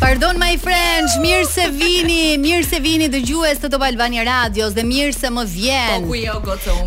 Pardon 0.00 0.32
my 0.40 0.56
friends, 0.56 1.12
mirë 1.20 1.44
se 1.44 1.66
vini, 1.76 2.38
mirë 2.40 2.64
se 2.64 2.78
vini 2.80 3.04
dëgjues 3.12 3.58
të 3.60 3.68
Top 3.74 3.82
Albania 3.84 4.22
Radios 4.24 4.72
dhe 4.72 4.80
mirë 4.88 5.12
se 5.12 5.28
më 5.30 5.42
vjen. 5.52 6.06
Po 6.08 6.16
jo, 6.16 6.38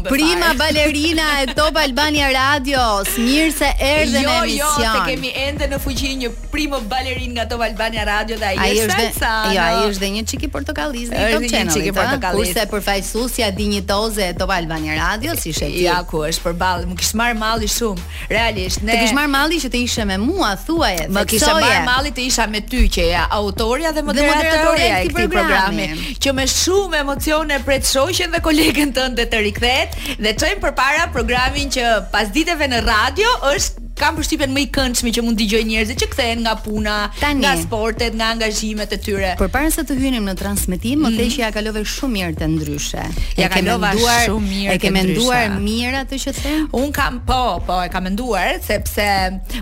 Prima 0.07 0.49
balerina 0.57 1.27
e 1.43 1.53
Top 1.53 1.77
Albania 1.77 2.31
Radios, 2.33 3.11
mirë 3.21 3.51
se 3.53 3.69
erdhe 3.77 4.23
jo, 4.23 4.23
në 4.25 4.37
emision. 4.39 4.71
Jo, 4.79 4.85
jo, 4.87 4.93
të 4.97 5.03
kemi 5.11 5.33
ende 5.43 5.67
në 5.75 5.79
fuqi 5.83 6.09
një 6.23 6.29
primo 6.53 6.79
balerin 6.89 7.35
nga 7.37 7.45
Top 7.53 7.61
Albania 7.67 8.07
Radio 8.09 8.39
dhe 8.41 8.49
ai 8.49 8.71
është 8.81 9.05
sa. 9.19 9.29
Jo, 9.53 9.61
ai 9.61 9.85
është 9.91 10.03
dhe 10.05 10.09
një 10.17 10.25
çiki 10.33 10.49
portokallis 10.57 11.13
në 11.13 11.21
Top 11.35 11.47
Channel. 11.53 11.77
Çiki 11.77 11.93
portokallis. 11.99 12.49
Kurse 12.55 12.65
përfaqësuesja 12.73 13.51
dinjitoze 13.59 14.31
e 14.33 14.37
Top 14.41 14.55
Albania 14.57 14.97
Radios 15.03 15.45
si 15.45 15.53
ishte 15.53 15.69
Ja 15.85 15.99
ku 16.09 16.23
është 16.31 16.47
përballë, 16.49 16.89
më 16.89 16.97
kish 17.03 17.13
marr 17.21 17.37
malli 17.37 17.69
shumë, 17.77 18.09
realisht. 18.33 18.81
Ne. 18.81 18.97
Të 18.97 19.05
kish 19.05 19.15
marr 19.21 19.29
malli 19.37 19.61
që 19.61 19.71
të 19.77 19.85
ishe 19.85 20.09
me 20.09 20.17
mua, 20.17 20.55
thuaje. 20.65 21.07
Më 21.13 21.27
kish 21.35 21.45
marr 21.61 21.85
malli 21.85 22.09
të 22.09 22.27
isha 22.31 22.49
me 22.49 22.63
ty 22.65 22.87
që 22.89 23.02
ja 23.09 23.27
autoria 23.29 23.91
dhe 23.91 24.01
moderatoria 24.03 25.01
e 25.01 25.09
këtij 25.11 25.27
programi 25.35 25.87
që 26.23 26.33
me 26.39 26.45
shumë 26.55 27.01
emocione 27.03 27.59
pret 27.67 27.87
shoqen 27.89 28.33
dhe 28.35 28.41
kolegen 28.47 28.93
tënde 28.97 29.27
të 29.33 29.43
rikthehet 29.47 29.97
dhe 30.23 30.35
çojmë 30.41 30.63
përpara 30.67 31.07
programin 31.15 31.71
që 31.77 31.91
pas 32.15 32.31
ditëve 32.37 32.69
në 32.75 32.83
radio 32.89 33.35
është 33.53 33.82
kam 33.99 34.15
përshtypjen 34.17 34.53
më 34.53 34.61
i 34.63 34.67
këndshëm 34.73 35.09
që 35.15 35.21
mund 35.23 35.37
dëgjoj 35.37 35.61
njerëzit 35.69 35.99
që 36.01 36.07
kthehen 36.13 36.39
nga 36.47 36.53
puna, 36.65 36.93
Tani. 37.19 37.43
nga 37.43 37.51
sportet, 37.61 38.15
nga 38.17 38.31
angazhimet 38.33 38.93
e 38.93 38.97
tyre. 39.05 39.33
Por 39.37 39.51
para 39.53 39.69
se 39.73 39.83
të 39.85 39.97
hynim 40.01 40.25
në 40.29 40.33
transmetim, 40.39 40.97
mm. 40.97 41.05
më 41.05 41.11
thejë 41.17 41.29
mhm. 41.29 41.35
që 41.35 41.43
ja 41.43 41.49
kalove 41.53 41.83
shumë 41.85 42.15
mirë 42.15 42.33
të 42.39 42.47
ndryshe. 42.55 43.03
Ja 43.37 43.49
kalova 43.53 43.91
shumë 43.95 44.49
mirë. 44.49 44.71
E 44.73 44.77
ke 44.81 44.91
menduar 44.93 45.53
mirë 45.61 45.99
atë 46.07 46.19
që 46.23 46.33
them? 46.39 46.63
Un 46.79 46.89
kam 46.97 47.19
po, 47.27 47.41
po 47.67 47.77
e 47.85 47.91
kam 47.93 48.07
menduar 48.07 48.57
sepse 48.65 49.05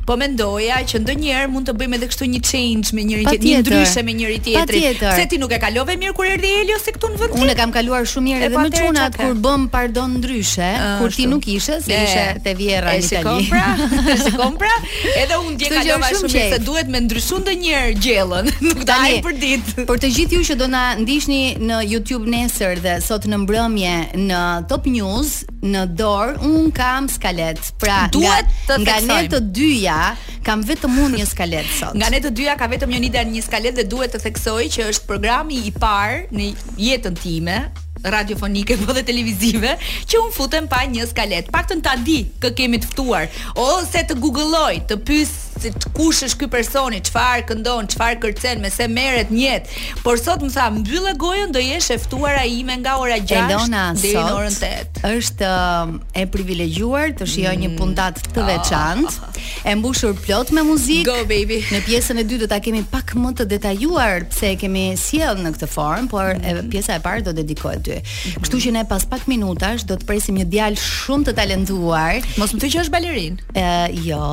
po 0.08 0.16
mendoja 0.22 0.80
që 0.94 1.02
ndonjëherë 1.04 1.52
mund 1.52 1.68
të 1.68 1.76
bëjmë 1.82 2.00
edhe 2.00 2.09
kështu 2.14 2.30
një 2.32 2.42
change 2.52 2.96
me 2.96 3.04
njëri 3.09 3.26
tjetrin, 3.28 3.59
një 3.59 3.66
ndryshe 3.66 4.06
me 4.08 4.16
njëri 4.16 4.40
tjetrin. 4.48 4.98
Pse 5.02 5.28
ti 5.30 5.42
nuk 5.44 5.52
e 5.52 5.59
kalove 5.59 5.98
mirë 6.00 6.16
kur 6.16 6.32
erdhi 6.32 6.54
Elio 6.62 6.80
se 6.80 6.96
këtu 6.96 7.12
në 7.12 7.20
vend? 7.22 7.38
Un 7.44 7.52
e 7.52 7.58
kam 7.59 7.76
kaluar 7.76 8.08
shumë 8.08 8.28
mirë 8.30 8.48
edhe 8.48 8.56
më 8.56 8.64
po 8.64 8.74
çunat 8.80 9.20
kur 9.22 9.36
bëm 9.44 9.68
pardon 9.74 10.16
ndryshe, 10.22 10.70
kur 11.02 11.12
ti 11.16 11.28
nuk 11.30 11.44
ishe, 11.52 11.80
se 11.84 11.92
ishe 12.00 12.26
te 12.44 12.56
vjerra 12.58 12.96
në 12.96 13.09
Itali. 13.12 13.48
Pra, 13.52 14.16
si 14.25 14.33
kompra, 14.36 14.72
edhe 15.17 15.38
unë 15.41 15.55
djeka 15.59 15.81
do 15.88 15.97
shumë 16.11 16.44
se 16.53 16.59
duhet 16.66 16.89
me 16.94 17.02
ndryshun 17.05 17.44
dhe 17.47 17.55
njerë 17.64 17.94
gjelën, 18.05 18.52
nuk 18.69 18.83
da 18.89 18.97
e 19.16 19.19
për 19.25 19.38
ditë 19.44 19.86
Por 19.89 20.02
të 20.02 20.11
gjithë 20.17 20.39
ju 20.39 20.44
që 20.52 20.58
do 20.61 20.67
na 20.73 20.83
ndishni 21.00 21.41
në 21.61 21.81
YouTube 21.91 22.28
nesër 22.33 22.81
dhe 22.86 22.95
sot 23.05 23.25
në 23.31 23.39
mbrëmje 23.44 23.95
në 24.28 24.41
Top 24.72 24.88
News, 24.91 25.33
në 25.72 25.83
dorë, 26.00 26.36
unë 26.47 26.73
kam 26.78 27.09
skalet, 27.11 27.61
pra 27.81 28.03
nga, 28.13 28.38
të 28.69 28.80
nga 28.86 28.97
ne 29.11 29.19
të 29.31 29.41
dyja, 29.59 30.00
kam 30.47 30.63
vetëm 30.66 30.97
unë 31.06 31.22
një 31.22 31.30
skalet 31.31 31.72
sot. 31.80 31.97
Nga 31.97 32.11
ne 32.16 32.23
të 32.25 32.31
dyja, 32.41 32.58
kam 32.59 32.73
vetëm 32.73 32.94
një 32.95 33.03
një 33.08 33.25
një 33.35 33.45
skalet 33.45 33.78
dhe 33.78 33.88
duhet 33.91 34.13
të 34.16 34.23
theksoj 34.25 34.66
që 34.78 34.89
është 34.94 35.09
programi 35.09 35.61
i 35.69 35.73
parë 35.81 36.28
në 36.31 36.52
jetën 36.81 37.17
time, 37.22 37.59
radiofonike 38.03 38.77
po 38.85 38.94
dhe 38.97 39.03
televizive 39.05 39.77
që 40.09 40.21
un 40.25 40.33
futem 40.35 40.67
pa 40.71 40.81
një 40.89 41.07
skalet. 41.11 41.49
Paktën 41.53 41.83
ta 41.85 41.95
di 41.97 42.23
kë 42.41 42.53
kemi 42.57 42.81
të 42.81 42.91
ftuar 42.94 43.29
ose 43.59 44.03
të 44.09 44.17
googlloj, 44.23 44.73
të 44.91 45.00
pyes 45.07 45.34
Si 45.59 45.72
të 45.75 45.91
kush 45.95 46.23
është 46.25 46.39
ky 46.44 46.47
personi, 46.53 47.00
çfarë 47.06 47.44
këndon, 47.50 47.88
çfarë 47.91 48.19
kërcen, 48.23 48.62
me 48.63 48.69
se 48.73 48.88
merret 48.91 49.31
një 49.34 49.41
jetë. 49.41 49.75
Por 50.06 50.19
sot 50.22 50.44
më 50.45 50.50
tha, 50.56 50.67
mbyllë 50.78 51.13
gojën 51.22 51.51
do 51.53 51.62
jesh 51.62 51.91
e 51.94 51.97
ftuara 52.01 52.44
ime 52.50 52.78
nga 52.81 52.95
ora 53.01 53.17
6 53.19 53.29
deri 53.29 53.57
në 53.72 54.23
orën 54.38 54.57
8. 55.01 55.01
Është 55.11 55.50
um, 55.50 55.94
e 56.17 56.25
privilegjuar 56.34 57.11
të 57.19 57.28
shijoj 57.34 57.56
një 57.66 57.69
mm. 57.69 57.75
pundat 57.81 58.22
të 58.31 58.41
ah. 58.41 58.47
veçantë, 58.50 59.44
e 59.69 59.75
mbushur 59.81 60.16
plot 60.25 60.53
me 60.56 60.63
muzikë. 60.69 61.03
Go 61.11 61.28
baby. 61.29 61.61
Në 61.72 61.84
pjesën 61.90 62.23
e 62.23 62.25
dytë 62.29 62.45
do 62.45 62.50
ta 62.56 62.61
kemi 62.66 62.81
pak 62.95 63.13
më 63.19 63.34
të 63.41 63.50
detajuar 63.51 64.25
pse 64.31 64.53
e 64.56 64.57
kemi 64.61 64.88
sjell 65.01 65.44
në 65.45 65.53
këtë 65.57 65.72
formë, 65.75 66.09
por 66.13 66.31
e, 66.34 66.41
mm. 66.61 66.72
pjesa 66.73 66.97
e 66.97 67.03
parë 67.06 67.28
do 67.29 67.35
dedikohet 67.38 67.85
ty. 67.85 68.00
Mhm. 68.01 68.41
Kështu 68.47 68.63
që 68.66 68.75
ne 68.79 68.88
pas 68.90 69.06
pak 69.13 69.28
minutash 69.29 69.85
do 69.90 70.00
të 70.00 70.09
presim 70.09 70.41
një 70.41 70.50
djalë 70.56 70.81
shumë 70.88 71.29
të 71.29 71.38
talentuar. 71.44 72.17
Mos 72.40 72.56
më 72.56 72.63
thuaj 72.63 72.73
që 72.78 72.84
është 72.85 72.95
balerin. 73.00 73.40
Ë, 73.59 73.69
jo, 74.09 74.31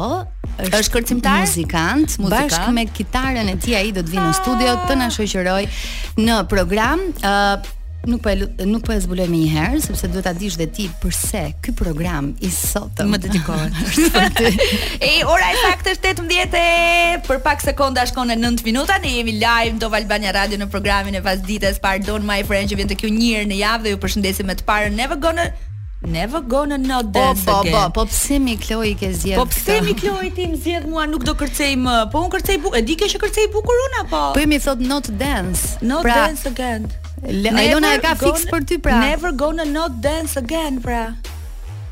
është, 0.59 0.83
është 0.83 0.93
kërcimtar, 0.97 1.41
muzikant, 1.47 2.17
muzikant, 2.19 2.53
bashkë 2.53 2.75
me 2.79 2.87
kitarën 2.95 3.51
e 3.53 3.57
tij 3.63 3.77
ai 3.81 3.91
do 3.95 4.03
të 4.05 4.15
vinë 4.17 4.29
në 4.31 4.37
studio 4.41 4.77
të 4.89 4.97
na 5.01 5.11
shoqëroj 5.15 5.63
në 6.27 6.39
program. 6.51 7.05
ë 7.23 7.33
uh, 7.55 7.75
nuk 8.09 8.23
po 8.25 8.31
nuk 8.65 8.85
po 8.87 8.93
e 8.95 8.99
zbuloj 9.03 9.25
më 9.29 9.39
një 9.43 9.49
herë 9.53 9.81
sepse 9.85 10.09
duhet 10.09 10.25
ta 10.25 10.31
dish 10.39 10.55
vetë 10.57 10.75
ti 10.77 10.85
pse 11.03 11.41
ky 11.63 11.75
program 11.77 12.31
i 12.47 12.51
sotëm 12.55 13.11
më 13.15 13.19
dedikohet. 13.27 13.81
e 15.09 15.11
ora 15.29 15.49
e 15.53 15.59
saktë 15.65 15.95
është 15.97 16.13
18:00 16.15 16.59
e 16.59 17.23
për 17.29 17.43
pak 17.45 17.61
sekonda 17.67 18.07
shkon 18.09 18.31
në 18.33 18.39
9 18.47 18.65
minuta 18.65 18.97
ne 19.03 19.13
jemi 19.19 19.35
live 19.43 19.79
do 19.83 19.91
Valbania 19.93 20.33
Radio 20.39 20.59
në 20.63 20.71
programin 20.75 21.21
e 21.21 21.23
pasdites. 21.27 21.83
Pardon 21.83 22.23
my 22.25 22.41
friend 22.51 22.71
që 22.73 22.81
vjen 22.81 22.95
të 22.95 23.01
kjo 23.03 23.13
një 23.19 23.33
herë 23.37 23.51
në 23.53 23.61
javë 23.65 23.85
dhe 23.87 23.93
ju 23.97 24.01
përshëndesim 24.07 24.47
me 24.49 24.55
të 24.57 24.67
parën 24.71 24.97
never 25.03 25.19
gonna 25.19 25.51
Never 26.07 26.41
gonna 26.41 26.79
not 26.79 27.11
po, 27.13 27.13
dance 27.19 27.45
po, 27.45 27.53
po, 27.53 27.61
again. 27.61 27.73
Po, 27.73 27.79
po, 27.79 27.89
po, 27.91 28.01
po 28.03 28.05
pse 28.07 28.39
mi 28.39 28.55
Chloe 28.55 28.95
ke 28.95 29.11
zgjedh? 29.11 29.35
Po 29.39 29.45
pse 29.51 29.83
mi 29.83 29.95
Chloe 29.99 30.31
ti 30.31 30.47
më 30.47 30.55
zgjedh 30.63 30.87
mua 30.87 31.11
nuk 31.11 31.27
do 31.27 31.35
kërcej 31.35 31.75
më. 31.75 31.95
Po 32.15 32.23
un 32.23 32.31
kërcej 32.31 32.63
bukur. 32.63 32.79
E 32.79 32.87
di 32.87 32.95
ke 32.95 33.11
që 33.11 33.19
kërcej 33.19 33.51
bukur 33.51 33.75
una 33.91 34.05
po. 34.07 34.21
Po 34.39 34.45
mi 34.47 34.63
thot 34.63 34.79
not 34.79 35.11
dance. 35.19 35.75
Not 35.83 36.07
pra, 36.07 36.31
dance 36.31 36.47
again. 36.47 36.87
Ajona 37.27 37.99
e 37.99 38.03
ka 38.05 38.15
fix 38.15 38.47
për 38.47 38.61
ty 38.63 38.79
pra. 38.79 39.03
Never 39.03 39.35
gonna 39.35 39.67
not 39.67 39.99
dance 39.99 40.39
again 40.39 40.79
pra. 40.79 41.11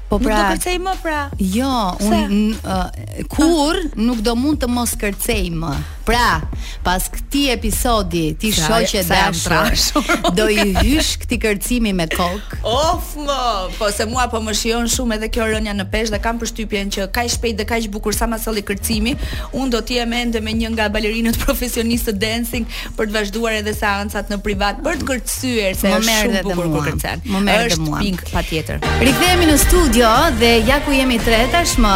Po 0.09 0.19
pra, 0.21 0.23
nuk 0.23 0.23
do 0.39 0.43
pra, 0.47 0.51
kërcej 0.55 0.79
më 0.83 0.93
pra. 1.03 1.21
Jo, 1.43 1.73
unë 2.07 2.39
uh, 2.63 3.27
kur 3.33 3.79
nuk 3.99 4.21
do 4.25 4.37
mund 4.39 4.61
të 4.63 4.69
mos 4.71 4.93
kërcej 5.01 5.49
më. 5.59 5.73
Pra, 6.07 6.39
pas 6.87 7.09
këtij 7.11 7.49
episodi, 7.57 8.21
ti 8.39 8.53
shoqe 8.55 9.01
dashur, 9.09 10.05
do 10.39 10.45
i 10.53 10.69
hysh 10.77 11.17
këtë 11.25 11.39
kërcimi 11.43 11.91
me 11.99 12.05
kok. 12.13 12.53
Of, 12.63 13.17
më, 13.19 13.39
po 13.75 13.89
se 13.91 14.07
mua 14.07 14.29
po 14.31 14.39
më 14.47 14.55
shijon 14.61 14.87
shumë 14.95 15.17
edhe 15.17 15.33
kjo 15.35 15.49
rënja 15.51 15.75
në 15.75 15.87
peshë 15.91 16.15
dhe 16.15 16.21
kam 16.23 16.39
përshtypjen 16.39 16.93
që 16.95 17.09
kaq 17.17 17.33
shpejt 17.35 17.59
dhe 17.59 17.67
kaq 17.73 17.89
bukur 17.97 18.15
sa 18.15 18.31
më 18.31 18.39
solli 18.45 18.63
kërcimi, 18.69 19.17
unë 19.51 19.73
do 19.75 19.83
të 19.89 19.99
jem 19.99 20.15
ende 20.21 20.45
me 20.47 20.55
një 20.55 20.71
nga 20.77 20.87
balerinët 20.95 21.41
profesionistë 21.43 22.15
dancing 22.23 22.69
për 22.95 23.11
të 23.11 23.19
vazhduar 23.19 23.59
edhe 23.65 23.75
seancat 23.75 24.31
në 24.31 24.39
privat 24.47 24.79
për 24.87 25.03
të 25.03 25.11
kërcyer 25.11 25.81
se 25.83 25.91
më 25.91 25.99
është 26.05 26.47
shumë 26.47 26.57
bukur 26.61 26.89
kërcen. 26.93 27.27
Më 27.35 27.43
dhe 27.43 27.51
mua. 27.51 27.59
Është 27.67 27.91
pink 27.99 28.25
patjetër. 28.31 28.87
Rikthehemi 29.03 29.51
në 29.51 29.59
studio 29.67 29.96
studio 29.97 30.29
dhe 30.41 30.49
ja 30.69 30.77
ku 30.87 30.93
jemi 30.95 31.17
tre 31.27 31.37
tashmë. 31.53 31.93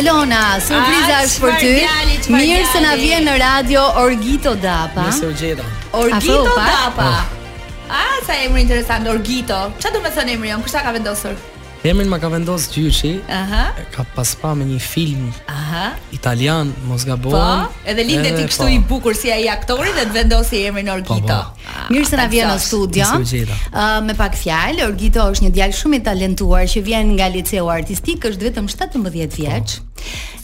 Elona, 0.00 0.42
surpriza 0.66 1.14
ah, 1.18 1.24
është 1.26 1.40
për 1.42 1.54
ty. 1.62 1.72
Mirë 2.36 2.60
se 2.72 2.82
na 2.84 2.92
vjen 3.00 3.26
në 3.26 3.34
radio 3.42 3.82
Orgito 4.04 4.52
Dapa. 4.54 5.08
Mirë 5.08 5.16
se 5.18 5.26
u 5.26 5.34
gjeta. 5.42 5.66
Orgito 5.90 6.44
Dapa. 6.54 7.08
Ah, 7.90 8.22
sa 8.26 8.38
emri 8.46 8.62
interesant 8.68 9.10
Orgito. 9.10 9.58
Çfarë 9.82 9.98
do 9.98 10.04
të 10.06 10.12
thonë 10.20 10.36
emri 10.36 10.52
jam? 10.52 10.62
Kush 10.62 10.78
ta 10.78 10.86
ka 10.86 10.94
vendosur? 10.94 11.34
Emrin 11.80 12.10
ma 12.12 12.18
ka 12.20 12.28
vendosë 12.28 12.72
Gjyqi 12.74 13.10
Aha. 13.32 13.70
Ka 13.94 14.02
paspa 14.12 14.50
me 14.56 14.66
një 14.68 14.80
film 14.84 15.22
Aha. 15.48 15.94
Italian, 16.12 16.74
mos 16.84 17.06
ga 17.08 17.16
Po, 17.16 17.32
edhe 17.88 18.04
linde 18.04 18.34
ti 18.36 18.44
kështu 18.50 18.66
po. 18.66 18.68
i 18.74 18.78
bukur 18.90 19.16
si 19.16 19.32
a 19.32 19.38
i 19.40 19.48
aktori 19.48 19.88
Dhe 19.96 20.04
të 20.10 20.16
vendosi 20.18 20.60
emrin 20.68 20.90
Orgito 20.92 21.16
po, 21.24 21.30
po. 21.30 21.68
Ah, 21.72 21.86
Mirë 21.88 22.08
se 22.10 22.18
na 22.20 22.26
vjen 22.28 22.52
në 22.52 22.58
studio 22.60 23.06
uh, 23.08 23.96
Me 24.04 24.12
pak 24.18 24.36
fjalë, 24.36 24.82
Orgito 24.90 25.24
është 25.32 25.46
një 25.46 25.54
djalë 25.56 25.78
shumë 25.80 26.02
i 26.02 26.04
talentuar 26.10 26.68
Që 26.68 26.84
vjen 26.84 27.14
nga 27.16 27.30
liceo 27.32 27.72
artistik 27.72 28.28
është 28.28 28.44
vetëm 28.50 28.68
17 28.76 29.08
vjeqë 29.08 29.78
po. 29.78 29.86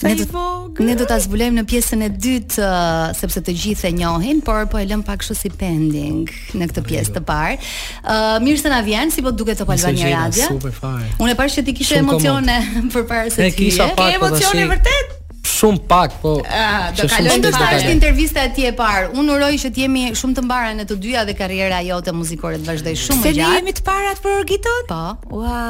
Ne 0.03 0.17
do, 0.17 0.69
ne 0.83 0.95
do 0.97 1.07
ta 1.09 1.17
zbulojmë 1.23 1.63
në 1.63 1.65
pjesën 1.71 2.03
e 2.05 2.09
dytë 2.21 2.63
uh, 2.63 2.81
sepse 3.17 3.41
të 3.47 3.55
gjithë 3.63 3.89
e 3.89 3.93
njohin, 4.01 4.43
por 4.45 4.67
po 4.71 4.81
e 4.81 4.85
lëm 4.91 5.03
pak 5.07 5.23
kështu 5.23 5.37
si 5.39 5.53
pending 5.57 6.31
në 6.59 6.69
këtë 6.73 6.85
pjesë 6.89 7.13
jo. 7.13 7.17
të 7.17 7.23
parë. 7.31 7.57
Ë 7.57 8.15
uh, 8.15 8.39
mirë 8.45 8.61
se 8.63 8.73
na 8.75 8.81
vjen, 8.87 9.13
si 9.15 9.25
po 9.25 9.33
duket 9.33 9.61
të 9.63 9.69
palva 9.71 9.93
një 9.97 10.13
radhë. 10.13 10.49
Unë 10.53 11.33
e 11.33 11.37
pash 11.41 11.61
që 11.61 11.67
ti 11.71 11.77
kishe 11.81 12.01
emocione 12.05 12.59
përpara 12.95 13.31
se 13.33 13.49
ti. 13.57 13.73
Ke 13.73 13.93
po 13.97 14.11
emocione 14.21 14.69
vërtet? 14.75 15.16
shumë 15.47 15.81
pak, 15.89 16.15
po. 16.23 16.33
Ah, 16.51 16.89
do 16.97 17.07
kalojmë 17.11 17.45
të 17.45 17.53
marrësh 17.55 17.87
intervista 17.91 18.45
e 18.49 18.53
ti 18.57 18.67
e 18.69 18.73
parë. 18.77 19.11
Unë 19.19 19.35
uroj 19.37 19.53
që 19.63 19.71
të 19.75 19.83
jemi 19.85 20.05
shumë 20.19 20.39
të 20.41 20.45
mbara 20.47 20.73
në 20.79 20.87
të 20.91 20.99
dyja 21.05 21.25
dhe 21.29 21.37
karriera 21.39 21.79
jote 21.87 22.15
muzikore 22.17 22.59
të 22.61 22.71
vazhdoj 22.71 22.95
shumë 23.03 23.21
më 23.23 23.35
gjatë. 23.39 23.41
Se 23.41 23.51
ne 23.51 23.61
jemi 23.61 23.77
të 23.79 23.85
parat 23.87 24.21
për 24.25 24.37
Orgiton? 24.41 24.81
Po. 24.91 25.03
Ua. 25.41 25.65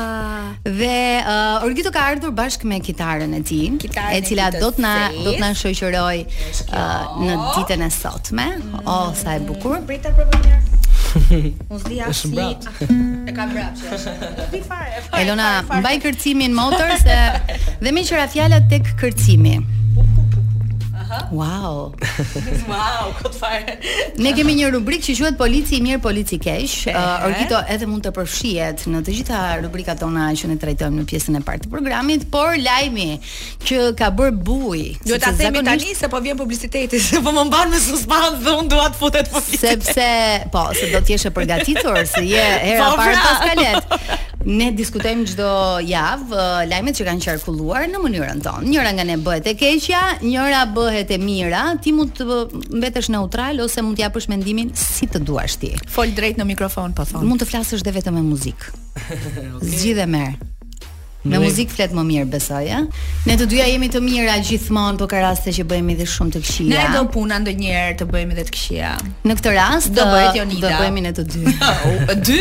Dhe 0.67 1.01
uh, 1.23 1.67
Orgito 1.67 1.93
ka 1.95 2.07
ardhur 2.13 2.35
bashkë 2.39 2.71
me 2.71 2.81
kitarën 2.87 3.35
e 3.39 3.43
tij, 3.47 3.89
e 4.17 4.23
cila 4.29 4.51
do 4.57 4.71
të 4.77 4.85
na 4.87 4.95
do 5.27 5.35
të 5.37 5.43
na 5.45 5.53
shoqëroj 5.65 6.23
uh, 6.27 6.79
në 7.25 7.39
ditën 7.59 7.87
e 7.89 7.91
sotme. 8.01 8.49
Mm. 8.61 8.85
Oh, 8.87 9.11
sa 9.17 9.37
e 9.37 9.43
bukur. 9.47 9.81
Brita 9.87 10.15
për 10.17 10.31
një 10.35 10.61
Unë 11.25 11.79
zdi 11.83 11.99
asë 12.05 12.19
si 12.21 12.31
brat. 12.35 12.67
E 12.89 13.35
ka 13.37 13.47
brapë 13.53 13.89
jo. 13.89 14.61
Elona, 15.21 15.49
mbaj 15.81 15.95
kërcimin 16.05 16.55
motor 16.57 16.93
se, 17.03 17.17
Dhe 17.83 17.95
me 17.95 18.05
qëra 18.09 18.29
fjallat 18.33 18.69
tek 18.73 18.93
kërcimi 19.01 19.59
Wow. 21.31 21.95
wow, 22.71 23.15
kot 23.23 23.35
fare. 23.39 23.79
Ne 24.21 24.33
kemi 24.35 24.55
një 24.59 24.73
rubrikë 24.75 25.09
që 25.09 25.15
quhet 25.21 25.37
Polici 25.39 25.79
i 25.79 25.81
mirë, 25.85 26.01
polici 26.03 26.37
i 26.39 26.41
keq. 26.43 26.65
Uh, 26.89 26.91
eh? 26.91 27.27
Orgito 27.29 27.61
edhe 27.75 27.87
mund 27.91 28.05
të 28.07 28.13
përfshihet 28.17 28.87
në 28.91 29.03
të 29.07 29.15
gjitha 29.19 29.41
rubrikat 29.63 30.01
tona 30.03 30.29
që 30.39 30.51
ne 30.51 30.57
trajtojmë 30.63 31.03
në 31.05 31.09
pjesën 31.13 31.39
e 31.39 31.43
parë 31.47 31.63
të 31.67 31.71
programit, 31.73 32.27
por 32.33 32.59
lajmi 32.61 33.09
që 33.67 33.91
ka 33.99 34.11
bër 34.19 34.35
buj. 34.37 34.83
Duhet 35.07 35.23
ta 35.27 35.35
themi 35.39 35.63
tani 35.67 35.95
se 35.99 36.11
po 36.13 36.23
vjen 36.25 36.39
publiciteti, 36.41 37.01
se 37.09 37.23
po 37.23 37.35
më 37.37 37.47
mban 37.53 37.71
në 37.75 37.83
suspans 37.87 38.41
dhe 38.43 38.57
unë 38.63 38.73
dua 38.75 38.89
të 38.97 39.01
futet 39.03 39.31
po. 39.33 39.43
Sepse, 39.47 40.11
po, 40.55 40.67
se 40.77 40.91
do 40.93 41.03
të 41.07 41.15
jesh 41.15 41.29
e 41.31 41.35
përgatitur 41.39 42.03
se 42.07 42.25
je 42.27 42.43
hera 42.69 42.89
e 42.89 42.97
po, 42.97 43.05
parë 43.05 43.77
të 43.77 44.01
Ne 44.47 44.69
diskutojmë 44.77 45.25
çdo 45.33 45.47
javë 45.83 46.27
uh, 46.31 46.61
lajmet 46.71 46.95
që 47.01 47.07
kanë 47.09 47.25
qarkulluar 47.25 47.89
në 47.91 47.99
mënyrën 48.03 48.43
tonë. 48.45 48.69
Njëra 48.71 48.93
nga 48.95 49.07
ne 49.09 49.17
bëhet 49.27 49.49
e 49.51 49.57
keqja, 49.59 50.03
njëra 50.23 50.61
bëhet 50.77 51.11
e 51.17 51.19
mira. 51.19 51.65
Ti 51.83 51.91
mund 51.97 52.15
të 52.15 52.27
uh, 52.31 52.57
mbetesh 52.79 53.11
neutral 53.17 53.59
ose 53.67 53.83
mund 53.83 53.99
të 53.99 54.05
japësh 54.07 54.31
mendimin 54.31 54.71
si 54.79 55.11
të 55.11 55.25
duash 55.27 55.59
ti. 55.65 55.73
Fol 55.91 56.15
drejt 56.15 56.39
në 56.39 56.47
mikrofon, 56.53 56.95
po 56.95 57.09
thon. 57.11 57.27
Mund 57.27 57.43
të 57.43 57.51
flasësh 57.51 57.83
dhe 57.83 57.97
vetëm 57.99 58.21
me 58.21 58.25
muzikë. 58.29 58.77
okay. 58.95 59.49
Zgjidhe 59.67 60.07
merr. 60.15 60.37
Në 61.31 61.41
muzikë 61.43 61.75
flet 61.75 61.95
më 61.97 62.03
mirë 62.09 62.27
besoj, 62.33 62.61
ja? 62.69 62.79
Eh? 62.87 63.15
Ne 63.27 63.35
të 63.41 63.47
dyja 63.51 63.67
jemi 63.71 63.89
të 63.93 64.01
mira 64.05 64.37
gjithmonë, 64.47 64.99
por 65.01 65.09
ka 65.11 65.21
raste 65.25 65.53
që 65.57 65.65
bëhemi 65.71 65.97
dhe 65.99 66.07
shumë 66.11 66.35
të 66.37 66.43
këqija. 66.45 66.75
Ne 66.75 66.85
do 66.95 67.03
puna 67.15 67.39
ndonjëherë 67.43 67.97
të 68.03 68.07
bëhemi 68.13 68.37
dhe 68.39 68.45
të 68.49 68.55
këqija. 68.55 68.91
Në 69.27 69.37
këtë 69.41 69.55
rast 69.57 69.93
do 69.97 70.05
bëhet 70.07 70.29
eh, 70.29 70.41
Jonida. 70.41 70.69
Do 70.69 70.73
bëhemi 70.85 71.05
ne 71.09 71.15
të 71.19 71.29
dy. 71.31 71.57
Oh, 71.87 72.11
dy? 72.19 72.37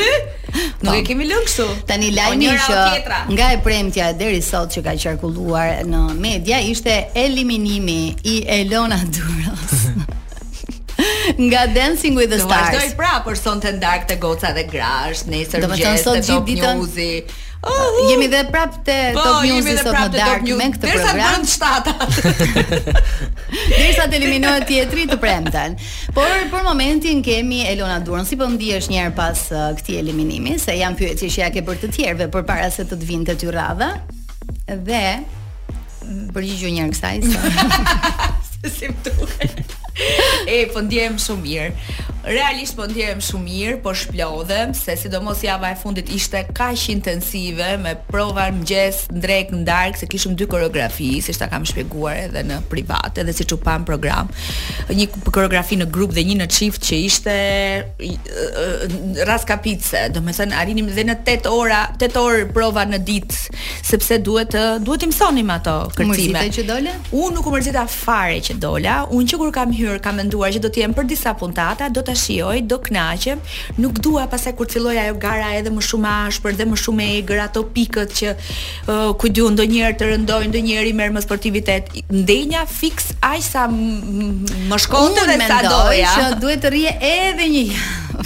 Nuk 0.85 0.87
po. 0.87 0.93
e 0.95 1.01
kemi 1.05 1.25
lënë 1.29 1.45
kështu. 1.47 1.63
Tani 1.89 2.11
lajmi 2.13 2.47
që 2.65 2.83
nga 3.33 3.47
e 3.53 3.57
premtja 3.65 4.11
deri 4.17 4.39
sot 4.45 4.71
që 4.75 4.83
ka 4.87 4.93
qarkulluar 5.03 5.81
në 5.89 6.01
media 6.21 6.59
ishte 6.69 6.93
eliminimi 7.17 7.97
i 8.25 8.35
Elona 8.59 8.99
Duros. 9.07 9.75
nga 11.41 11.65
Dancing 11.75 12.15
with 12.17 12.31
the 12.33 12.39
Stars. 12.41 12.47
Do 12.47 12.59
vazhdoj 12.59 12.93
prapër 12.99 13.41
sonte 13.41 13.73
dark 13.81 14.07
te 14.09 14.19
goca 14.23 14.53
dhe 14.55 14.67
grash, 14.71 15.25
nesër 15.29 15.67
gjithë. 15.67 15.97
Do 16.05 16.21
të 16.29 16.39
ditën. 16.53 16.85
Ah, 17.63 17.89
jemi 18.09 18.27
dhe 18.29 18.41
prapë 18.51 18.81
te 18.85 18.95
po, 19.15 19.21
Top 19.23 19.45
News 19.47 19.65
sot 19.79 19.95
në 19.95 20.09
Dark 20.13 20.43
me 20.59 20.67
këtë 20.73 20.89
program. 20.89 21.15
Derisa 21.15 21.15
bën 21.19 21.45
shtata. 21.53 22.57
Derisa 23.71 24.07
të 24.11 24.19
eliminohet 24.19 24.67
teatri 24.69 25.07
të 25.09 25.17
premten. 25.23 25.77
Por 26.15 26.35
për 26.51 26.67
momentin 26.67 27.23
kemi 27.25 27.63
Elona 27.71 28.01
Durrën. 28.05 28.27
Si 28.27 28.37
po 28.39 28.49
ndihesh 28.51 28.89
një 28.91 29.01
herë 29.05 29.15
pas 29.17 29.39
uh, 29.53 29.69
këtij 29.79 30.01
eliminimi? 30.03 30.57
Se 30.61 30.75
jam 30.77 30.97
pyetje 30.99 31.31
që 31.31 31.45
ja 31.45 31.49
ke 31.55 31.63
për 31.65 31.79
të 31.85 31.91
tjerëve 31.95 32.29
përpara 32.35 32.69
se 32.75 32.85
të 32.89 32.99
të 33.01 33.09
vinte 33.09 33.37
ty 33.41 33.49
rradha. 33.53 33.93
Dhe 34.67 35.05
përgjigjë 36.35 36.75
një 36.75 36.85
herë 36.85 36.93
kësaj. 36.93 38.37
Se 38.59 38.73
si 38.77 38.91
më 38.91 39.01
duhet. 39.09 39.81
E, 40.47 40.65
po 40.73 40.81
ndjehem 40.83 41.15
shumë 41.21 41.45
mirë. 41.45 41.71
Realisht 42.25 42.73
po 42.77 42.87
ndjehem 42.89 43.19
shumë 43.23 43.43
mirë, 43.47 43.75
po 43.85 43.93
shplodhem 43.97 44.73
se 44.77 44.95
sidomos 44.97 45.43
java 45.45 45.69
e 45.73 45.77
fundit 45.77 46.09
ishte 46.13 46.41
kaq 46.57 46.87
intensive 46.93 47.67
me 47.81 47.93
prova 48.09 48.47
në 48.49 48.57
mëngjes, 48.57 48.99
ndrek 49.13 49.53
në 49.53 49.61
darkë, 49.67 50.01
se 50.03 50.09
kishëm 50.11 50.33
dy 50.37 50.47
koreografi, 50.49 51.11
si 51.23 51.35
ta 51.37 51.47
kam 51.51 51.65
shpjeguar 51.67 52.17
edhe 52.27 52.41
në 52.49 52.59
private 52.71 53.21
edhe 53.23 53.35
siç 53.37 53.53
u 53.55 53.59
pam 53.61 53.85
program. 53.87 54.29
Një 54.89 55.07
koreografi 55.29 55.77
në 55.79 55.87
grup 55.93 56.15
dhe 56.17 56.23
një 56.25 56.37
në 56.41 56.49
çift 56.55 56.85
që 56.89 56.99
ishte 57.05 57.35
rast 59.29 59.47
kapice. 59.49 60.07
Do 60.15 60.23
thënë 60.25 60.57
arrinim 60.59 60.89
dhe 60.91 61.05
në 61.07 61.19
8 61.23 61.51
orë, 61.53 61.79
8 62.01 62.19
orë 62.21 62.49
prova 62.57 62.87
në 62.89 62.99
ditë, 63.05 63.61
sepse 63.85 64.17
duhet 64.25 64.51
të 64.55 64.63
duhet 64.85 65.05
të 65.05 65.09
mësonim 65.13 65.53
ato 65.53 65.75
kërcime. 65.93 66.39
Mësite 66.39 66.59
që 66.59 66.65
dole? 66.71 66.97
Unë 67.13 67.37
nuk 67.37 67.47
u 67.47 67.53
mërzita 67.53 67.85
fare 67.89 68.41
që 68.45 68.57
dola, 68.61 68.97
unë 69.13 69.29
që 69.31 69.39
kur 69.41 69.53
kam 69.55 69.73
mënyrë 69.85 70.01
kam 70.05 70.17
menduar 70.19 70.51
që 70.53 70.61
do 70.65 70.69
të 70.73 70.83
jem 70.83 70.93
për 70.97 71.07
disa 71.09 71.33
puntata, 71.37 71.87
do 71.93 72.01
ta 72.07 72.13
shijoj, 72.17 72.57
do 72.69 72.77
kënaqem. 72.83 73.41
Nuk 73.81 73.99
dua 74.03 74.25
pasaj 74.31 74.55
kur 74.57 74.69
filloi 74.71 74.97
ajo 75.01 75.15
gara 75.21 75.53
edhe 75.59 75.71
më 75.75 75.83
shumë 75.87 76.11
ashpër 76.29 76.55
dhe 76.59 76.67
më 76.71 76.79
shumë 76.81 77.05
e 77.05 77.17
egër 77.21 77.43
ato 77.47 77.63
pikët 77.75 78.15
që 78.19 78.31
uh, 78.35 79.11
ku 79.19 79.29
diu 79.29 79.49
ndonjëherë 79.53 79.99
të 80.01 80.09
rëndojnë 80.11 80.51
ndonjëri 80.53 80.95
merr 80.99 81.13
më 81.17 81.23
sportivitet. 81.27 81.91
Ndenja 82.13 82.65
fiks 82.71 83.13
aq 83.31 83.43
sa 83.45 83.67
më 83.75 84.81
shkonte 84.87 85.27
dhe 85.29 85.37
sa 85.45 85.61
doja. 85.67 86.15
që 86.15 86.41
duhet 86.41 86.65
të 86.65 86.73
rrije 86.75 86.97
edhe 87.29 87.51
një 87.55 87.65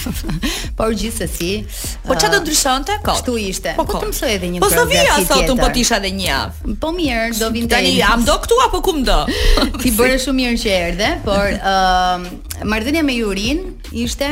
Por 0.77 0.91
gjithsesi, 0.95 1.65
po 2.07 2.15
çfarë 2.15 2.29
do 2.35 2.39
uh, 2.41 2.43
ndryshonte? 2.45 2.97
Po 3.03 3.13
këtu 3.19 3.35
ishte. 3.41 3.73
Po, 3.77 3.85
po 3.87 4.01
të 4.01 4.11
mësoj 4.11 4.31
edhe 4.35 4.49
një 4.53 4.59
gjë. 4.59 4.63
Po 4.63 4.69
do 4.73 4.85
vija 4.89 5.17
sot 5.31 5.51
un 5.53 5.61
po 5.61 5.69
tisha 5.75 5.99
edhe 5.99 6.11
një 6.17 6.25
javë. 6.27 6.75
Po 6.83 6.91
mirë, 6.95 7.25
do 7.39 7.49
vinte. 7.55 7.73
Tani 7.75 7.95
a 8.05 8.15
do 8.29 8.37
këtu 8.45 8.59
apo 8.67 8.81
ku 8.85 8.95
do? 9.05 9.19
Ti 9.83 9.95
bëre 9.97 10.19
shumë 10.23 10.41
mirë 10.41 10.61
që 10.63 10.75
erdhe, 10.77 11.11
por 11.25 11.51
ë 11.51 11.73
uh, 11.73 12.63
marrëdhënia 12.69 13.03
me 13.07 13.17
Jurin 13.19 13.63
ishte 13.95 14.31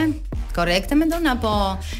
korrekte 0.57 0.95
mendon 0.98 1.25
apo 1.30 1.54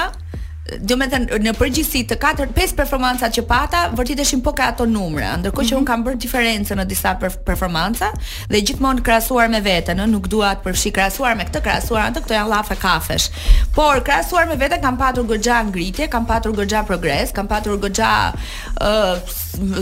do 0.76 0.97
me 1.00 1.06
thënë, 1.09 1.38
në 1.43 1.53
përgjithsi 1.56 2.03
të 2.11 2.19
4 2.20 2.49
5 2.56 2.75
performanca 2.76 3.31
që 3.32 3.44
pata, 3.49 3.82
vërtit 3.97 4.20
po 4.44 4.53
ka 4.53 4.67
ato 4.73 4.87
numre, 4.87 5.26
Ndërkohë 5.41 5.65
që 5.69 5.75
mm 5.75 5.75
-hmm. 5.75 5.81
unë 5.81 5.87
kam 5.91 6.05
bërë 6.05 6.19
diferencë 6.25 6.75
në 6.76 6.85
disa 6.87 7.15
performanca 7.47 8.09
dhe 8.49 8.61
gjithmonë 8.61 9.03
krasuar 9.03 9.49
me 9.49 9.61
vete, 9.61 9.93
ë 9.93 10.06
nuk 10.09 10.29
dua 10.29 10.55
të 10.55 10.62
përfshi 10.67 10.93
krasuar 10.93 11.37
me 11.37 11.44
këtë 11.44 11.61
krasuar 11.62 12.03
në 12.11 12.15
të 12.17 12.20
këto 12.23 12.35
janë 12.35 12.49
lafe 12.49 12.76
kafesh, 12.76 13.26
por 13.75 14.03
krasuar 14.03 14.47
me 14.47 14.56
vete 14.56 14.81
kam 14.82 14.97
patur 14.99 15.25
gëgja 15.25 15.62
ngritje, 15.69 16.06
kam 16.09 16.26
patur 16.26 16.53
gëgja 16.53 16.82
progres, 16.87 17.31
kam 17.32 17.47
patur 17.47 17.79
gëgja 17.79 18.32
uh, 18.81 19.17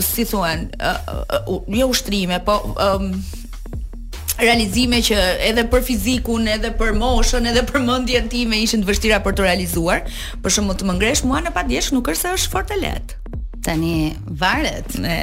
si 0.01 0.25
thuen 0.25 0.69
uh, 0.79 0.99
uh, 1.47 1.53
uh, 1.55 1.77
jo 1.79 1.87
ushtrime, 1.87 2.39
po 2.39 2.53
um, 2.63 3.23
realizime 4.41 4.99
që 5.03 5.17
edhe 5.49 5.63
për 5.71 5.83
fizikun, 5.87 6.47
edhe 6.57 6.71
për 6.77 6.93
moshën, 6.97 7.47
edhe 7.51 7.63
për 7.69 7.81
mendjen 7.85 8.27
time 8.31 8.59
ishin 8.61 8.83
të 8.83 8.91
vështira 8.91 9.19
për 9.25 9.35
të 9.37 9.45
realizuar. 9.47 10.03
Për 10.43 10.55
shkak 10.57 10.79
të 10.81 10.89
më 10.89 10.97
ngresh 10.99 11.25
mua 11.27 11.41
në 11.45 11.53
padijesh 11.57 11.91
nuk 11.95 12.11
është 12.13 12.23
se 12.23 12.35
është 12.41 12.53
fort 12.53 12.73
e 12.73 12.79
lehtë. 12.83 13.41
Tani 13.65 13.97
varet. 14.43 14.97
Ne 15.01 15.17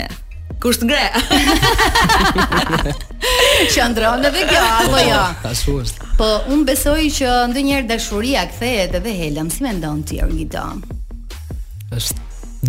kush 0.64 0.78
të 0.80 0.86
ngre? 0.88 1.06
Qëndron 3.74 4.24
edhe 4.28 4.42
kjo 4.48 4.62
apo 4.64 5.02
jo? 5.04 5.18
Ashtu 5.50 6.06
Po 6.18 6.30
un 6.54 6.64
besoj 6.68 7.00
që 7.18 7.34
ndonjëherë 7.52 7.90
dashuria 7.90 8.46
kthehet 8.52 8.94
edhe 9.00 9.14
helëm, 9.18 9.50
si 9.52 9.64
mendon 9.66 10.00
ti 10.08 10.20
Orgidon? 10.24 10.80
Është 11.94 12.20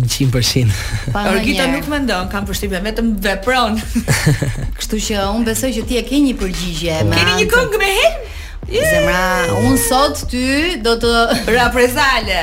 100%. 0.04 0.66
Orgita 1.12 1.66
nuk 1.70 1.86
mendon, 1.90 2.28
kam 2.32 2.46
përshtypjen 2.48 2.84
vetëm 2.84 3.12
vepron. 3.24 3.78
Kështu 4.78 5.00
që 5.08 5.20
un 5.32 5.46
besoj 5.46 5.72
që 5.80 5.84
ti 5.88 6.00
e 6.00 6.04
ke 6.08 6.20
një 6.28 6.34
përgjigje. 6.40 6.98
Keni 7.14 7.38
një 7.42 7.50
këngë 7.56 7.80
me 7.84 7.92
Helm? 7.98 8.24
Yeah. 8.66 8.82
Zemra, 8.82 9.58
un 9.62 9.76
sot 9.78 10.24
ty 10.32 10.78
do 10.82 10.96
të 10.98 11.10
raprezale. 11.54 12.40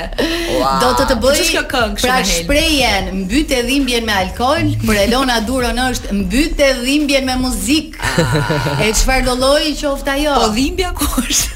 Wow. 0.56 0.78
Do 0.80 0.92
të 1.02 1.08
të 1.10 1.18
bëj 1.26 1.42
çka 1.50 1.64
këngë 1.74 2.00
Pra 2.06 2.22
shprehjen 2.24 3.10
mbytë 3.26 3.60
dhimbjen 3.68 4.08
me 4.08 4.16
alkol, 4.22 4.72
por 4.86 4.96
Elona 5.02 5.42
Duron 5.44 5.82
është 5.90 6.16
mbytë 6.22 6.70
dhimbjen 6.80 7.28
me 7.28 7.36
muzikë. 7.44 8.14
Ah. 8.24 8.80
E 8.88 8.94
çfarë 8.96 9.28
do 9.28 9.36
lloji 9.44 9.76
qoftë 9.82 10.16
ajo? 10.16 10.38
Po 10.46 10.54
dhimbja 10.56 10.96
ku 10.96 11.12
është? 11.26 11.53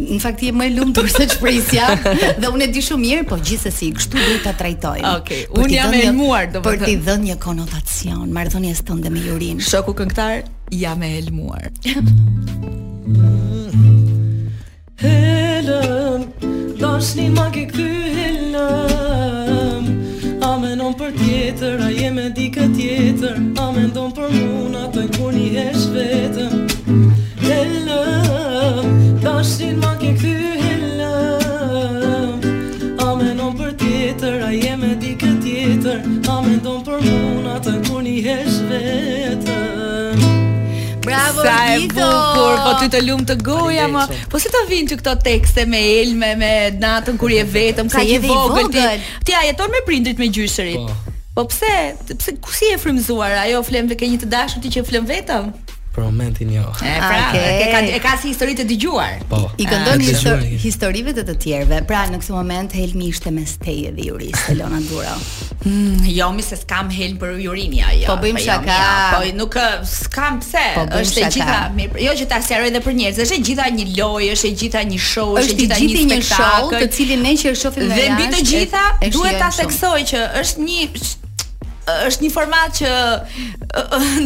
në 0.00 0.18
fakt 0.22 0.42
je 0.44 0.52
më 0.56 0.66
e 0.68 0.68
lumtur 0.74 1.08
se 1.10 1.26
çpresja 1.34 1.84
dhe 2.40 2.46
unë 2.50 2.62
e 2.64 2.66
di 2.74 2.80
shumë 2.84 3.02
mirë, 3.04 3.24
po 3.28 3.36
gjithsesi 3.40 3.90
kështu 3.96 4.16
do 4.26 4.36
ta 4.44 4.52
trajtojmë. 4.58 5.14
Okej, 5.20 5.42
okay, 5.48 5.62
unë 5.62 5.70
jam 5.74 5.92
e 5.92 5.94
elmuar 6.08 6.44
domethënë. 6.52 6.64
Për 6.64 6.76
t'i 6.86 6.94
dhënë 7.08 7.24
një 7.30 7.36
konotacion 7.42 8.26
marrdhënies 8.34 8.80
tënde 8.88 9.08
me 9.14 9.20
Jurin. 9.26 9.58
Shoku 9.62 9.92
këngëtar, 9.98 10.36
jam 10.82 11.00
e 11.02 11.04
elmuar. 11.20 11.64
Helëm, 15.00 16.20
dashni 16.78 17.26
ma 17.30 17.46
ke 17.54 17.62
helëm 17.70 19.86
A 20.44 20.46
me 20.60 20.70
non 20.76 20.92
për 20.94 21.12
tjetër, 21.16 21.76
a 21.80 21.88
je 21.88 22.10
me 22.12 22.28
di 22.36 22.46
këtë 22.52 22.74
tjetër 22.76 23.36
A 23.56 23.70
mendon 23.72 24.10
për 24.12 24.28
muna, 24.36 24.82
të 24.92 25.00
një 25.06 25.12
kur 25.16 25.32
një 25.32 25.52
esh 25.64 25.86
vetëm 25.94 26.52
Helëm, 27.40 29.09
dashin 29.40 29.76
ma 29.82 29.90
ke 30.00 30.08
kthy 30.20 30.36
hellëm 30.62 32.32
A 33.04 33.06
me 33.18 33.30
për 33.60 33.70
tjetër, 33.80 34.34
a 34.48 34.50
jem 34.52 34.82
e 34.84 34.86
di 35.02 35.12
tjetër 35.22 35.98
A 36.34 36.36
me 36.44 36.54
për 36.66 36.94
muna 37.06 37.54
të 37.64 37.72
kur 37.86 38.00
një 38.06 38.16
hesh 38.26 38.58
vetëm 38.70 40.14
Bravo, 41.06 41.38
Sa 41.46 41.54
e 41.74 41.76
bukur, 41.88 42.54
po 42.66 42.70
ty 42.82 42.86
të 42.92 43.00
lumë 43.06 43.26
të 43.30 43.36
goja 43.48 43.86
më 43.94 44.02
Po 44.32 44.36
si 44.42 44.48
të 44.52 44.60
vinë 44.74 44.88
që 44.92 44.96
këto 45.00 45.12
tekste 45.30 45.62
me 45.72 45.80
elme, 46.02 46.30
me 46.42 46.52
natën 46.84 47.16
kur 47.20 47.30
je 47.36 47.44
vetëm 47.56 47.86
Ka 47.96 48.02
që 48.12 48.18
vogël 48.26 48.66
ti, 48.76 48.82
ti 49.30 49.34
a 49.40 49.42
jeton 49.48 49.68
me 49.72 49.80
prindrit 49.88 50.18
me 50.20 50.26
gjysërit 50.36 50.80
Po, 50.84 50.90
po 51.40 51.44
pse, 51.54 51.76
pse 52.12 52.30
ku 52.44 52.50
si 52.60 52.66
e 52.76 52.78
frymzuar 52.82 53.32
ajo 53.46 53.58
flem 53.72 53.86
dhe 53.88 53.96
ke 53.96 54.04
një 54.12 54.18
të 54.20 54.26
dashur 54.36 54.60
ti 54.60 54.68
që 54.76 54.80
flen 54.92 55.06
vetëm? 55.16 55.46
për 56.00 56.04
momentin 56.04 56.52
jo. 56.54 56.62
E 56.62 56.98
pra, 56.98 57.16
ah, 57.18 57.34
okay. 57.34 57.62
e 57.62 57.70
ka 57.72 57.80
e 57.96 58.00
ka 58.02 58.14
si 58.20 58.32
histori 58.32 58.54
të 58.56 58.64
dëgjuar. 58.70 59.24
Po. 59.30 59.40
I 59.60 59.66
këndon 59.68 59.98
ah, 59.98 60.06
histori, 60.06 60.58
historive 60.62 61.12
të 61.16 61.24
të 61.28 61.34
tjerëve. 61.44 61.82
Pra 61.88 62.02
në 62.10 62.20
këtë 62.22 62.34
moment 62.34 62.74
Helmi 62.76 63.10
ishte 63.12 63.32
mes 63.34 63.54
teje 63.62 63.92
dhe 63.96 64.06
Jurisë 64.08 64.54
Elona 64.54 64.80
Duro. 64.88 65.14
Hmm, 65.62 66.00
jo, 66.08 66.30
mi 66.32 66.44
se 66.46 66.56
s'kam 66.56 66.88
Helm 66.94 67.18
për 67.20 67.34
Jurinë 67.44 67.82
ja, 67.82 67.90
Po 68.08 68.16
bëjmë 68.22 68.38
po, 68.38 68.44
jo, 68.46 68.46
shaka. 68.46 68.90
po 69.14 69.32
nuk 69.36 69.58
s'kam 69.92 70.40
pse. 70.40 70.66
Po, 70.78 70.86
është 71.00 71.24
gjitha 71.36 71.58
mirë. 71.76 72.04
Jo 72.06 72.16
që 72.20 72.28
ta 72.32 72.40
sqaroj 72.46 72.70
edhe 72.72 72.82
për 72.86 72.96
njerëz, 73.02 73.22
është 73.26 73.38
e 73.38 73.42
gjitha 73.50 73.70
një 73.78 73.88
lojë, 73.98 74.32
është 74.36 74.50
e 74.50 74.52
gjitha 74.64 74.84
një 74.94 75.00
show, 75.12 75.32
është 75.40 75.56
e 75.56 75.62
gjitha 75.62 75.80
një 75.80 76.20
spektakël, 76.26 76.78
të 76.86 76.90
cilin 76.98 77.26
ne 77.28 77.34
që 77.42 77.50
e 77.52 77.56
shohim 77.64 77.90
ne. 77.90 77.98
Dhe 78.00 78.10
mbi 78.16 78.30
të 78.36 78.44
gjitha 78.52 78.84
duhet 79.18 79.40
ta 79.42 79.50
theksoj 79.58 80.00
që 80.14 80.26
është 80.42 80.68
një 80.70 80.78
është 82.06 82.26
një 82.26 82.30
format 82.34 82.76
që 82.78 82.90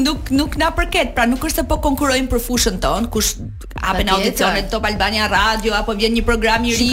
nuk 0.05 0.31
nuk 0.35 0.55
na 0.61 0.71
përket, 0.77 1.13
pra 1.17 1.27
nuk 1.29 1.45
është 1.45 1.63
se 1.63 1.67
po 1.71 1.77
konkurrojmë 1.85 2.31
për 2.33 2.41
fushën 2.47 2.79
tonë, 2.83 3.11
kush 3.15 3.35
hapen 3.85 4.09
audicionet 4.15 4.71
Top 4.73 4.87
Albania 4.89 5.27
Radio 5.29 5.75
apo 5.77 5.93
vjen 5.99 6.15
një 6.17 6.23
program 6.29 6.65
i 6.67 6.73
ri, 6.77 6.87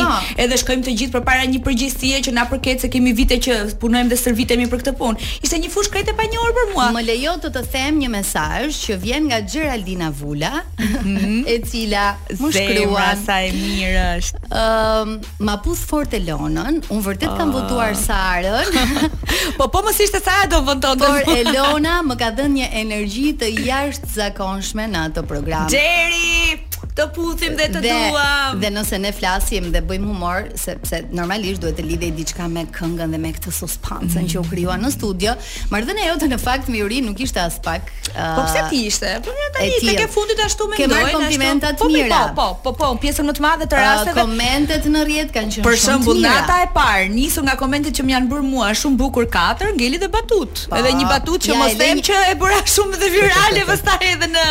edhe 0.43 0.57
shkojmë 0.59 0.85
të 0.89 0.93
gjithë 1.01 1.13
përpara 1.17 1.45
një 1.51 1.61
përgjithësie 1.65 2.19
që 2.27 2.33
na 2.35 2.43
përket 2.49 2.83
se 2.83 2.89
kemi 2.93 3.13
vite 3.17 3.37
që 3.45 3.59
punojmë 3.81 4.11
dhe 4.11 4.17
servitemi 4.19 4.67
për 4.71 4.81
këtë 4.83 4.95
punë. 4.99 5.29
Ishte 5.45 5.59
një 5.63 5.71
fushë 5.73 5.93
krejtë 5.95 6.13
e 6.13 6.17
panjohur 6.19 6.53
për 6.57 6.67
mua. 6.73 6.89
Më 6.97 7.05
lejo 7.11 7.37
të 7.43 7.51
të 7.57 7.63
them 7.73 7.99
një 8.03 8.09
mesazh 8.15 8.81
që 8.85 8.97
vjen 9.05 9.29
nga 9.29 9.39
Geraldina 9.51 10.09
Vula, 10.21 10.51
mhm. 10.79 11.37
e 11.53 11.57
cila 11.67 12.05
më 12.41 12.51
shkruan 12.57 13.23
sa 13.23 13.39
e 13.47 13.53
mirë 13.55 14.03
është. 14.17 14.43
Ëm, 14.51 15.15
um, 15.15 15.31
ma 15.47 15.55
pus 15.63 15.85
fort 15.87 16.17
Elonën, 16.17 16.81
un 16.91 17.05
vërtet 17.05 17.31
kam 17.39 17.53
ah. 17.53 17.61
votuar 17.61 17.95
Sarën. 17.97 19.07
po 19.57 19.69
po 19.71 19.85
mos 19.87 20.01
ishte 20.03 20.19
sa 20.23 20.41
do 20.51 20.60
provoton. 20.61 20.97
Por 20.99 21.21
Elona 21.35 21.99
më 22.05 22.17
ka 22.21 22.29
dhënë 22.37 22.57
një 22.59 22.67
energji 22.83 23.31
të 23.41 23.51
jashtëzakonshme 23.67 24.87
në 24.93 25.05
atë 25.11 25.25
program. 25.29 25.67
Deri 25.73 26.61
të 26.97 27.05
puthim 27.15 27.53
dhe 27.55 27.67
të 27.71 27.81
dhe, 27.83 27.91
duam. 28.11 28.59
Dhe 28.61 28.69
nëse 28.75 28.97
ne 29.01 29.11
flasim 29.15 29.69
dhe 29.73 29.79
bëjmë 29.87 30.07
humor, 30.11 30.47
sepse 30.59 30.99
normalisht 31.15 31.61
duhet 31.63 31.77
të 31.79 31.85
lidhej 31.87 32.09
diçka 32.17 32.47
me 32.51 32.65
këngën 32.75 33.13
dhe 33.15 33.19
me 33.25 33.31
këtë 33.37 33.53
suspancën 33.55 34.25
mm 34.25 34.31
që 34.33 34.39
u 34.41 34.43
krijuan 34.49 34.83
në 34.85 34.89
studio, 34.95 35.33
marrëdhënia 35.73 36.09
jote 36.11 36.27
në 36.31 36.37
fakt 36.41 36.67
me 36.71 36.79
Yuri 36.81 36.99
nuk 37.05 37.19
ishte 37.25 37.39
as 37.41 37.57
pak. 37.65 37.89
Po 38.11 38.13
uh, 38.13 38.37
po 38.39 38.43
pse 38.47 38.61
ti 38.69 38.79
ishte? 38.89 39.09
Po 39.25 39.33
ja 39.37 39.47
tani 39.55 39.95
tek 39.97 40.11
fundit 40.13 40.39
ashtu 40.45 40.67
me 40.71 40.77
ndonjë 40.89 41.13
komplimenta 41.17 41.71
të 41.73 41.79
po, 41.81 41.85
po, 41.85 41.93
mira. 41.95 42.19
Po 42.35 42.47
po 42.51 42.71
po 42.71 42.73
po, 42.83 42.91
një 42.95 43.01
pjesë 43.05 43.25
më 43.29 43.35
të 43.39 43.43
madhe 43.47 43.67
të 43.71 43.79
uh, 43.79 43.83
rasteve. 43.87 44.15
Uh, 44.15 44.27
komentet 44.27 44.87
në 44.93 45.03
rrjet 45.07 45.31
kanë 45.31 45.47
qenë 45.47 45.57
shumë. 45.57 45.67
Për 45.69 45.79
shembull, 45.83 46.21
nata 46.25 46.59
e 46.65 46.67
parë, 46.75 47.07
nisur 47.15 47.47
nga 47.47 47.55
komentet 47.59 47.95
që 47.99 48.07
më 48.07 48.15
janë 48.17 48.31
bërë 48.33 48.47
mua, 48.51 48.69
shumë 48.81 48.99
bukur 49.01 49.27
katër, 49.33 49.71
ngeli 49.79 50.01
dhe 50.05 50.11
batut. 50.15 50.63
Pa, 50.71 50.79
edhe 50.81 50.93
një 51.01 51.07
batut 51.11 51.47
që 51.47 51.53
ja, 51.53 51.61
mos 51.61 51.75
them 51.81 52.03
që 52.09 52.21
e 52.31 52.37
bëra 52.41 52.61
shumë 52.75 53.01
dhe 53.03 53.11
virale 53.15 53.65
pastaj 53.71 53.99
edhe 54.13 54.31
në 54.35 54.45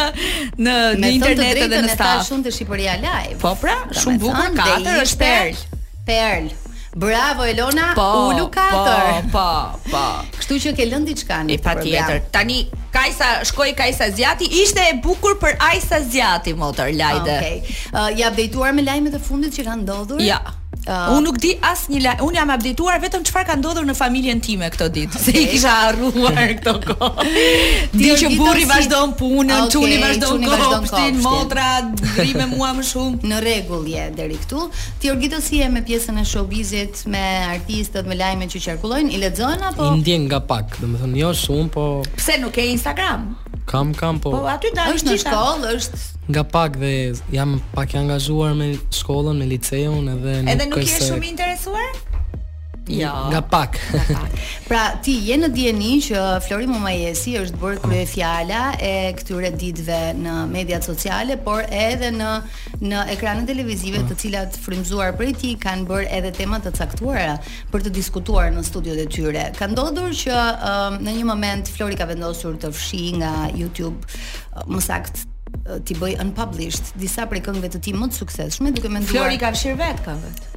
në 0.61 0.77
në 1.05 1.13
internet 1.19 1.65
edhe 1.69 1.83
në 1.89 1.95
staf 1.99 2.30
shumë 2.31 2.47
të 2.47 2.51
Shqipëria 2.57 2.93
live. 3.03 3.39
Po 3.43 3.55
pra, 3.59 3.75
shumë 3.99 4.19
bukur. 4.23 4.59
4 4.59 4.99
është 5.05 5.23
Perl. 5.23 5.63
Perl. 6.11 6.51
Bravo 7.01 7.45
Elona, 7.47 7.91
po, 7.95 8.07
ulu 8.33 8.49
4. 8.55 9.31
Po, 9.31 9.33
po, 9.33 9.83
po. 9.93 10.03
Kështu 10.39 10.57
që 10.65 10.73
ke 10.79 10.87
lënë 10.91 11.09
diçka 11.13 11.37
në 11.47 11.59
patjetër. 11.63 12.23
Tani 12.35 12.57
Kajsa 12.95 13.29
shkoi 13.51 13.73
Kajsa 13.79 14.09
Zjati, 14.19 14.49
ishte 14.63 14.85
e 14.91 14.97
bukur 15.05 15.37
për 15.43 15.59
Ajsa 15.71 16.01
Zjati 16.11 16.55
motor 16.59 16.91
Lajde. 16.91 17.37
Okej. 17.39 17.61
Okay. 17.63 17.83
Uh, 17.95 18.09
ja 18.19 18.33
dejtuar 18.35 18.75
me 18.75 18.83
lajmet 18.87 19.15
e 19.19 19.23
fundit 19.23 19.55
që 19.59 19.69
kanë 19.71 19.83
ndodhur. 19.87 20.23
Ja. 20.27 20.41
Uh, 20.89 21.11
unë 21.13 21.21
nuk 21.27 21.37
di 21.37 21.51
asnjë 21.61 22.13
unë 22.25 22.39
jam 22.39 22.49
updateuar 22.55 23.03
vetëm 23.03 23.21
çfarë 23.29 23.49
ka 23.51 23.57
ndodhur 23.61 23.85
në 23.85 23.95
familjen 23.99 24.39
time 24.41 24.71
këtë 24.73 24.87
ditë. 24.95 25.19
Okay. 25.19 25.33
Se 25.37 25.43
i 25.43 25.51
kisha 25.53 25.75
harruar 25.77 26.55
këto 26.59 26.73
kohë. 26.87 27.27
di 28.01 28.09
që 28.23 28.31
burri 28.39 28.65
vazhdon 28.71 29.13
punën, 29.21 29.53
okay, 29.59 29.75
çuni 29.75 29.99
vazhdon 30.01 30.41
kohën, 30.49 30.89
shtin 30.89 31.21
motra, 31.25 31.69
grimë 32.17 32.47
mua 32.55 32.73
më 32.79 32.87
shumë. 32.95 33.21
Në 33.31 33.43
rregull 33.45 33.85
je 33.93 34.07
deri 34.17 34.41
këtu. 34.41 34.65
Ti 35.05 35.13
Orgito 35.13 35.43
si 35.45 35.61
je 35.61 35.69
me 35.75 35.85
pjesën 35.85 36.23
e 36.23 36.27
showbizit, 36.33 37.05
me 37.13 37.21
artistët, 37.53 38.09
me 38.09 38.17
lajmet 38.17 38.57
që 38.57 38.65
qarkullojnë, 38.71 39.13
i 39.13 39.21
lexon 39.27 39.67
apo? 39.73 39.85
I 39.91 40.01
ndjen 40.01 40.27
nga 40.31 40.41
pak, 40.49 40.79
domethënë 40.81 41.21
jo 41.23 41.35
shumë, 41.45 41.71
po 41.77 41.85
Pse 42.17 42.41
nuk 42.41 42.57
ke 42.57 42.65
Instagram? 42.73 43.35
Kam, 43.71 43.95
kam 43.95 44.19
po. 44.19 44.35
Po 44.35 44.51
aty 44.51 44.73
dalësh 44.75 44.99
gjithë. 44.99 44.99
Është 44.99 45.07
në 45.07 45.19
shkollë, 45.23 45.75
është 45.79 45.99
nga 46.35 46.43
pak 46.55 46.79
dhe 46.83 46.91
jam 47.35 47.53
pak 47.77 47.95
i 47.95 48.01
angazhuar 48.03 48.57
me 48.59 48.67
shkollën, 48.99 49.39
me 49.39 49.47
liceun 49.53 50.11
edhe 50.17 50.35
në 50.41 50.41
këtë. 50.43 50.55
Edhe 50.57 50.67
nuk 50.73 50.83
je 50.83 50.97
shumë 51.07 51.29
i 51.29 51.31
interesuar? 51.31 51.93
Jo. 52.89 53.29
Nga 53.31 53.43
pak. 53.43 53.77
Nga 53.93 54.03
pak. 54.17 54.31
Pra, 54.67 54.81
ti 55.05 55.13
je 55.27 55.37
në 55.37 55.49
dieni 55.55 55.99
që 56.03 56.21
Flori 56.47 56.67
Mumajesi 56.71 57.35
është 57.39 57.59
bërë 57.61 57.81
krye 57.85 58.29
e 58.89 58.95
këtyre 59.19 59.51
ditëve 59.59 59.99
në 60.19 60.35
mediat 60.51 60.85
sociale, 60.87 61.37
por 61.37 61.61
edhe 61.69 62.09
në 62.15 62.31
në 62.81 63.03
ekranet 63.13 63.47
televizive 63.51 64.01
të 64.09 64.17
cilat 64.23 64.57
frymzuar 64.57 65.13
prej 65.19 65.33
ti 65.43 65.51
kanë 65.61 65.85
bërë 65.91 66.07
edhe 66.23 66.31
tema 66.41 66.61
të 66.65 66.73
caktuara 66.79 67.37
për 67.73 67.81
të 67.85 67.91
diskutuar 67.99 68.49
në 68.55 68.65
studiot 68.65 68.97
e 68.97 69.05
tyre. 69.13 69.43
Ka 69.59 69.69
ndodhur 69.69 70.15
që 70.17 70.37
um, 70.41 70.97
në 71.05 71.17
një 71.21 71.27
moment 71.29 71.69
Flori 71.75 71.99
ka 72.01 72.09
vendosur 72.09 72.57
të 72.63 72.73
fshi 72.73 73.03
nga 73.21 73.51
YouTube, 73.61 74.01
uh, 74.57 74.65
më 74.71 74.81
sakt 74.81 75.27
uh, 75.67 75.77
ti 75.85 75.99
bëj 76.01 76.17
unpublished 76.25 76.97
disa 76.97 77.29
prej 77.29 77.45
këngëve 77.51 77.75
të 77.77 77.83
ti 77.87 77.93
më 77.99 78.09
të 78.09 78.23
suksesshme 78.23 78.73
duke 78.73 78.89
menduar 78.89 79.13
Flori 79.29 79.39
ka 79.45 79.53
fshir 79.53 79.77
vet 79.83 80.01
këngët. 80.07 80.49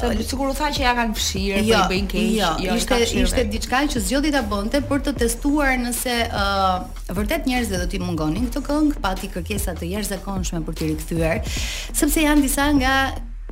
Se 0.00 0.06
uh, 0.08 0.50
u 0.50 0.52
tha 0.56 0.70
që 0.72 0.82
ja 0.86 0.92
kanë 0.96 1.16
fshirë, 1.18 1.56
jo, 1.58 1.64
po 1.64 1.64
i 1.64 1.74
jo, 1.74 1.80
bëjnë 1.90 2.08
keq. 2.12 2.28
Jo, 2.38 2.52
jo, 2.64 2.76
ishte 2.80 3.00
ishte 3.24 3.42
diçka 3.52 3.82
që 3.92 4.00
zgjodhi 4.06 4.30
ta 4.32 4.40
bënte 4.52 4.80
për 4.88 5.02
të 5.08 5.12
testuar 5.20 5.74
nëse 5.82 6.14
uh, 6.28 6.78
vërtet 7.16 7.48
njerëzit 7.50 7.76
do 7.82 7.88
t'i 7.92 8.00
mungonin 8.00 8.48
këtë 8.48 8.62
këngë, 8.70 9.02
pati 9.04 9.28
kërkesa 9.34 9.74
të 9.76 9.90
jashtëzakonshme 9.92 10.62
për 10.68 10.78
t'i 10.80 10.88
rikthyer, 10.94 11.44
sepse 11.92 12.24
janë 12.24 12.46
disa 12.48 12.70
nga 12.80 12.94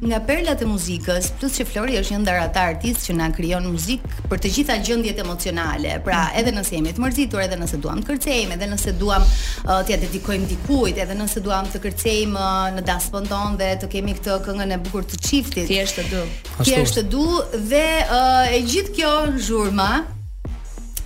nga 0.02 0.16
perlat 0.24 0.62
e 0.64 0.66
muzikës, 0.68 1.28
plus 1.38 1.58
që 1.58 1.64
Flori 1.68 1.96
është 2.00 2.14
një 2.14 2.20
ndër 2.22 2.38
ata 2.46 2.62
që 2.80 3.14
na 3.16 3.26
krijon 3.36 3.66
muzikë 3.68 4.28
për 4.30 4.38
të 4.40 4.52
gjitha 4.54 4.76
gjendjet 4.84 5.18
emocionale. 5.20 5.98
Pra, 6.04 6.22
mhm. 6.30 6.38
edhe 6.40 6.52
nëse 6.56 6.74
jemi 6.76 6.94
të 6.96 7.02
mërzitur, 7.04 7.42
edhe 7.44 7.58
nëse 7.60 7.80
duam 7.84 8.00
të 8.00 8.08
kërcejmë, 8.14 8.56
edhe 8.56 8.68
nëse 8.72 8.94
duam 9.00 9.24
uh, 9.24 9.82
t'ia 9.84 9.96
ja 9.96 9.98
dedikojmë 10.06 10.48
dikujt, 10.54 11.00
edhe 11.04 11.16
nëse 11.20 11.42
duam 11.44 11.68
të 11.72 11.82
kërcejmë 11.84 12.38
uh, 12.38 12.70
në 12.78 12.86
daspën 12.88 13.28
tonë 13.32 13.60
dhe 13.60 13.68
të 13.82 13.90
kemi 13.96 14.16
këtë 14.20 14.38
këngën 14.48 14.72
e 14.76 14.78
bukur 14.86 15.04
të 15.08 15.20
çiftit. 15.26 15.68
Thjesht 15.68 16.00
të 16.00 16.06
du. 16.14 16.24
Thjesht 16.62 16.96
të 17.00 17.04
du 17.12 17.26
dhe 17.70 17.84
uh, 18.06 18.48
e 18.56 18.62
gjithë 18.64 18.96
kjo 18.96 19.14
zhurma, 19.50 19.90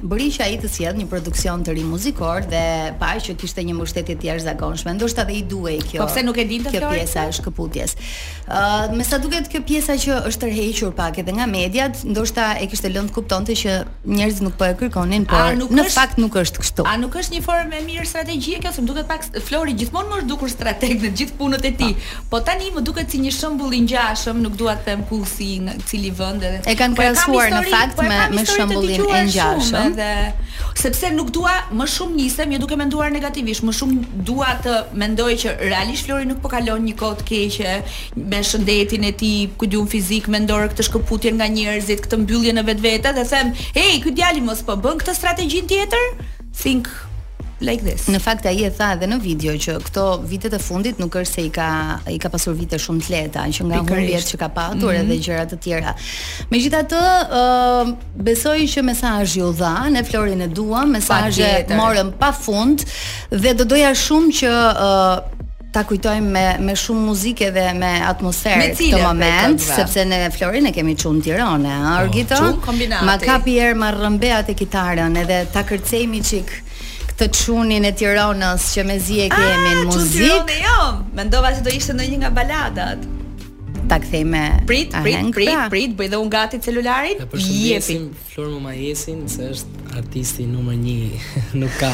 bëri 0.04 0.26
që 0.34 0.42
ai 0.44 0.56
të 0.60 0.68
sjell 0.68 0.98
një 0.98 1.06
produksion 1.08 1.62
të 1.64 1.74
ri 1.78 1.84
muzikor 1.88 2.44
dhe 2.50 2.62
pa 3.00 3.14
që 3.24 3.34
kishte 3.40 3.62
një 3.64 3.74
mbështetje 3.78 4.16
të 4.20 4.28
jashtëzakonshme. 4.28 4.92
Ndoshta 4.98 5.24
dhe 5.28 5.36
i 5.40 5.44
duhej 5.48 5.78
kjo. 5.88 6.02
Po 6.02 6.06
pse 6.10 6.22
nuk 6.26 6.40
e 6.40 6.44
dinte 6.50 6.68
të 6.68 6.76
Kjo 6.82 6.90
pjesa 6.92 7.22
e 7.30 7.36
shkëputjes. 7.38 7.94
Ëh, 7.94 8.50
uh, 8.52 8.94
me 8.98 9.06
sa 9.08 9.18
duket 9.22 9.48
kjo 9.52 9.62
pjesa 9.66 9.96
që 10.02 10.18
është 10.30 10.44
tërhequr 10.44 10.92
pak 10.98 11.22
edhe 11.22 11.34
nga 11.38 11.46
mediat, 11.48 12.02
ndoshta 12.04 12.50
e 12.60 12.66
kishte 12.68 12.90
lënë 12.92 13.14
kuptonte 13.16 13.56
që 13.60 13.78
njerëzit 14.12 14.44
nuk 14.44 14.58
po 14.60 14.68
e 14.68 14.74
kërkonin, 14.82 15.24
por 15.30 15.56
në 15.62 15.68
është, 15.70 15.94
fakt 15.96 16.20
nuk 16.20 16.36
është 16.42 16.64
kështu. 16.66 16.86
A 16.92 16.98
nuk 17.00 17.16
është 17.22 17.38
një 17.38 17.42
formë 17.48 17.80
e 17.80 17.82
mirë 17.88 18.06
strategjie 18.12 18.60
kjo, 18.60 18.74
se 18.76 18.84
më 18.84 18.90
duket 18.92 19.08
pak 19.08 19.40
Flori 19.48 19.74
gjithmonë 19.80 20.12
më 20.12 20.20
është 20.20 20.32
dukur 20.34 20.52
strateg 20.52 21.00
në 21.06 21.14
gjithë 21.22 21.38
punët 21.40 21.64
e 21.64 21.72
tij. 21.80 21.96
Po 22.28 22.42
tani 22.50 22.68
më 22.76 22.84
duket 22.90 23.14
si 23.14 23.22
një 23.24 23.32
shembull 23.38 23.72
i 23.72 23.80
ngjashëm, 23.86 24.44
nuk 24.44 24.58
dua 24.60 24.76
të 24.76 24.88
them 24.90 25.06
kullsi 25.08 25.54
në 25.64 25.78
cili 25.88 26.12
vend 26.18 26.44
edhe. 26.44 26.60
E 26.68 26.76
kanë 26.76 26.98
po 26.98 27.06
krahasuar 27.06 27.54
në 27.56 27.64
fakt 27.72 27.96
po 27.98 28.08
me 28.12 28.20
me 28.36 28.44
shembullin 28.50 29.08
e 29.14 29.24
ngjashëm 29.30 29.93
dhe 29.94 30.32
sepse 30.82 31.10
nuk 31.16 31.30
dua 31.36 31.52
më 31.78 31.86
shumë 31.94 32.18
nisem, 32.18 32.52
jo 32.56 32.60
duke 32.64 32.76
menduar 32.80 33.12
negativisht, 33.14 33.64
më 33.66 33.74
shumë 33.78 34.10
dua 34.30 34.50
të 34.64 34.76
mendoj 35.02 35.32
që 35.44 35.54
realisht 35.62 36.06
Flori 36.08 36.28
nuk 36.30 36.42
po 36.44 36.50
kalon 36.52 36.84
një 36.88 36.96
kohë 37.00 37.20
të 37.22 37.28
keqe 37.30 37.74
me 38.34 38.42
shëndetin 38.50 39.06
e 39.10 39.14
tij, 39.22 39.40
ku 39.60 39.68
diun 39.70 39.88
fizik 39.90 40.28
mendor 40.34 40.66
këtë 40.74 40.88
shkëputje 40.90 41.34
nga 41.38 41.48
njerëzit, 41.56 42.04
këtë 42.06 42.20
mbylljen 42.24 42.60
e 42.62 42.66
vetvete 42.70 43.14
dhe 43.16 43.26
them, 43.32 43.54
hey, 43.78 43.98
ky 44.04 44.12
djalim 44.18 44.50
mos 44.50 44.62
po 44.66 44.76
bën 44.84 45.00
këtë 45.02 45.16
strategjin 45.20 45.70
tjetër. 45.70 46.08
Think 46.54 46.90
like 47.62 47.84
this. 47.84 48.08
Në 48.10 48.18
fakt 48.22 48.46
ai 48.48 48.56
e 48.66 48.70
tha 48.74 48.92
edhe 48.96 49.06
në 49.08 49.18
video 49.22 49.52
që 49.60 49.76
këto 49.86 50.04
vitet 50.28 50.54
e 50.56 50.58
fundit 50.62 50.98
nuk 51.00 51.14
është 51.20 51.34
se 51.36 51.44
i 51.46 51.50
ka 51.54 51.68
i 52.10 52.16
ka 52.20 52.30
pasur 52.32 52.54
vite 52.58 52.78
shumë 52.82 53.04
të 53.06 53.12
lehta 53.14 53.44
që 53.58 53.66
nga 53.68 53.82
humbjet 53.82 54.26
që 54.32 54.40
ka 54.40 54.48
patur 54.56 54.80
mm 54.82 54.96
-hmm. 54.96 55.04
edhe 55.04 55.18
gjëra 55.26 55.44
të 55.52 55.58
tjera. 55.62 55.94
Megjithatë, 56.50 57.02
ë 57.02 57.28
uh, 57.42 57.92
besoj 58.26 58.58
që 58.74 58.82
mesazhi 58.82 59.42
u 59.42 59.52
dha, 59.52 59.88
ne 59.90 60.02
Florin 60.04 60.42
e 60.42 60.48
duam, 60.48 60.90
mesazhe 60.90 61.66
morëm 61.70 62.12
pafund 62.18 62.84
dhe 63.30 63.54
do 63.54 63.64
doja 63.64 63.94
shumë 63.94 64.30
që 64.40 64.50
uh, 64.50 65.16
ta 65.74 65.82
kujtojmë 65.82 66.30
me 66.36 66.56
me 66.60 66.74
shumë 66.74 67.02
muzikë 67.08 67.48
dhe 67.54 67.66
me 67.74 67.92
atmosferë 68.06 68.72
këtë 68.74 69.02
moment, 69.02 69.60
sepse 69.60 70.04
ne 70.04 70.30
Florin 70.30 70.66
e 70.66 70.72
kemi 70.72 70.96
çun 70.96 71.22
Tiranë, 71.22 71.68
oh, 71.68 71.98
Argito. 71.98 72.34
Oh, 72.68 72.74
ma 73.06 73.18
kapi 73.18 73.58
erë 73.58 74.10
me 74.12 74.26
e 74.30 74.54
kitarën 74.54 75.16
edhe 75.22 75.46
ta 75.52 75.62
kërcejmë 75.62 76.22
çik 76.30 76.46
këtë 77.14 77.30
çunin 77.44 77.84
e 77.86 77.90
Tiranës 77.94 78.64
që 78.74 78.82
mezi 78.88 79.20
e 79.20 79.28
kemi 79.30 79.68
në 79.70 79.80
ah, 79.80 79.90
muzikë. 79.90 80.56
Jo, 80.64 80.78
mendova 81.14 81.52
se 81.54 81.62
do 81.66 81.70
ishte 81.70 81.94
ndonjë 81.94 82.18
nga 82.22 82.30
baladat. 82.34 83.04
Ta 83.88 83.98
kthej 84.02 84.22
me 84.26 84.42
prit, 84.66 84.90
prit, 84.90 85.02
prit, 85.04 85.32
prit, 85.36 85.64
prit, 85.70 85.94
bëj 85.98 86.08
dhe 86.14 86.20
unë 86.24 86.32
gati 86.32 86.58
celularin. 86.64 87.20
Jepim 87.36 88.08
Flor 88.30 88.48
Mumajesin 88.54 89.26
se 89.30 89.50
është 89.54 89.90
artisti 90.00 90.46
numër 90.50 90.78
1, 90.78 91.18
nuk 91.62 91.78
ka. 91.80 91.92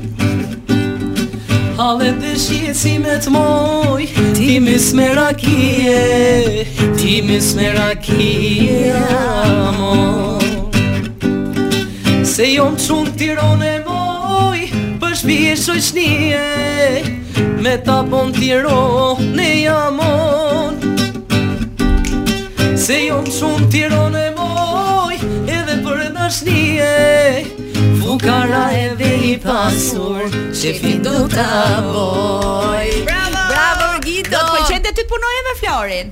Ale 1.77 2.10
pëshje 2.17 2.72
si 2.74 2.96
me 2.98 3.19
të 3.22 3.29
moj 3.36 4.05
Ti 4.34 4.55
më 4.65 4.74
smë 4.81 5.05
rakije 5.19 6.86
Ti 6.98 7.19
më 7.27 7.38
smë 7.48 7.67
rakije 7.75 9.01
Se 12.25 12.48
jom 12.55 12.74
shumë 12.81 13.13
tiron 13.22 13.62
e 13.62 13.75
moj 13.86 14.63
Për 15.03 15.13
shpije 15.22 15.53
shoqnije 15.67 17.51
Me 17.62 17.75
ta 17.86 18.00
pon 18.10 18.34
tiron 18.34 19.38
e 19.38 19.51
jamon 19.69 20.81
Se 22.88 23.03
jom 23.05 23.22
qunë 23.29 23.69
tiron 23.72 24.17
e 24.17 24.25
moj 24.31 24.37
është 26.27 26.51
një 26.51 28.01
Fukara 28.03 28.65
e 28.75 28.86
dhe 29.00 29.12
i 29.31 29.34
pasur 29.43 30.25
Shefi 30.55 30.98
do 31.03 31.13
të 31.31 31.43
avoj 31.43 32.91
Bravo! 33.07 33.43
Bravo, 33.51 33.88
Gido! 34.03 34.31
Do 34.31 34.39
të 34.39 34.55
pëllqen 34.55 34.84
dhe 34.88 34.91
ty 34.91 35.05
të 35.05 35.07
punoje 35.13 35.46
me 35.48 35.53
Florin 35.62 36.12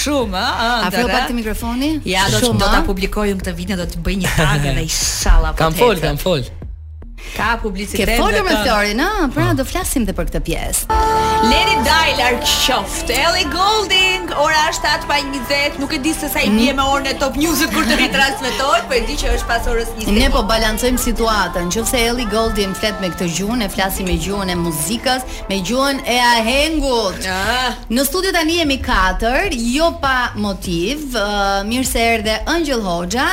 Shumë, 0.00 0.44
a, 0.48 0.68
a 0.86 0.90
fillo 0.94 1.10
pak 1.12 1.26
të 1.28 1.36
mikrofoni? 1.40 1.90
Ja, 2.08 2.24
do 2.32 2.40
të 2.44 2.54
ta 2.62 2.80
publikojmë 2.88 3.40
këtë 3.42 3.56
vitin, 3.58 3.80
do 3.82 3.88
të 3.90 4.00
bëj 4.06 4.16
një 4.22 4.32
tag 4.38 4.62
edhe 4.70 4.86
inshallah. 4.86 5.50
Po 5.52 5.64
kam 5.66 5.76
fol, 5.76 5.98
kam 6.04 6.16
fol. 6.22 6.44
Ka 7.34 7.54
publicitet. 7.62 8.02
Ke 8.08 8.16
folur 8.18 8.42
me 8.46 8.54
Florin, 8.64 9.00
a, 9.00 9.28
pra 9.34 9.52
do 9.58 9.64
flasim 9.66 10.02
edhe 10.06 10.14
për 10.18 10.30
këtë 10.30 10.40
pjesë. 10.46 10.96
Let 11.50 11.70
it 11.74 11.82
die 11.86 12.14
Lark 12.18 12.42
Shoft. 12.50 13.12
Ellie 13.14 13.44
Golding, 13.54 14.32
ora 14.44 14.64
është 14.72 14.90
7:20, 15.06 15.78
nuk 15.82 15.94
e 15.96 16.00
di 16.06 16.14
se 16.18 16.30
sa 16.32 16.42
i 16.42 16.48
bie 16.50 16.72
mm. 16.72 16.80
me 16.80 16.86
orën 16.94 17.10
e 17.12 17.14
Top 17.20 17.36
news 17.36 17.60
kur 17.74 17.84
të 17.86 17.98
ritransmetohet, 18.00 18.86
po 18.88 18.96
e 18.98 19.02
di 19.10 19.16
që 19.20 19.34
është 19.36 19.48
pas 19.50 19.68
orës 19.70 19.90
20. 20.00 20.12
Ne 20.16 20.30
po 20.32 20.42
balancojmë 20.48 21.02
situatën. 21.04 21.68
Nëse 21.70 22.00
Ellie 22.06 22.26
Golding 22.32 22.74
flet 22.80 22.98
me 23.04 23.12
këtë 23.12 23.28
gjuhë, 23.38 23.58
ne 23.62 23.68
flasim 23.74 24.08
me 24.10 24.16
gjuhën 24.24 24.52
e 24.54 24.58
muzikës, 24.64 25.26
me 25.52 25.60
gjuhën 25.62 26.00
e 26.14 26.18
ahengut. 26.30 27.20
Ah. 27.36 27.76
Në 27.90 28.06
studio 28.08 28.32
tani 28.36 28.58
jemi 28.62 28.80
4, 28.90 29.62
jo 29.76 29.92
pa 30.02 30.18
motiv. 30.34 31.06
mirë 31.70 31.86
se 31.90 32.00
erdhe 32.14 32.38
Angel 32.54 32.82
Hoxha, 32.82 33.26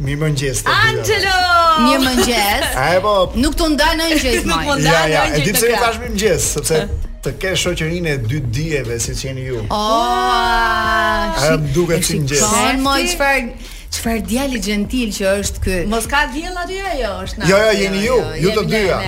Mi 0.00 0.14
më 0.16 0.30
njës 0.32 0.60
Angelo 0.72 1.38
Mi 1.84 1.96
më 2.00 2.12
njës 2.22 2.66
A 2.72 2.86
e 2.96 3.00
po 3.04 3.12
Nuk 3.42 3.56
të 3.60 3.66
ndaj 3.74 3.90
në 3.98 4.06
njës 4.14 4.46
Nuk 4.48 4.62
po 4.68 4.76
të 4.76 4.84
ndaj 4.84 5.00
në 5.00 5.10
njës 5.10 5.12
Ja, 5.12 5.24
e 5.34 5.42
dipë 5.46 5.60
se 5.62 5.68
e 5.74 5.80
tash 5.82 5.98
mi 6.00 6.06
më 6.12 6.16
njës 6.16 6.46
Sëpse 6.56 6.80
të 7.20 7.32
ke 7.42 7.50
shoqërinë 7.60 8.14
e 8.14 8.20
dy 8.30 8.38
djeve 8.56 8.94
siç 9.04 9.26
jeni 9.26 9.42
ju. 9.44 9.58
Oh, 9.68 9.74
a 9.76 11.50
duket 11.74 12.06
si 12.08 12.16
ngjesh. 12.16 12.46
Kan 12.48 12.80
moj 12.80 13.02
çfarë 13.12 13.42
Çfarë 13.90 14.22
djali 14.30 14.58
gentil 14.64 15.10
që 15.14 15.30
është 15.40 15.62
ky? 15.64 15.76
Mos 15.90 16.04
ka 16.10 16.20
diell 16.32 16.54
aty 16.62 16.76
ajo, 16.78 16.98
jo, 17.00 17.08
është 17.26 17.40
na. 17.40 17.46
Jo, 17.50 17.56
jo, 17.64 17.70
jeni 17.78 18.02
ju, 18.04 18.18
jo, 18.18 18.18
jo, 18.20 18.42
ju 18.44 18.52
të 18.58 18.62
dyja. 18.68 18.98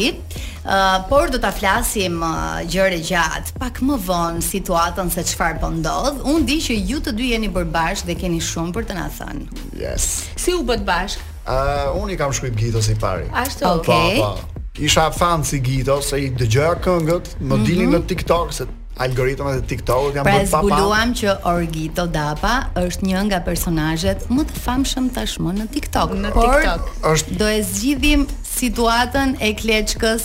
por 1.10 1.30
do 1.30 1.40
ta 1.40 1.52
flasim 1.52 2.22
uh, 2.22 2.62
gjëre 2.70 3.00
gjatë, 3.02 3.56
pak 3.60 3.80
më 3.84 3.98
vonë 4.06 4.42
situatën 4.46 5.10
se 5.14 5.24
çfarë 5.32 5.60
po 5.64 5.72
ndodh. 5.74 6.22
Unë 6.28 6.46
di 6.48 6.58
që 6.62 6.78
ju 6.90 7.00
të 7.02 7.14
dy 7.18 7.30
jeni 7.34 7.50
bërë 7.50 7.70
bashkë 7.74 8.08
dhe 8.12 8.16
keni 8.22 8.42
shumë 8.44 8.74
për 8.76 8.88
të 8.92 8.98
na 9.00 9.08
thënë. 9.10 9.64
Yes. 9.82 10.10
Si 10.38 10.54
u 10.54 10.64
bët 10.66 10.86
bashkë? 10.88 11.28
Uh, 11.42 12.02
unë 12.04 12.14
i 12.14 12.18
kam 12.20 12.34
shkruajt 12.34 12.60
Gitos 12.60 12.92
i 12.94 12.96
pari. 13.02 13.26
Ashtu. 13.34 13.66
Okay. 13.80 14.20
Pa, 14.22 14.36
pa. 14.38 14.60
Isha 14.80 15.10
fan 15.12 15.42
si 15.44 15.58
Gitos, 15.62 16.12
e 16.16 16.28
i 16.28 16.30
këngët, 16.30 16.82
më 16.84 17.42
mm 17.42 17.50
-hmm. 17.50 17.66
dilin 17.66 17.90
në 17.92 18.06
TikTok 18.08 18.54
se 18.54 18.66
algoritmat 18.98 19.56
e 19.58 19.62
TikTok-ut 19.62 20.14
janë 20.16 20.24
pra, 20.26 20.34
bërë 20.34 20.50
papa. 20.50 20.68
Pra 20.68 20.76
zbuluam 20.78 21.10
që 21.14 21.46
Orgito 21.46 22.06
Dapa 22.08 22.68
është 22.76 23.02
një 23.06 23.20
nga 23.26 23.40
personazhet 23.40 24.30
më 24.30 24.44
të 24.46 24.54
famshëm 24.64 25.08
tashmë 25.16 25.52
në 25.60 25.66
TikTok. 25.74 26.10
Në 26.12 26.28
TikTok. 26.36 26.82
Por, 26.94 27.14
është... 27.14 27.30
Do 27.40 27.46
e 27.48 27.60
zgjidhim 27.64 28.22
situatën 28.60 29.30
e 29.40 29.50
kleçkës 29.56 30.24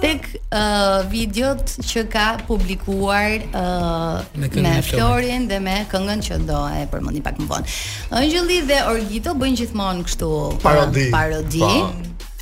Tek 0.00 0.28
uh, 0.54 1.02
videot 1.10 1.74
që 1.88 2.04
ka 2.12 2.26
publikuar 2.46 3.34
uh, 3.50 4.22
me, 4.38 4.46
me 4.62 4.76
Florin 4.86 5.48
dhe 5.50 5.58
me 5.60 5.80
këngën 5.90 6.22
që 6.28 6.38
do 6.48 6.62
e 6.78 6.86
për 6.92 7.02
mundi 7.02 7.20
pak 7.26 7.42
më 7.42 7.50
vonë 7.50 7.74
Angeli 8.22 8.60
dhe 8.70 8.78
Orgito 8.92 9.34
bëjnë 9.42 9.60
gjithmonë 9.64 10.06
kështu 10.06 10.30
Parodi 10.62 11.08
uh, 11.10 11.14
Parodi 11.18 11.64
pa. 11.66 11.72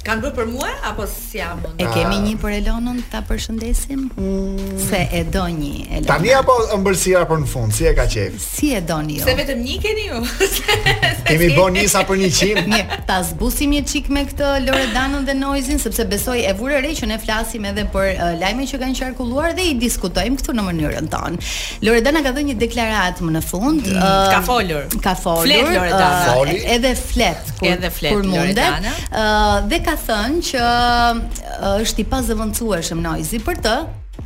Kanë 0.03 0.23
bërë 0.25 0.35
për 0.35 0.49
mua 0.51 0.71
apo 0.89 1.05
s'jam 1.07 1.61
si 1.63 1.69
unë? 1.71 1.77
E 1.79 1.85
kemi 1.95 2.17
ah. 2.17 2.23
një 2.25 2.39
për 2.43 2.53
Elonën, 2.57 2.97
ta 3.11 3.21
përshëndesim. 3.29 4.01
Mm. 4.17 4.71
Se 4.83 4.99
e 5.15 5.21
doni 5.31 5.59
një 5.61 5.83
Elonën. 5.83 6.09
Tani 6.09 6.33
apo 6.35 6.57
ëmbëlsira 6.75 7.21
për 7.31 7.39
në 7.45 7.51
fund, 7.53 7.75
si 7.77 7.87
e 7.87 7.93
ka 7.95 8.09
qenë? 8.11 8.41
Si 8.43 8.73
e 8.75 8.81
doni 8.89 9.21
ju? 9.21 9.21
Jo. 9.21 9.29
Se 9.29 9.35
vetëm 9.39 9.63
një 9.63 9.77
keni 9.85 10.07
ju. 10.09 10.23
Kemi 11.29 11.47
si... 11.47 11.55
bën 11.55 11.77
nisa 11.77 12.03
për 12.09 12.23
100. 12.25 12.59
Ne 12.73 12.81
ta 13.07 13.21
zbusim 13.29 13.77
një 13.77 13.83
çik 13.93 14.09
me 14.13 14.25
këtë 14.27 14.49
Loredanën 14.67 15.25
dhe 15.29 15.37
Noizin, 15.39 15.79
sepse 15.83 16.07
besoj 16.11 16.41
e 16.43 16.51
vurë 16.59 16.83
re 16.85 16.91
që 16.99 17.07
ne 17.13 17.21
flasim 17.23 17.69
edhe 17.71 17.85
për 17.95 18.09
uh, 18.17 18.33
lajmin 18.41 18.67
që 18.73 18.81
kanë 18.83 18.99
qarkulluar 18.99 19.55
dhe 19.57 19.69
i 19.71 19.77
diskutojmë 19.81 20.41
këtu 20.43 20.57
në 20.59 20.65
mënyrën 20.67 21.09
tonë. 21.15 21.53
Loredana 21.87 22.25
ka 22.27 22.35
dhënë 22.35 22.51
një 22.51 22.59
deklaratë 22.65 23.29
më 23.29 23.37
në 23.39 23.45
fund. 23.47 23.87
Mm. 23.87 24.03
Uh, 24.03 24.27
ka 24.35 24.43
folur. 24.51 24.91
Ka 25.07 25.15
folur. 25.23 25.71
Flet, 25.71 25.95
uh, 25.95 26.69
edhe 26.75 26.95
flet. 26.99 27.53
Kur, 27.61 27.71
edhe 27.77 27.93
flet. 27.95 28.17
Kur 28.19 28.27
mundet. 28.35 28.91
uh, 29.13 29.63
dhe 29.71 29.83
ka 29.87 29.92
ka 29.93 29.99
thënë 30.01 30.43
që 30.49 31.81
është 31.83 32.01
i 32.01 32.05
pazëvendësueshëm 32.09 33.01
noizi 33.05 33.41
për 33.45 33.59
të, 33.65 33.73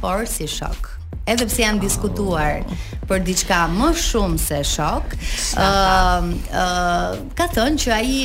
por 0.03 0.27
si 0.31 0.47
shok. 0.51 0.93
Edhe 1.27 1.49
pse 1.51 1.65
janë 1.65 1.81
diskutuar 1.83 2.61
për 3.11 3.25
diçka 3.27 3.65
më 3.75 3.89
shumë 4.05 4.39
se 4.39 4.61
shok, 4.77 5.17
ë 5.59 5.67
uh, 5.67 6.29
uh, 6.53 7.17
ka 7.39 7.49
thënë 7.57 7.83
që 7.83 7.93
ai 7.97 8.21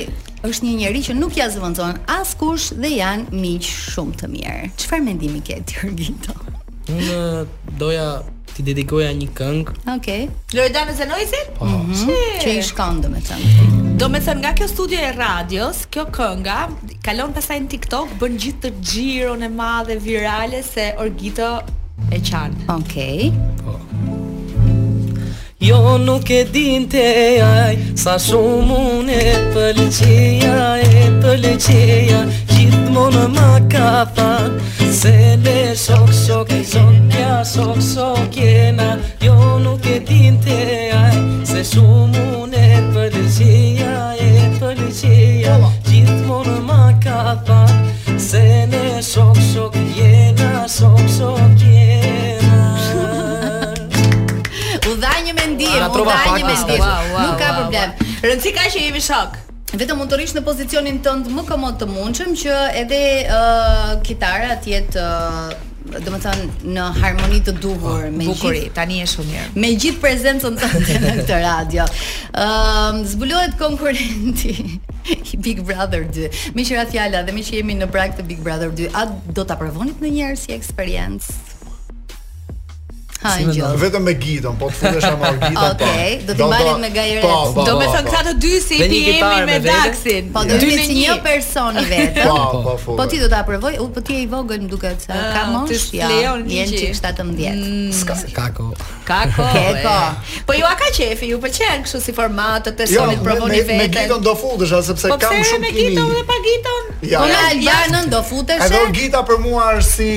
është 0.46 0.68
një 0.68 0.74
njerëz 0.84 1.10
që 1.10 1.16
nuk 1.18 1.38
ja 1.42 1.48
zëvendëson 1.54 1.98
askush 2.20 2.76
dhe 2.78 2.94
janë 3.00 3.34
miq 3.42 3.66
shumë 3.70 4.22
të 4.22 4.30
mirë. 4.36 4.70
Çfarë 4.84 5.08
mendimi 5.10 5.42
ke 5.46 5.62
ti, 5.66 5.80
Gjinto? 5.98 6.38
Unë 6.94 7.78
doja 7.82 8.08
ti 8.54 8.66
dedikoja 8.70 9.10
një 9.18 9.32
këngë. 9.38 9.76
Okej. 9.98 10.28
Okay. 10.46 10.68
e 10.68 10.98
se 10.98 11.10
noizi? 11.10 11.42
Po. 11.58 11.66
Mm 11.66 11.94
-hmm. 11.94 12.44
Që 12.44 12.50
i 12.60 12.62
shkon 12.62 13.02
domethënë. 13.02 13.46
Mm 13.46 13.70
-hmm. 13.70 13.91
Do 14.02 14.08
me 14.10 14.18
thënë 14.26 14.42
nga 14.42 14.50
kjo 14.58 14.66
studio 14.70 14.98
e 14.98 15.10
radios, 15.14 15.84
kjo 15.94 16.08
kënga, 16.16 16.56
kalon 17.06 17.36
pasaj 17.36 17.60
në 17.62 17.68
TikTok, 17.76 18.16
bën 18.18 18.40
gjithë 18.42 18.64
të 18.64 18.70
gjiron 18.90 19.46
e 19.46 19.50
madhe 19.60 20.00
virale 20.02 20.64
se 20.66 20.88
Orgito 21.04 21.52
e 22.10 22.18
qanë. 22.18 22.64
Okej. 22.80 23.30
Okay. 23.30 23.30
Po. 23.62 23.78
Jo 25.62 25.84
nuk 26.02 26.34
e 26.34 26.42
din 26.50 26.90
të 26.90 27.06
ajë, 27.46 27.82
sa 28.02 28.18
shumë 28.26 28.80
unë 28.98 29.20
e 29.22 29.38
pëllqeja, 29.54 30.58
e 30.82 31.06
pëllqeja, 31.22 32.24
mënë 32.94 33.26
ma 33.36 33.52
ka 33.72 34.04
than 34.16 34.60
Se 34.92 35.36
ne 35.40 35.74
shok 35.76 36.12
shok 36.14 36.52
e 36.52 36.62
zon 36.72 36.96
Ja 37.12 37.42
shok 37.44 37.80
shok 37.84 38.36
jena 38.38 38.98
Jo 39.24 39.36
nuk 39.64 39.84
e 39.88 39.98
din 40.04 40.38
të 40.44 40.60
aj 40.96 41.16
Se 41.52 41.64
shumë 41.74 42.24
unë 42.42 42.64
e 42.78 42.82
përgjia 42.96 43.98
E 44.20 44.32
përgjia 44.60 45.58
Gjithë 45.88 46.20
mënë 46.30 46.58
më 46.70 46.82
ka 47.06 47.20
than 47.48 47.94
Se 48.30 48.44
le 48.72 48.86
shok 49.12 49.38
shok 49.52 49.78
jena 49.98 50.66
Shok 50.72 51.02
shok 51.20 51.64
jena 51.68 52.58
U 54.92 54.98
dha 55.02 55.16
mendim 55.32 55.88
U 55.88 56.04
dha 56.08 56.20
mendim 56.40 56.84
Nuk 56.84 57.40
ka 57.40 57.50
problem 57.62 57.96
Rëndësi 58.22 58.52
ka 58.58 58.68
që 58.70 58.88
jemi 58.90 59.02
shok 59.12 59.48
vetëm 59.80 59.98
mund 60.02 60.12
të 60.12 60.18
rish 60.20 60.34
në 60.36 60.42
pozicionin 60.44 60.98
tënd 61.06 61.28
më 61.32 61.44
komod 61.48 61.78
të 61.80 61.88
mundshëm 61.88 62.34
që 62.42 62.56
edhe 62.82 63.02
uh, 63.32 63.92
kitara 64.04 64.58
të 64.64 64.72
jetë 64.74 65.04
uh, 65.04 65.54
në 66.72 66.88
harmoni 67.00 67.40
të 67.46 67.56
duhur 67.60 68.04
po, 68.06 68.12
me 68.14 68.28
Bukuri, 68.28 68.60
gjith, 68.68 68.74
tani 68.76 69.00
është 69.02 69.16
shumë 69.18 69.32
mirë 69.32 69.62
Me 69.64 69.72
gjithë 69.82 70.02
prezencën 70.04 70.60
të 70.60 70.70
në 71.02 71.14
këtë 71.22 71.40
radio 71.42 71.88
um, 72.46 73.02
Zbulohet 73.16 73.58
konkurenti 73.60 74.54
i 75.10 75.42
Big 75.42 75.64
Brother 75.66 76.06
2 76.14 76.54
Mi 76.56 76.68
që 76.70 76.86
fjala 76.94 77.26
dhe 77.28 77.34
mi 77.36 77.44
që 77.48 77.58
jemi 77.64 77.80
në 77.82 77.90
prag 77.92 78.14
të 78.20 78.28
Big 78.30 78.44
Brother 78.46 78.70
2 78.78 78.92
A 78.94 79.08
do 79.34 79.42
të 79.42 79.58
aprovonit 79.58 80.06
në 80.06 80.14
njerë 80.20 80.44
si 80.44 80.54
eksperiencë? 80.56 81.42
Ha, 83.22 83.38
vetëm 83.78 84.02
me 84.08 84.14
gitën, 84.18 84.56
po 84.58 84.68
të 84.72 84.76
futesh 84.80 85.06
ama 85.06 85.30
gitën. 85.36 85.58
Okej, 85.76 86.14
do 86.26 86.36
të 86.40 86.46
marrim 86.50 86.80
me 86.82 86.88
gajeret. 86.90 87.60
Do 87.68 87.76
me 87.78 87.86
thon 87.94 88.08
këta 88.08 88.32
të 88.32 88.32
dy 88.42 88.54
si 88.64 88.80
ti 88.90 89.02
jemi 89.12 89.44
me 89.46 89.58
daksin? 89.62 90.32
Po 90.34 90.42
do 90.50 90.58
të 90.64 90.70
jeni 90.72 90.96
një 91.04 91.18
person 91.28 91.78
i 91.78 91.84
vetëm. 91.86 92.32
Po, 92.32 92.64
po, 92.82 92.96
po. 92.98 93.06
ti 93.12 93.20
do 93.22 93.30
ta 93.30 93.44
provoj, 93.46 93.76
po 93.94 94.02
ti 94.02 94.18
je 94.18 94.24
i 94.26 94.30
vogël 94.32 94.64
më 94.66 94.72
duket 94.74 95.06
se 95.06 95.14
ah, 95.14 95.30
ka 95.38 95.44
mosh. 95.54 95.92
Ja, 95.94 96.10
jeni 96.10 96.82
çik 96.82 96.98
17. 96.98 97.46
Mm. 97.54 98.34
Kako. 98.34 98.72
Kako. 99.06 99.46
Kako. 99.54 99.96
Po 100.50 100.58
ju 100.58 100.66
a 100.66 100.74
ka 100.82 100.90
qefi, 100.90 101.30
ju 101.36 101.40
pëlqen 101.46 101.86
kështu 101.86 102.02
si 102.02 102.18
format 102.18 102.66
të 102.74 102.90
jo, 102.90 103.04
sonit 103.06 103.22
provoni 103.22 103.62
vetë. 103.62 103.82
Me 103.86 103.90
gitën 104.00 104.26
do 104.26 104.34
futesh, 104.34 104.74
sepse 104.90 105.14
po 105.14 105.22
kam 105.22 105.38
shumë 105.38 105.70
kimi. 105.70 105.94
Po 105.94 106.10
pse 106.10 106.26
me 106.26 106.26
gitën 106.26 106.26
dhe 106.26 106.28
pa 106.28 106.44
gitën? 106.50 106.94
Po 107.16 107.26
na 107.30 107.46
albanën 107.54 108.10
do 108.18 108.26
futesh. 108.34 108.66
Ka 108.74 108.82
gita 108.98 109.22
për 109.30 109.44
mua 109.46 109.76
është 109.78 109.92
si 109.94 110.12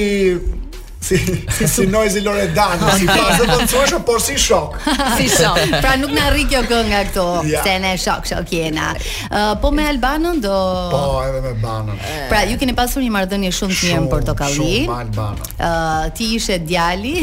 si 1.04 1.16
si, 1.48 1.64
si 1.74 1.82
Noizi 1.94 2.20
Loredan, 2.26 2.78
si 2.98 3.06
fazë 3.08 3.40
do 3.50 3.56
të 3.60 3.66
thuash 3.72 3.92
apo 3.98 4.16
si 4.26 4.36
shok. 4.46 4.76
si 5.18 5.26
shok. 5.28 5.58
Pra 5.84 5.94
nuk 6.00 6.14
na 6.16 6.30
rri 6.32 6.46
kjo 6.50 6.62
këngë 6.70 6.86
nga 6.90 7.26
ja. 7.50 7.62
se 7.66 7.74
ne 7.84 7.92
shok 8.04 8.28
shok 8.30 8.52
jena. 8.56 8.88
Uh, 9.28 9.52
po 9.60 9.70
me 9.74 9.84
Albanën 9.90 10.38
do 10.44 10.54
Po, 10.94 11.02
edhe 11.26 11.40
me 11.44 11.52
Albanën. 11.52 12.00
Eh. 12.00 12.24
Pra 12.32 12.40
ju 12.48 12.56
keni 12.62 12.76
pasur 12.78 13.04
një 13.04 13.12
marrëdhënie 13.18 13.52
shumë 13.58 13.76
të 13.80 13.90
mirë 13.92 14.08
Portokalli. 14.14 14.70
Shumë 14.72 14.94
me 14.94 15.04
Albanën. 15.06 15.52
Ë, 15.58 15.68
uh, 15.68 16.08
ti 16.16 16.30
ishe 16.38 16.58
djali. 16.64 17.14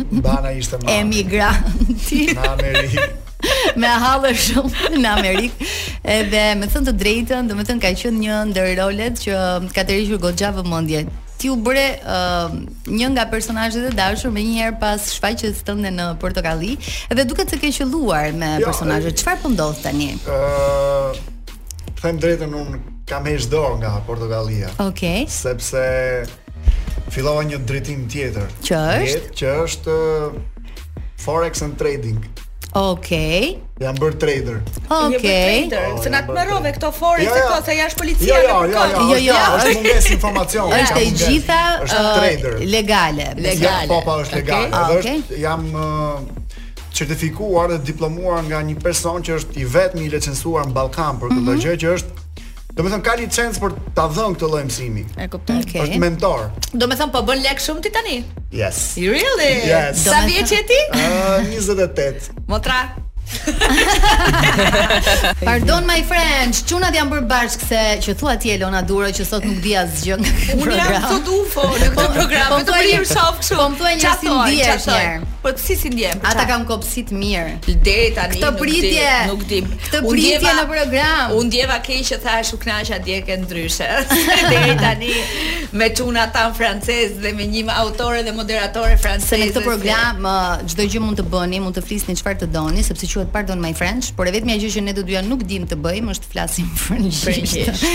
Albana 0.00 0.52
ishte 0.58 0.82
më. 0.82 0.90
Emigranti. 0.98 2.24
Në 2.32 2.52
Amerikë. 2.56 3.06
me 3.84 3.92
hallë 4.06 4.34
shumë 4.48 4.94
në 4.98 5.14
Amerikë. 5.14 5.70
Edhe 6.18 6.42
me 6.58 6.66
thënë 6.74 6.90
të 6.90 6.96
drejtën, 7.04 7.54
thënë 7.70 7.80
ka 7.86 7.94
qenë 8.02 8.22
një 8.26 8.42
ndër 8.52 8.76
që 9.24 9.38
ka 9.76 9.86
tërhequr 9.86 10.20
goxha 10.26 10.50
vëmendje 10.58 11.06
ti 11.38 11.48
u 11.48 11.56
bëre 11.56 11.86
uh, 12.02 12.50
një 12.90 13.08
nga 13.14 13.24
personazhet 13.30 13.88
e 13.88 13.94
dashur 13.94 14.32
më 14.34 14.42
njëherë 14.48 14.78
pas 14.82 15.02
shfaqjes 15.14 15.62
tënde 15.66 15.92
në 15.94 16.08
portokalli 16.22 16.74
dhe 17.14 17.24
duket 17.28 17.52
se 17.54 17.60
ke 17.62 17.70
qelluar 17.78 18.32
me 18.34 18.56
jo, 18.58 18.66
personazhet 18.66 19.16
çfarë 19.22 19.42
po 19.44 19.52
ndodh 19.54 19.78
tani 19.84 20.10
ë 20.16 20.34
uh, 20.34 21.20
them 22.02 22.18
drejtën 22.18 22.58
un 22.58 22.80
kam 23.08 23.24
hesh 23.30 23.46
dorë 23.52 23.78
nga 23.84 23.94
portokallia 24.10 24.72
okay 24.82 25.24
sepse 25.30 25.84
fillova 27.14 27.46
një 27.52 27.62
drejtim 27.70 28.04
tjetër 28.10 28.50
që 28.66 28.82
është 28.98 29.34
që 29.38 29.54
është 29.68 29.94
uh, 29.94 31.24
forex 31.24 31.62
and 31.64 31.78
trading 31.80 32.18
Okej. 32.72 33.40
Okay. 33.40 33.84
Jam 33.84 33.94
bërë 33.96 34.16
trader. 34.20 34.56
Okej. 34.90 35.66
Okay. 35.66 35.94
Se 36.04 36.10
na 36.12 36.20
të 36.26 36.34
mërove 36.36 36.72
këto 36.76 36.90
fore 36.92 37.22
ja, 37.24 37.30
ja. 37.30 37.38
se 37.38 37.46
ko 37.52 37.60
se 37.64 37.76
jash 37.78 37.96
policia. 37.96 38.40
Jo, 38.42 38.42
jo, 38.48 38.72
jo, 38.72 39.04
jo, 39.08 39.20
jo, 39.28 39.36
është 39.56 39.74
mungesë 39.78 40.12
informacion. 40.18 40.74
Është 40.76 41.00
e 41.00 41.10
gjitha 41.14 41.60
legale. 42.68 43.30
Legale. 43.40 43.88
Po, 43.88 44.02
po, 44.04 44.18
është 44.24 44.42
legale. 44.42 44.82
Okay. 44.98 45.22
Është 45.22 45.40
jam 45.40 45.66
certifikuar 46.98 47.72
dhe 47.72 47.80
diplomuar 47.88 48.44
nga 48.50 48.60
një 48.66 48.76
person 48.84 49.22
që 49.24 49.38
është 49.40 49.60
i 49.62 49.68
vetmi 49.72 50.08
i 50.08 50.12
licencuar 50.12 50.68
në 50.68 50.76
Ballkan 50.76 51.20
për 51.22 51.36
këtë 51.36 51.58
gjë 51.64 51.76
që 51.84 51.96
është 52.00 52.26
Do 52.78 52.84
të 52.86 52.92
thon 52.94 53.00
ka 53.02 53.14
licenc 53.18 53.56
për 53.58 53.72
ta 53.96 54.04
dhënë 54.14 54.36
këtë 54.38 54.48
lloj 54.52 54.60
mësimi. 54.68 55.00
E 55.18 55.24
kuptoj. 55.32 55.56
Mm, 55.56 55.64
okay. 55.66 55.80
Është 55.82 55.98
mentor. 55.98 56.44
Do 56.78 56.86
të 56.86 56.98
thon 57.00 57.10
po 57.16 57.24
bën 57.26 57.42
lek 57.42 57.58
shumë 57.64 57.82
ti 57.88 57.92
tani. 57.96 58.20
Yes. 58.54 58.78
You 59.02 59.16
really? 59.18 59.50
Yes. 59.66 60.04
Sa 60.06 60.22
vjeç 60.28 60.54
je 60.56 60.62
ti? 60.70 60.78
28. 60.94 62.30
Ah, 62.38 62.40
Motra. 62.46 62.78
Pardon 65.50 65.84
my 65.88 66.00
friends, 66.08 66.62
çunat 66.68 66.94
janë 66.96 67.12
bërë 67.12 67.26
bashkë 67.30 67.66
se 67.68 67.82
që 68.06 68.14
thua 68.20 68.34
ti 68.40 68.52
Elona 68.54 68.80
Dura 68.88 69.10
që 69.14 69.26
sot 69.28 69.44
nuk 69.48 69.60
di 69.64 69.74
asgjë. 69.78 70.18
Unë 70.56 70.78
jam 70.78 70.94
sot 71.10 71.30
ufo 71.34 71.64
në 71.80 71.90
këtë 71.94 71.94
po, 71.96 72.04
po 72.04 72.06
program, 72.16 72.52
po 72.54 72.60
të 72.68 72.76
bëj 72.76 72.94
shof 73.12 73.40
kështu. 73.42 73.58
Po 73.60 73.66
më 73.72 73.80
thuaj 73.80 73.94
një 73.96 74.12
si 74.20 74.34
ndihesh 74.34 74.88
njëherë. 74.90 75.32
Po 75.44 75.52
si 75.64 75.76
si 75.80 75.92
ndihem? 75.92 76.22
Po 76.22 76.30
Ata 76.32 76.46
kanë 76.50 76.68
kopësi 76.70 77.04
të 77.10 77.18
mirë. 77.22 77.54
Deri 77.68 78.10
tani 78.16 78.42
nuk 78.42 78.62
di. 78.62 78.82
Nuk 79.30 79.44
di. 79.50 79.60
Këtë 79.88 80.02
pritje 80.08 80.54
në 80.60 80.64
program. 80.72 81.36
U 81.38 81.42
ndjeva 81.48 81.78
keq 81.84 82.02
që 82.12 82.20
thash 82.24 82.54
u 82.56 82.60
kënaqja 82.62 83.00
dje 83.06 83.20
ke 83.28 83.36
ndryshe. 83.44 83.88
Deri 84.52 84.76
tani 84.80 85.12
me 85.78 85.90
çuna 85.94 86.28
tan 86.34 86.54
francez 86.56 87.16
dhe 87.22 87.32
me 87.38 87.46
një 87.52 87.64
autore 87.84 88.22
dhe 88.26 88.32
moderatore 88.34 88.96
franceze. 88.98 89.30
Se 89.34 89.38
në 89.42 89.50
këtë 89.52 89.64
program 89.66 90.24
çdo 90.68 90.88
gjë 90.88 91.04
mund 91.04 91.20
të 91.20 91.28
bëni, 91.32 91.62
mund 91.64 91.76
të 91.78 91.84
flisni 91.86 92.16
çfarë 92.18 92.44
të 92.44 92.52
doni, 92.54 92.84
sepse 92.86 93.08
quhet 93.18 93.30
pardon 93.34 93.56
my 93.60 93.74
friends, 93.74 94.10
por 94.14 94.26
e 94.28 94.32
vetmja 94.34 94.56
gjë 94.62 94.70
që 94.76 94.82
ne 94.86 94.92
do 94.94 95.02
dyja 95.06 95.20
nuk 95.26 95.42
dimë 95.48 95.68
të 95.72 95.78
bëjmë 95.82 96.12
është 96.14 96.24
të 96.26 96.30
flasim 96.34 96.68
frëngjisht. 96.82 97.86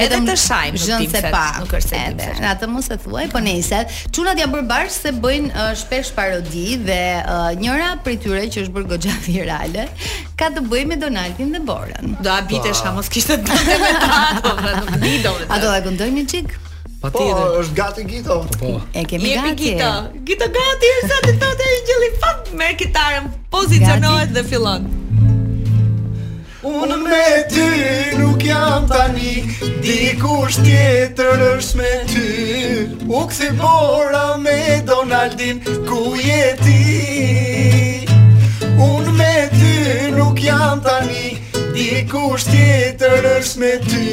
Edhe 0.00 0.20
të 0.24 0.36
shajmë 0.44 0.80
nuk 0.80 1.02
dimë 1.04 1.10
se 1.12 1.22
pa. 1.34 1.44
Nuk 1.60 1.74
është 1.80 1.92
se 1.92 2.02
dimë. 2.20 2.38
Atë 2.52 2.68
mos 2.72 2.88
e 2.88 2.98
thuaj, 3.04 3.26
po 3.34 3.42
nëse 3.44 3.82
çunat 4.16 4.40
janë 4.40 4.54
bërë 4.56 4.68
bash 4.70 4.96
se 5.04 5.12
bëjnë 5.26 5.52
uh, 5.52 5.74
shpesh 5.82 6.14
parodi 6.16 6.66
dhe 6.86 7.00
uh, 7.20 7.50
njëra 7.60 7.92
prej 8.06 8.20
tyre 8.24 8.44
që 8.46 8.64
është 8.64 8.74
bërë 8.78 8.90
goxha 8.94 9.18
virale 9.26 9.86
ka 10.40 10.50
të 10.54 10.64
bëjë 10.70 10.90
me 10.94 11.00
Donaldin 11.04 11.54
dhe 11.56 11.62
Borën. 11.68 12.16
Do 12.24 12.32
a 12.32 12.40
bitesh, 12.48 12.80
po. 12.86 12.96
mos 12.96 13.12
kishte 13.12 13.36
të 13.44 13.60
bëjë 13.68 13.78
me 13.84 13.94
ta. 14.00 15.44
Ato 15.58 15.76
e 15.76 15.84
gëndojnë 15.90 16.20
një 16.22 16.28
qikë 16.34 16.66
po, 17.00 17.10
tjede. 17.10 17.58
është 17.58 17.74
gati 17.74 18.04
Gito. 18.04 18.46
Po. 18.60 18.80
E 18.94 19.04
kemi 19.04 19.24
Jepi 19.24 19.36
gati. 19.36 19.62
Gito. 19.62 19.92
Gito 20.26 20.46
gati 20.58 20.90
është 20.94 21.08
sa 21.12 21.18
të 21.26 21.32
thotë 21.42 21.68
e 21.68 21.78
gjeli 21.88 22.08
fat 22.22 22.50
me 22.58 22.68
kitarën, 22.80 23.24
pozicionohet 23.54 24.28
gati. 24.28 24.32
dhe 24.34 24.42
fillon. 24.50 24.82
Unë 26.80 26.96
me 27.08 27.26
ty 27.52 27.66
nuk 28.18 28.40
jam 28.48 28.82
tani, 28.90 29.34
dikush 29.84 30.56
tjetër 30.66 31.38
është 31.54 31.74
me 31.78 31.92
ty. 32.10 32.28
U 33.08 33.20
kthe 33.28 33.48
bora 33.60 34.26
me 34.44 34.58
Donaldin, 34.88 35.56
ku 35.88 36.02
je 36.26 36.44
ti? 36.64 36.84
Unë 38.88 39.12
me 39.20 39.34
ty 39.58 39.72
nuk 40.16 40.36
jam 40.46 40.76
tani, 40.86 41.29
Dikush 41.80 42.44
tjetër 42.44 43.24
është 43.38 43.60
me 43.62 43.70
ty 43.88 44.08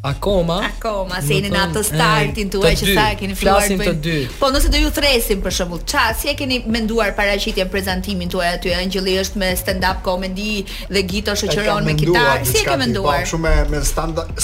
akoma. 0.02 0.56
Akoma, 0.72 1.20
se 1.22 1.36
jeni 1.36 1.50
në 1.52 1.58
atë 1.68 1.82
startin 1.86 2.48
tuaj 2.50 2.72
që 2.80 2.94
sa 2.96 3.02
keni 3.20 3.36
filluar 3.38 3.68
për. 3.68 3.84
të 3.84 3.98
dy. 4.02 4.14
Po 4.40 4.48
nëse 4.50 4.72
do 4.72 4.80
ju 4.80 4.88
thresim 4.96 5.42
për 5.44 5.50
shembull, 5.58 5.84
çfarë 5.92 6.16
si 6.18 6.28
e 6.32 6.34
keni 6.40 6.58
menduar 6.66 7.12
paraqitjen 7.18 7.68
prezantimin 7.70 8.28
tuaj 8.32 8.48
aty? 8.56 8.72
Angjëlli 8.80 9.14
është 9.20 9.38
me 9.44 9.52
stand 9.60 9.84
up 9.86 10.00
comedy 10.08 10.64
dhe 10.90 11.02
Gito 11.12 11.34
shoqëron 11.38 11.84
me 11.86 11.94
kitarë. 12.00 12.40
Si 12.48 12.58
e 12.64 12.64
ke 12.64 12.72
po, 12.72 12.76
menduar? 12.80 13.20
Po 13.22 13.28
shumë 13.36 13.54
me 13.70 13.84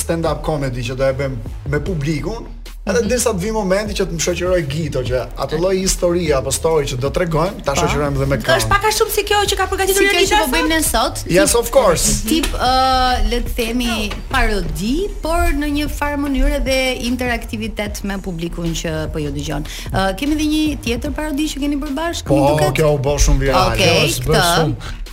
stand 0.01 0.27
up 0.29 0.43
comedy 0.47 0.85
që 0.93 1.01
do 1.01 1.09
e 1.11 1.19
bëjmë 1.25 1.37
me 1.73 1.81
publikun, 1.91 2.47
Edhe 2.89 2.99
mm 2.99 3.05
-hmm. 3.05 3.13
ndërsa 3.13 3.31
të 3.37 3.41
vi 3.45 3.51
momenti 3.53 3.95
që 3.99 4.05
të 4.07 4.15
më 4.17 4.23
shoqëroj 4.25 4.63
Gito 4.73 5.01
që 5.05 5.19
atë 5.45 5.59
lloj 5.61 5.75
historie 5.79 6.35
apo 6.35 6.53
story 6.57 6.85
që 6.91 6.97
do 7.03 7.09
t'rregojmë, 7.17 7.63
ta 7.65 7.73
shoqërojmë 7.81 8.17
edhe 8.21 8.29
me 8.33 8.37
këtë. 8.41 8.55
Është 8.63 8.69
pak 8.73 8.85
a 8.89 8.93
shumë 8.99 9.13
si 9.17 9.23
kjo 9.31 9.41
që 9.51 9.55
ka 9.61 9.65
përgatitur 9.73 10.03
Elisa. 10.05 10.23
Si 10.23 10.31
kjo 10.31 10.39
që 10.39 10.39
po 10.43 10.47
bëjmë 10.55 10.71
ne 10.75 10.79
sot? 10.93 11.15
Yes, 11.37 11.51
of 11.61 11.67
course. 11.77 12.07
Tip 12.31 12.47
ë 12.53 12.69
uh, 12.69 13.19
le 13.31 13.41
të 13.45 13.53
themi 13.59 13.97
parodi, 14.35 14.95
por 15.25 15.53
në 15.63 15.67
një 15.77 15.87
farë 15.99 16.19
mënyrë 16.25 16.61
dhe 16.69 16.79
interaktivitet 17.13 18.01
me 18.09 18.17
publikun 18.29 18.73
që 18.81 18.93
po 19.13 19.21
ju 19.25 19.31
dëgjon. 19.37 19.69
Ë 19.91 19.99
uh, 19.99 20.15
kemi 20.17 20.39
edhe 20.39 20.49
një 20.55 20.63
tjetër 20.87 21.13
parodi 21.21 21.49
që 21.53 21.61
keni 21.67 21.77
bërë 21.85 21.97
bashkë? 22.01 22.33
Po, 22.33 22.73
kjo 22.81 22.89
u 22.95 22.99
bë 23.05 23.19
shumë 23.27 23.45
virale. 23.45 23.75
Okej, 23.77 23.95
okay, 23.99 24.33
këtë. 24.33 25.07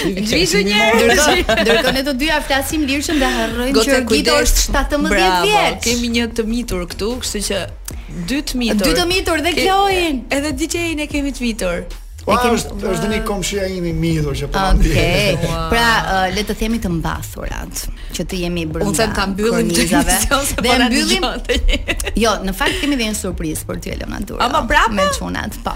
Gjizu 0.02 0.62
një 0.66 0.82
Ndërko, 0.98 1.56
ndërko 1.64 1.92
ne 1.96 2.04
të 2.08 2.14
dyja 2.22 2.40
flasim 2.46 2.84
lirëshëm 2.90 3.22
dhe 3.22 3.30
harrojmë 3.36 3.86
që 3.88 4.02
Gjito 4.10 4.36
është 4.44 4.64
17 4.68 5.08
vjetë 5.08 5.08
Bravo, 5.16 5.82
kemi 5.88 6.10
një 6.18 6.26
të 6.38 6.46
mitur 6.52 6.84
këtu, 6.92 7.12
kështu 7.24 7.42
që 7.48 7.62
dy 8.32 8.42
të 8.52 8.62
mitur 8.62 8.84
Dy 8.90 8.94
të 9.00 9.06
mitur 9.14 9.44
dhe 9.46 9.54
kjojnë 9.58 10.22
Edhe 10.40 10.54
DJ-in 10.62 11.04
e 11.06 11.10
kemi 11.14 11.34
të 11.38 11.46
mitur 11.48 11.84
Po 12.22 12.36
është 12.38 12.76
është 12.94 13.08
një 13.10 13.20
komshia 13.26 13.66
ime 13.74 13.90
i 13.90 13.94
mirë 13.98 14.34
që 14.42 14.50
po 14.54 14.60
okay. 14.76 14.92
Okej. 14.94 15.40
Wow. 15.48 15.56
Pra, 15.72 15.86
uh, 15.86 16.28
le 16.36 16.44
të 16.46 16.54
themi 16.60 16.78
të 16.84 16.92
mbathurat, 17.00 17.80
që 18.14 18.28
të 18.30 18.42
jemi 18.44 18.68
bërnda 18.70 18.92
Unë 18.92 19.00
them 19.00 19.16
ta 19.18 19.26
mbyllim 19.32 19.72
të 19.74 19.88
gjithë 19.90 20.42
dhe 20.68 20.78
mbyllim. 20.84 21.26
Jo, 22.22 22.36
në 22.46 22.54
fakt 22.60 22.78
kemi 22.84 23.00
një 23.02 23.10
surprizë 23.24 23.66
për 23.72 23.82
ty 23.82 23.96
Elona 23.96 24.22
Dura. 24.22 24.46
Ama 24.52 24.62
brapa 24.70 24.94
me 25.00 25.10
çunat, 25.18 25.58
po. 25.66 25.74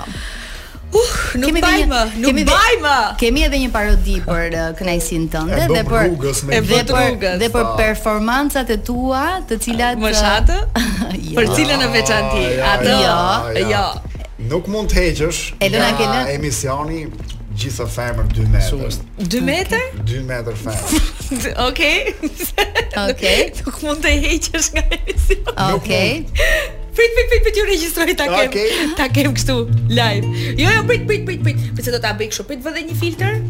Uh, 0.96 1.34
nuk 1.36 1.58
baj 1.60 1.82
nuk 2.22 2.38
baj 2.48 2.94
Kemi 3.20 3.44
edhe 3.44 3.58
një 3.66 3.70
parodi 3.74 4.16
për 4.24 4.54
uh, 4.56 4.68
tënde 4.80 5.58
dhe 5.72 5.82
për 5.90 6.04
rrugës, 6.08 6.44
me 6.48 6.60
dhe 6.64 6.80
për 6.88 7.02
rrugës, 7.02 7.38
dhe 7.42 7.50
për 7.52 7.66
performancat 7.80 8.72
e 8.72 8.78
tua, 8.88 9.24
të 9.50 9.58
cilat 9.66 10.00
Më 10.00 10.12
uh, 10.12 10.20
shatë? 10.22 10.58
ja. 10.62 11.34
Për 11.36 11.50
jo. 11.50 11.56
cilën 11.58 11.84
e 11.84 11.90
veçantë? 11.92 12.44
Ja, 12.60 12.70
Atë. 12.76 12.94
Jo, 12.96 13.66
jo. 13.74 13.84
Nuk 14.54 14.70
mund 14.72 14.92
të 14.94 15.02
heqësh. 15.10 15.40
Elona 15.68 16.22
Emisioni 16.32 17.02
gjithë 17.60 17.88
femër 17.98 18.30
2 18.38 18.48
metër. 18.56 18.98
2 19.36 19.44
metër? 19.50 19.86
2 20.14 20.24
metër 20.32 20.60
femër. 20.64 21.04
Okej. 21.68 22.00
Okej. 23.04 23.46
Nuk 23.66 23.84
mund 23.84 24.02
të 24.06 24.16
heqësh 24.24 24.72
nga 24.78 24.86
emisioni. 25.02 25.56
Okej. 25.74 26.18
Fit 26.98 27.12
fit 27.16 27.28
fit 27.32 27.42
fit 27.46 27.58
ju 27.60 27.66
regjistroj 27.68 28.16
ta 28.16 28.24
kem. 28.24 28.50
Okay. 28.50 28.68
Ta 28.98 29.06
kem 29.12 29.34
kështu 29.36 29.56
live. 29.92 30.26
Jo 30.62 30.70
jo 30.76 30.84
prit 30.88 31.04
prit 31.08 31.26
prit 31.28 31.42
prit. 31.44 31.58
Pse 31.78 31.92
do 31.92 32.00
ta 32.00 32.16
bëj 32.16 32.32
kështu? 32.32 32.46
Prit 32.50 32.64
vë 32.64 32.74
dhe 32.78 32.84
një 32.92 32.98
filter. 33.00 33.42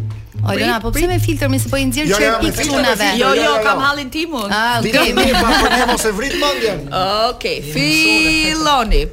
O 0.45 0.55
jo 0.58 0.77
po 0.84 0.91
pse 0.95 1.05
me 1.12 1.19
filter 1.21 1.49
më 1.53 1.60
sepoj 1.62 1.84
nxjerr 1.91 2.13
jo, 2.13 2.19
jo, 2.25 2.34
çe 2.41 2.53
pikunave. 2.62 3.12
Jo, 3.21 3.31
jo 3.38 3.43
jo, 3.43 3.53
kam 3.65 3.81
hallin 3.86 4.10
tim. 4.13 4.34
Ah, 4.49 4.81
okej, 4.81 5.13
më 5.13 5.27
pa 5.38 5.51
problem 5.62 5.93
ose 5.95 6.12
vrit 6.17 6.36
mendjen. 6.41 6.86
Okej, 7.34 7.62
filloni. 7.73 9.03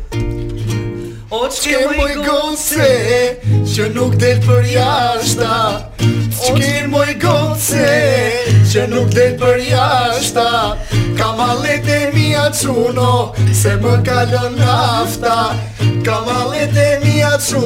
Oçkë 1.33 1.85
më 1.92 2.11
i 2.12 2.18
gonse, 2.27 2.88
që 3.77 3.87
nuk 3.97 4.18
del 4.21 4.40
për 4.45 4.66
jashtë. 4.75 6.21
Në 6.42 6.88
moj 6.90 7.12
më 7.22 7.33
se, 7.62 7.90
që 8.72 8.87
nuk 8.90 9.12
dhe 9.14 9.26
përjashta 9.38 10.44
Ka 11.18 11.28
ma 11.38 11.46
letë 11.61 11.90
e 11.96 12.09
mi 12.16 12.24
atë 12.35 12.72
se 13.59 13.74
më 13.83 13.92
kalon 14.09 14.57
nafta 14.59 15.35
Ka 16.09 16.16
ma 16.26 16.40
e 16.59 16.64
mi 17.05 17.22
atë 17.22 17.61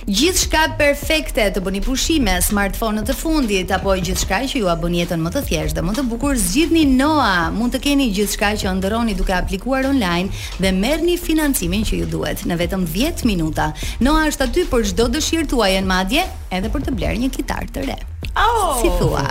gjithçka 0.07 0.63
perfekte, 0.79 1.45
të 1.53 1.61
bëni 1.67 1.83
pushime, 1.85 2.33
smartphone 2.41 3.03
të 3.05 3.13
fundit 3.19 3.75
apo 3.77 3.93
gjithçka 4.07 4.39
që 4.55 4.63
ju 4.63 4.73
bën 4.87 4.95
jetën 5.03 5.21
më 5.21 5.33
të 5.35 5.43
thjeshtë 5.51 5.77
dhe 5.77 5.85
më 5.85 5.93
të 5.99 6.05
bukur, 6.15 6.33
zgjidhni 6.47 6.87
Noa. 6.95 7.51
Mund 7.53 7.77
të 7.77 7.83
keni 7.85 8.09
gjithçka 8.17 8.49
që 8.63 8.71
ëndrroni 8.71 9.13
duke 9.19 9.37
aplikuar 9.37 9.85
online 9.91 10.33
dhe 10.65 10.73
merrni 10.81 11.19
financimin 11.27 11.85
që 11.85 12.01
ju 12.01 12.09
duhet 12.15 12.41
në 12.49 12.57
vetëm 12.65 12.89
10 12.89 13.21
minuta. 13.29 13.69
Noa 14.01 14.25
është 14.31 14.49
aty 14.49 14.65
për 14.73 14.89
çdo 14.95 15.07
dëshirë 15.19 15.51
tuaj 15.53 15.71
në 15.77 15.87
madje 15.93 16.25
edhe 16.49 16.73
për 16.73 16.89
të 16.89 16.97
bler 16.97 17.21
një 17.21 17.29
kitar 17.37 17.69
të 17.69 17.85
re. 17.91 18.01
Oh! 18.33 18.81
Si 18.83 18.91
thua? 18.99 19.27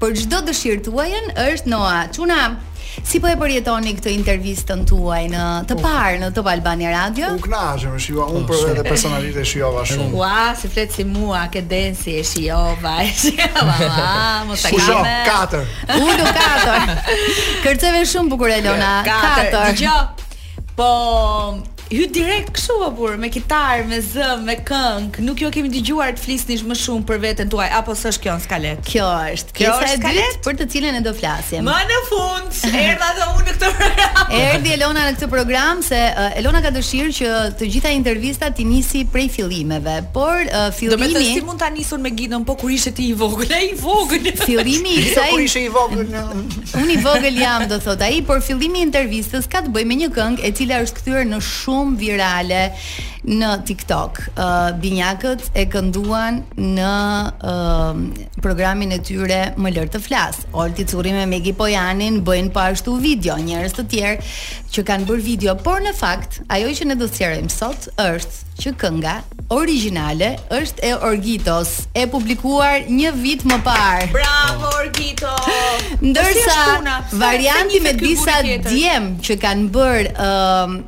Për 0.00 0.14
çdo 0.24 0.40
dëshirë 0.48 0.84
tuaj 0.88 1.14
është 1.44 1.72
Noa. 1.72 2.02
Çuna, 2.16 2.42
Si 3.06 3.20
po 3.22 3.28
e 3.30 3.36
përjetoni 3.38 3.92
këtë 3.94 4.10
intervistën 4.18 4.80
tuaj 4.90 5.20
në 5.30 5.42
të 5.70 5.76
oh. 5.76 5.80
parë 5.84 6.16
në 6.24 6.28
Top 6.34 6.48
Albania 6.50 6.90
Radio? 6.90 7.28
Unë 7.36 7.44
kënaqem, 7.44 7.94
shijova 8.02 8.34
unë 8.34 8.48
për 8.48 8.64
vetë 8.64 8.82
oh. 8.82 8.88
personalisht 8.88 9.38
e 9.38 9.46
shijova 9.46 9.84
shumë. 9.92 10.08
Ua, 10.18 10.50
si 10.58 10.70
flet 10.74 10.96
si 10.98 11.04
mua, 11.06 11.44
ke 11.54 11.62
densi 11.70 12.16
e 12.18 12.24
shijova, 12.26 12.96
e 13.06 13.12
shijova. 13.14 13.80
Mos 14.50 14.66
e 14.66 14.72
kam. 14.74 15.06
katër. 15.30 15.70
Unë 16.02 16.38
katër. 16.42 16.94
Kërceve 17.64 18.02
shumë 18.10 18.34
bukur 18.34 18.56
Elona. 18.58 18.90
Katër. 19.06 19.70
Dgjoj. 19.80 20.56
Po, 20.74 20.90
Hy 21.90 22.04
direkt 22.06 22.52
kështu 22.54 22.74
apo 22.86 23.00
burr 23.02 23.16
me 23.18 23.26
kitar, 23.34 23.80
me 23.90 23.96
zë, 23.98 24.26
me 24.46 24.54
këngë. 24.62 25.22
Nuk 25.26 25.40
ju 25.42 25.48
kemi 25.50 25.70
dëgjuar 25.72 26.12
të 26.14 26.22
flisnish 26.22 26.60
më 26.68 26.74
shumë 26.78 27.06
për 27.08 27.16
veten 27.24 27.48
tuaj 27.50 27.64
apo 27.80 27.96
s'është 27.98 28.20
kjo 28.28 28.34
skalet? 28.44 28.82
Kjo 28.86 29.06
është. 29.32 29.54
Kjo 29.56 29.72
është 29.74 29.96
skalet 29.98 30.36
për 30.46 30.58
të 30.60 30.66
cilën 30.74 30.94
ne 30.94 31.00
do 31.02 31.10
flasim. 31.18 31.64
Më 31.66 31.78
në 31.88 31.96
fund, 32.06 32.60
erdha 32.68 33.08
edhe 33.12 33.26
unë 33.26 33.40
në 33.40 33.46
këtë 33.48 33.70
program. 33.72 34.30
Erdhi 34.38 34.74
Elona 34.76 35.06
në 35.08 35.14
këtë 35.16 35.30
program 35.32 35.80
se 35.88 35.98
uh, 36.12 36.28
Elona 36.38 36.60
ka 36.62 36.70
dëshirë 36.76 37.16
që 37.18 37.32
të 37.58 37.70
gjitha 37.74 37.92
intervistat 37.98 38.62
i 38.62 38.68
nisi 38.70 39.02
prej 39.16 39.26
fillimeve, 39.40 39.96
por 40.14 40.44
uh, 40.44 40.68
fillimi 40.78 41.10
Do 41.10 41.16
të 41.18 41.24
thotë 41.24 41.40
si 41.40 41.44
mund 41.48 41.64
ta 41.64 41.72
nisun 41.74 42.06
me 42.06 42.14
gidon, 42.14 42.46
po 42.46 42.54
kur 42.62 42.70
ishte 42.76 42.94
ti 43.00 43.08
i 43.10 43.18
vogël, 43.18 43.50
ai 43.58 43.72
i 43.72 43.74
vogël. 43.82 44.30
Fillimi 44.46 44.94
i 44.94 45.08
jo, 45.08 45.16
saj. 45.18 45.32
Kur 45.34 45.42
ishte 45.48 45.66
i 45.66 45.74
vogël. 45.74 46.06
Unë 46.78 46.96
i 47.00 47.02
vogël 47.02 47.42
jam, 47.42 47.66
do 47.72 47.82
thotë 47.82 48.12
ai, 48.12 48.22
por 48.30 48.38
fillimi 48.46 48.84
i 48.84 48.88
intervistës 48.92 49.50
ka 49.50 49.66
të 49.66 49.74
bëjë 49.74 49.90
me 49.90 49.98
një 50.04 50.12
këngë 50.14 50.42
e 50.46 50.54
cila 50.60 50.78
është 50.86 51.00
kthyer 51.02 51.26
në 51.34 51.42
shumë 51.48 51.78
shumë 51.80 51.96
virale 52.00 52.60
në 53.30 53.48
TikTok. 53.68 54.18
Uh, 54.32 54.70
binjakët 54.80 55.50
e 55.60 55.66
kënduan 55.70 56.38
në 56.56 56.92
uh, 57.46 57.98
programin 58.40 58.94
e 58.96 59.00
tyre 59.04 59.40
Më 59.60 59.72
lër 59.76 59.90
të 59.92 60.00
flas. 60.02 60.38
Olti 60.56 60.86
Curri 60.88 61.12
me 61.12 61.26
Megi 61.28 61.52
Pojanin 61.56 62.20
bëjnë 62.24 62.52
po 62.54 62.62
ashtu 62.64 62.94
video, 63.02 63.36
njerëz 63.36 63.74
të 63.76 63.84
tjerë 63.92 64.28
që 64.70 64.84
kanë 64.88 65.08
bërë 65.08 65.24
video, 65.26 65.56
por 65.58 65.82
në 65.82 65.92
fakt 65.98 66.40
ajo 66.54 66.70
që 66.78 66.88
ne 66.92 66.96
do 67.00 67.10
të 67.10 67.48
sot 67.52 67.88
është 68.00 68.48
që 68.60 68.72
kënga 68.80 69.14
origjinale 69.56 70.32
është 70.52 70.84
e 70.84 70.92
Orgitos, 71.10 71.70
e 71.96 72.06
publikuar 72.06 72.86
një 72.88 73.12
vit 73.16 73.44
më 73.44 73.58
parë. 73.64 74.10
Bravo 74.14 74.70
Orgito. 74.80 75.32
Ndërsa 76.00 76.98
varianti 77.20 77.80
me 77.80 77.92
disa 77.98 78.40
djemë 78.46 79.14
që 79.24 79.38
kanë 79.42 79.68
bërë 79.76 80.16
uh, 80.16 80.80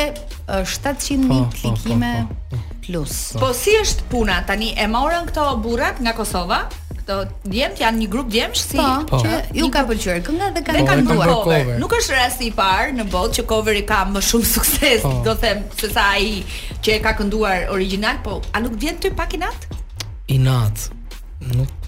700 0.48 0.92
po, 0.92 1.16
mijë 1.26 1.42
oh, 1.42 1.50
klikime 1.62 2.10
oh, 2.24 2.36
oh, 2.36 2.54
oh. 2.58 2.70
plus. 2.86 3.18
Oh. 3.36 3.42
Po 3.44 3.52
si 3.58 3.76
është 3.78 4.08
puna 4.12 4.40
tani 4.50 4.72
e 4.82 4.88
morën 4.90 5.28
këto 5.30 5.46
burrat 5.62 6.02
nga 6.02 6.16
Kosova? 6.18 6.62
Këto 6.96 7.20
djemt 7.46 7.82
janë 7.82 8.02
një 8.04 8.08
grup 8.14 8.32
djemsh 8.34 8.64
si 8.72 8.80
po, 8.82 9.20
që 9.22 9.38
ju 9.60 9.70
ka 9.74 9.84
pëlqyer 9.90 10.24
kënga 10.26 10.50
dhe 10.56 10.64
kanë 10.66 10.82
po, 11.08 11.36
kanë 11.46 11.78
Nuk 11.82 11.94
është 12.00 12.18
rasti 12.18 12.50
i 12.50 12.56
parë 12.58 12.96
në 12.98 13.06
botë 13.14 13.40
që 13.42 13.46
coveri 13.52 13.84
ka 13.90 14.02
më 14.14 14.24
shumë 14.32 14.50
sukses, 14.56 15.06
po. 15.06 15.14
do 15.28 15.38
them, 15.46 15.62
se 15.78 15.92
sa 15.94 16.10
ai 16.16 16.42
që 16.82 16.98
e 16.98 17.04
ka 17.06 17.14
kënduar 17.22 17.70
origjinal, 17.78 18.18
po 18.26 18.40
a 18.58 18.64
nuk 18.66 18.78
vjen 18.82 18.98
ty 19.02 19.14
pak 19.14 19.38
i 19.38 19.44
nat? 19.46 19.70
I 20.36 20.40
nat 20.42 20.90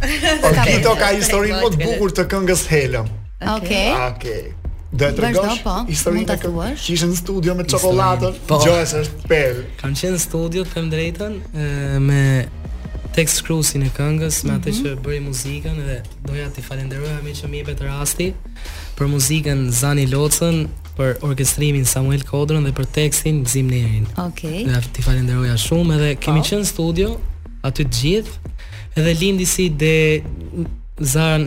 Po 0.40 0.52
ti 0.64 0.78
do 0.84 0.94
ka 0.96 1.10
historinë 1.16 1.58
më 1.60 1.74
të 1.74 1.82
bukur 1.84 2.14
të 2.16 2.24
këngës 2.32 2.62
Helëm. 2.72 3.10
Okej. 3.58 3.90
Okej. 4.06 4.46
Do 4.88 5.10
të 5.10 5.18
tregosh 5.18 5.58
po. 5.66 5.74
historinë 5.84 6.26
të 6.30 6.36
thuash 6.46 6.86
që 6.86 6.94
ishe 6.94 7.06
në 7.10 7.16
studio 7.20 7.54
me 7.58 7.66
çokoladën. 7.68 8.38
Po. 8.48 8.56
gjojës 8.64 8.94
është 9.02 9.28
pel. 9.28 9.60
Kam 9.82 9.92
qenë 9.92 10.14
në 10.16 10.22
studio, 10.22 10.64
them 10.72 10.88
drejtën, 10.94 11.34
me 12.08 12.22
tekst 13.18 13.38
shkruesin 13.42 13.82
e 13.82 13.90
këngës, 13.96 14.36
mm 14.36 14.38
-hmm. 14.38 14.46
me 14.46 14.58
atë 14.58 14.70
mhm. 14.70 14.78
që 14.78 14.90
bëri 15.04 15.20
muzikën 15.28 15.76
dhe 15.88 15.96
doja 16.28 16.46
t'i 16.54 16.62
falenderoja 16.68 17.18
me 17.26 17.32
që 17.38 17.44
më 17.50 17.56
jepet 17.60 17.80
rasti 17.90 18.26
për 18.98 19.06
muzikën 19.14 19.58
Zani 19.80 20.06
Locën, 20.14 20.56
për 20.96 21.10
orkestrimin 21.28 21.86
Samuel 21.94 22.22
Kodrën 22.30 22.62
dhe 22.66 22.72
për 22.78 22.86
tekstin 22.98 23.36
Gzim 23.46 23.66
Nerin. 23.74 24.06
Okej. 24.28 24.58
Okay. 24.66 24.90
Ju 24.98 25.02
falenderoj 25.08 25.48
shumë 25.66 25.90
edhe 25.98 26.10
po. 26.14 26.20
kemi 26.24 26.40
qenë 26.48 26.66
studio 26.74 27.08
aty 27.66 27.82
të 27.84 27.94
gjithë. 27.98 28.32
Edhe 28.98 29.12
lindi 29.22 29.46
si 29.52 29.60
ide 29.70 29.96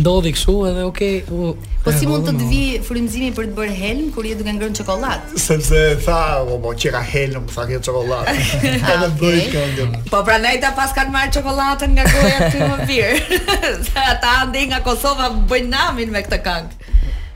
ndodhi 0.00 0.30
kështu 0.36 0.54
edhe 0.70 0.84
okay. 0.88 1.20
U, 1.34 1.52
po 1.86 1.90
si 1.96 2.06
mund 2.10 2.26
të 2.28 2.32
të 2.40 2.48
vi 2.50 2.60
frymëzimi 2.88 3.30
për 3.36 3.48
të 3.52 3.56
bërë 3.60 3.78
helm 3.78 4.10
kur 4.16 4.26
je 4.28 4.36
duke 4.40 4.52
ngrënë 4.58 4.78
çokoladë? 4.80 5.40
Sepse 5.44 5.80
tha, 6.04 6.18
o 6.46 6.58
mo 6.64 6.74
që 6.78 6.92
ka 6.96 7.00
helm, 7.12 7.46
tha 7.54 7.64
që 7.70 7.78
çokoladë. 7.86 8.36
Ka 8.88 8.98
të 9.04 9.08
bëj 9.22 9.42
këngën. 9.54 9.96
Po 10.12 10.22
prandaj 10.28 10.58
ta 10.66 10.74
pas 10.78 10.94
kanë 10.98 11.14
marr 11.14 11.30
çokoladën 11.38 11.94
nga 11.96 12.06
goja 12.12 12.50
ti 12.50 12.58
më 12.58 12.90
vir. 12.90 13.22
Ata 14.10 14.36
ndej 14.50 14.68
nga 14.74 14.82
Kosova 14.84 15.30
bëjnë 15.46 15.74
namin 15.78 16.10
me 16.14 16.22
këtë 16.26 16.42
këngë. 16.46 16.79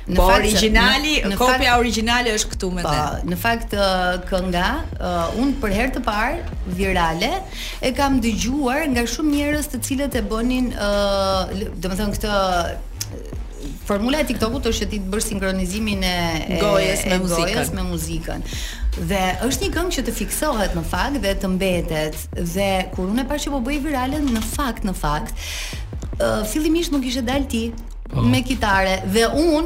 Në 0.05 0.16
po 0.18 0.24
origjinali, 0.28 1.12
kopja 1.38 1.78
origjinale 1.80 2.32
është 2.36 2.50
këtu 2.52 2.68
me 2.76 2.82
te. 2.84 2.90
Po, 2.92 3.20
në 3.32 3.36
fakt 3.40 3.70
kënga, 4.28 4.64
uh, 4.98 5.36
un 5.40 5.55
për 5.62 5.72
herë 5.78 5.92
të 5.94 6.02
parë 6.05 6.72
virale 6.76 7.30
e 7.88 7.92
kam 7.96 8.18
dëgjuar 8.24 8.84
nga 8.92 9.07
shumë 9.09 9.32
njerëz 9.38 9.70
të 9.72 9.80
cilët 9.86 10.18
e 10.20 10.22
bënin, 10.28 10.68
uh, 10.76 11.55
domethënë 11.80 12.16
këtë 12.18 13.70
formula 13.88 14.20
e 14.20 14.26
TikTokut 14.28 14.68
është 14.68 14.82
që 14.84 14.90
ti 14.92 14.98
të 15.00 15.09
bësh 15.14 15.30
sinkronizimin 15.30 16.05
e 16.05 16.61
gojës 16.61 17.07
me 17.09 17.18
muzikën, 17.24 17.72
me 17.80 17.86
muzikën. 17.88 18.44
Dhe 19.09 19.22
është 19.48 19.64
një 19.68 19.72
këngë 19.78 19.94
që 19.96 20.05
të 20.11 20.14
fiksohet 20.20 20.76
në 20.76 20.84
fakt 20.92 21.18
dhe 21.24 21.32
të 21.40 21.52
mbetet. 21.57 22.20
Dhe 22.55 22.68
kur 22.92 23.09
unë 23.09 23.24
e 23.24 23.30
pashë 23.32 23.48
që 23.48 23.55
po 23.57 23.62
bëj 23.70 23.80
virale 23.88 24.20
në 24.28 24.44
fakt, 24.57 24.84
në 24.84 24.94
fakt, 25.05 25.42
Uh, 26.14 26.44
fillimisht 26.46 26.92
nuk 26.94 27.02
ishe 27.11 27.24
dal 27.26 27.42
ti, 27.50 27.64
oh. 28.12 28.22
me 28.24 28.40
kitare 28.42 29.02
dhe 29.12 29.24
un 29.57 29.64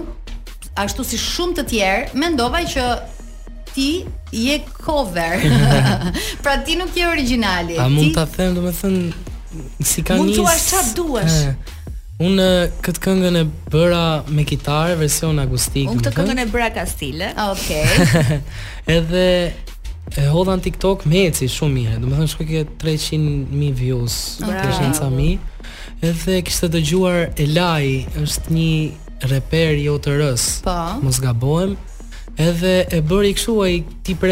ashtu 0.82 1.04
si 1.08 1.18
shumë 1.18 1.56
të 1.58 1.64
tjerë 1.72 2.18
mendova 2.18 2.60
që 2.70 2.84
ti 3.72 3.88
je 4.34 4.58
cover. 4.78 5.40
pra 6.44 6.58
ti 6.66 6.76
nuk 6.78 6.94
je 6.96 7.06
origjinali. 7.10 7.78
A 7.80 7.88
mund 7.90 8.14
ta 8.16 8.26
them 8.36 8.54
domethën 8.58 8.98
si 9.82 10.04
kanë 10.06 10.22
nis? 10.24 10.36
Mund 10.38 10.38
thua 10.38 10.54
çfarë 10.54 10.86
njës... 10.90 10.94
duash. 10.98 11.40
Eh, 11.48 11.74
Unë 12.28 12.44
eh, 12.50 12.72
këtë 12.84 13.02
këngën 13.04 13.36
e 13.40 13.44
bëra 13.72 14.02
me 14.34 14.42
kitare, 14.46 14.96
version 14.98 15.38
akustik. 15.42 15.86
Unë 15.92 16.02
këtë 16.02 16.16
këngën 16.18 16.40
e 16.42 16.46
bëra 16.50 16.68
ka 16.74 16.82
stile 16.90 17.28
Ok 17.38 17.68
Edhe 18.96 19.26
e 20.18 20.24
hodha 20.34 20.56
në 20.58 20.64
TikTok 20.66 21.04
me 21.06 21.28
eci 21.28 21.46
shumë 21.46 21.76
mire 21.76 22.00
Dëmë 22.02 22.26
ke 22.34 22.64
300 22.82 23.20
300.000 23.52 23.70
views 23.78 24.16
Bravo 24.42 25.14
edhe 26.00 26.42
kishte 26.46 26.68
dëgjuar 26.70 27.32
Elai, 27.42 28.04
është 28.20 28.52
një 28.54 29.30
reper 29.32 29.78
i 29.80 29.88
OTR-s. 29.90 30.48
Po. 30.62 30.76
Mos 31.02 31.18
gabojem. 31.22 31.74
Edhe 32.38 32.76
e 32.94 33.00
bëri 33.02 33.32
kështu 33.34 33.56
ai 33.64 33.82
tip 34.06 34.22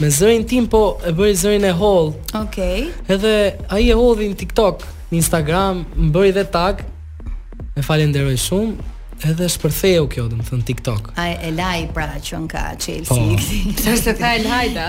me 0.00 0.08
zërin 0.08 0.46
tim, 0.48 0.64
po 0.72 0.96
e 1.04 1.10
bëri 1.12 1.34
zërin 1.36 1.64
e 1.68 1.72
Hall. 1.76 2.06
Okej. 2.34 2.86
Edhe 3.12 3.32
ai 3.68 3.90
e 3.90 3.92
hodhi 3.98 4.28
në 4.30 4.36
TikTok, 4.40 4.82
në 5.10 5.18
Instagram, 5.18 5.82
më 5.96 6.08
bëri 6.14 6.30
dhe 6.38 6.44
tag. 6.54 6.80
Me 7.76 7.82
falenderoj 7.84 8.38
shumë. 8.40 8.86
Edhe 9.28 9.48
shpërtheu 9.52 10.06
kjo, 10.08 10.24
do 10.32 10.38
të 10.40 10.62
TikTok. 10.70 11.10
Ai 11.20 11.34
e 11.44 11.50
laj 11.52 11.82
pra 11.92 12.06
që 12.16 12.38
ka 12.48 12.62
Chelsea. 12.78 13.02
Po. 13.04 13.90
Është 13.92 14.14
tha 14.22 14.30
Elajda. 14.38 14.86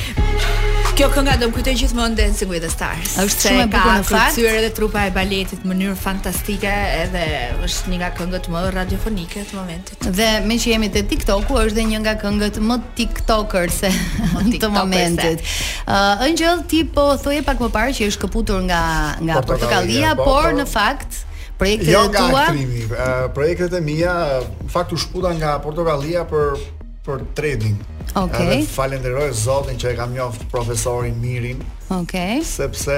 Kjo 1.00 1.08
kënga 1.16 1.38
do 1.40 1.48
më 1.50 1.54
kujtoj 1.56 1.74
gjithmonë 1.80 2.18
Dancing 2.20 2.50
with 2.52 2.62
the 2.62 2.70
Stars. 2.70 3.14
Është 3.24 3.46
shumë 3.46 3.60
e 3.64 3.68
bukur 3.72 3.92
në 4.02 4.06
fakt. 4.10 4.38
edhe 4.52 4.70
trupa 4.76 5.06
e 5.08 5.12
baletit 5.16 5.64
në 5.64 5.70
mënyrë 5.72 5.96
fantastike 5.98 6.68
edhe 6.72 7.24
është 7.64 7.94
një 7.94 8.00
nga 8.02 8.10
këngët 8.18 8.50
më 8.52 8.62
radiofonike 8.76 9.46
të 9.50 9.58
momentit. 9.58 10.08
Dhe 10.20 10.28
me 10.44 10.58
që 10.60 10.74
jemi 10.74 10.90
te 10.92 11.06
TikToku 11.08 11.58
është 11.62 11.78
dhe 11.80 11.86
një 11.94 12.02
nga 12.04 12.14
këngët 12.22 12.60
më 12.70 12.78
TikTokerse 13.00 13.94
të 14.62 14.72
momentit. 14.76 15.40
Ëh, 15.40 15.54
uh, 15.88 16.26
Angel 16.28 16.66
ti 16.68 16.84
po 16.84 17.08
thoje 17.24 17.46
pak 17.48 17.64
më 17.64 17.70
parë 17.80 17.96
që 18.02 18.10
është 18.12 18.24
këputur 18.28 18.62
nga 18.68 18.82
nga 19.24 19.40
po, 19.40 19.46
po, 19.46 19.54
Portokallia, 19.54 20.14
po, 20.20 20.28
por 20.28 20.52
në 20.60 20.66
fakt 20.68 21.24
projektet 21.62 21.96
jo 21.96 22.04
tua. 22.12 22.46
Jo, 22.52 23.32
Projektet 23.40 23.80
e 23.80 23.82
mia 23.88 24.18
uh, 24.44 24.44
fakt 24.68 24.92
u 24.92 25.00
shputa 25.00 25.32
nga 25.40 25.58
Portokallia 25.64 26.28
për 26.28 26.60
për 27.08 27.24
trading. 27.34 27.80
Okay. 28.16 28.60
Edhe 28.60 28.68
falenderoj 28.70 29.30
Zotin 29.38 29.78
që 29.80 29.92
e 29.94 29.98
kam 29.98 30.14
njoft 30.16 30.46
profesorin 30.52 31.18
Mirin. 31.22 31.62
Okay. 32.02 32.42
Sepse 32.46 32.98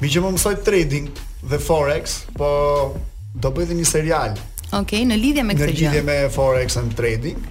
mi 0.00 0.10
që 0.10 0.22
më 0.24 0.32
mësoj 0.36 0.56
trading 0.66 1.08
dhe 1.48 1.58
forex, 1.60 2.20
po 2.38 2.46
do 3.34 3.50
bëj 3.54 3.70
dhe 3.72 3.76
një 3.80 3.84
serial. 3.88 4.36
Okej, 4.74 4.78
okay, 4.80 5.02
në 5.08 5.16
lidhje 5.20 5.44
me 5.46 5.54
këtë 5.56 5.68
gjë. 5.68 5.68
Në 5.68 5.92
lidhje 5.92 6.06
me 6.08 6.16
forex 6.34 6.78
and 6.80 6.96
trading. 6.98 7.44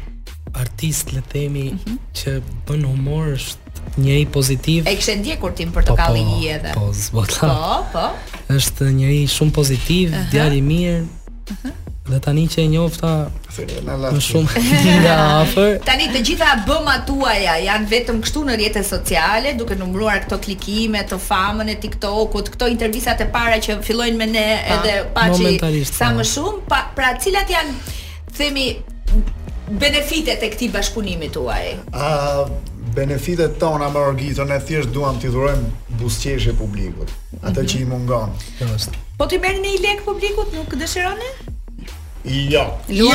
artist 0.61 1.13
le 1.17 1.21
të 1.23 1.33
themi 1.33 1.67
mhm. 1.75 1.99
që 2.15 2.39
bën 2.69 2.85
humor 2.87 3.35
është 3.37 3.63
njëri 3.99 4.27
pozitiv. 4.33 4.87
E 4.89 4.97
kishe 4.99 5.17
ndjekur 5.21 5.53
tim 5.57 5.73
portokalli 5.73 6.21
po, 6.25 6.31
i 6.43 6.49
edhe. 6.57 6.73
Po, 6.77 6.91
po, 7.13 7.55
po. 7.93 8.05
Është 8.55 8.91
njëri 8.99 9.25
shumë 9.37 9.53
pozitiv, 9.57 10.13
uh 10.13 10.17
-huh. 10.19 10.31
djali 10.31 10.61
mirë. 10.63 11.01
Uh 11.01 11.57
-huh. 11.57 11.73
Dhe 12.11 12.19
tani 12.21 12.49
që 12.49 12.59
e 12.59 12.67
njofta 12.69 13.29
më 14.13 14.21
shumë 14.29 14.53
nga 15.03 15.17
afër. 15.43 15.79
Tani 15.85 16.05
të 16.13 16.21
gjitha 16.27 16.49
bëmat 16.69 17.01
tuaja 17.07 17.55
janë 17.69 17.87
vetëm 17.89 18.19
këtu 18.25 18.41
në 18.45 18.53
rrjetet 18.57 18.87
sociale, 18.87 19.55
duke 19.59 19.75
numëruar 19.75 20.19
këto 20.25 20.39
klikime, 20.39 20.99
të 21.11 21.17
famën 21.29 21.69
e 21.69 21.77
TikTokut, 21.83 22.49
këto 22.55 22.67
intervistat 22.69 23.21
e 23.21 23.27
para 23.33 23.57
që 23.65 23.71
fillojnë 23.87 24.17
me 24.21 24.27
ne 24.27 24.49
pa, 24.55 24.75
edhe 24.75 24.95
paçi 25.17 25.85
sa 25.99 26.07
po. 26.09 26.15
më 26.19 26.25
shumë, 26.35 26.59
pa, 26.71 26.79
pra 26.97 27.09
cilat 27.23 27.47
janë 27.55 27.73
themi 28.37 28.67
benefitet 29.81 30.39
e 30.43 30.49
këtij 30.53 30.69
bashkëpunimi 30.75 31.29
tuaj? 31.35 31.67
Ëh, 31.91 32.49
benefitet 32.95 33.59
tona 33.61 33.89
me 33.91 33.99
orgitën 33.99 34.51
e 34.57 34.61
thjesht 34.69 34.93
duam 34.95 35.19
t'i 35.21 35.31
dhurojmë 35.33 36.45
e 36.51 36.53
publikut, 36.63 37.09
atë 37.43 37.51
mm 37.51 37.55
-hmm. 37.55 37.67
që 37.73 37.81
i 37.81 37.85
mungon. 37.85 38.31
Po 39.19 39.27
ti 39.27 39.39
merrni 39.39 39.69
një 39.69 39.81
lek 39.87 40.05
publikut, 40.05 40.49
nuk 40.57 40.75
dëshironi? 40.83 41.54
Jo. 42.25 42.79
Jo. 42.89 43.13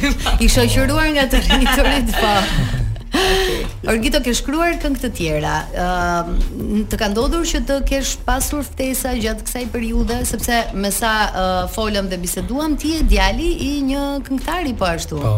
I 0.42 0.46
shoqëruar 0.48 1.10
nga 1.18 1.26
të 1.34 1.42
rritorit 1.50 2.12
po. 2.16 2.32
Orgito 3.86 4.18
ke 4.24 4.32
shkruar 4.36 4.74
këngë 4.82 5.00
të 5.04 5.10
tjera. 5.14 5.52
Ëm 5.78 6.30
uh, 6.80 6.84
të 6.90 6.98
ka 7.00 7.08
ndodhur 7.12 7.44
që 7.48 7.60
të 7.68 7.76
kesh 7.88 8.14
pasur 8.26 8.64
ftesa 8.66 9.12
gjatë 9.20 9.46
kësaj 9.46 9.62
periudhe 9.74 10.18
sepse 10.28 10.58
me 10.82 10.90
sa 10.94 11.12
uh, 11.28 11.64
folëm 11.74 12.08
dhe 12.10 12.18
biseduam 12.24 12.74
ti 12.82 12.96
je 12.96 13.04
djali 13.14 13.52
i 13.70 13.72
një 13.92 14.06
këngëtari 14.26 14.74
po 14.80 14.88
ashtu. 14.90 15.20
Po. 15.22 15.36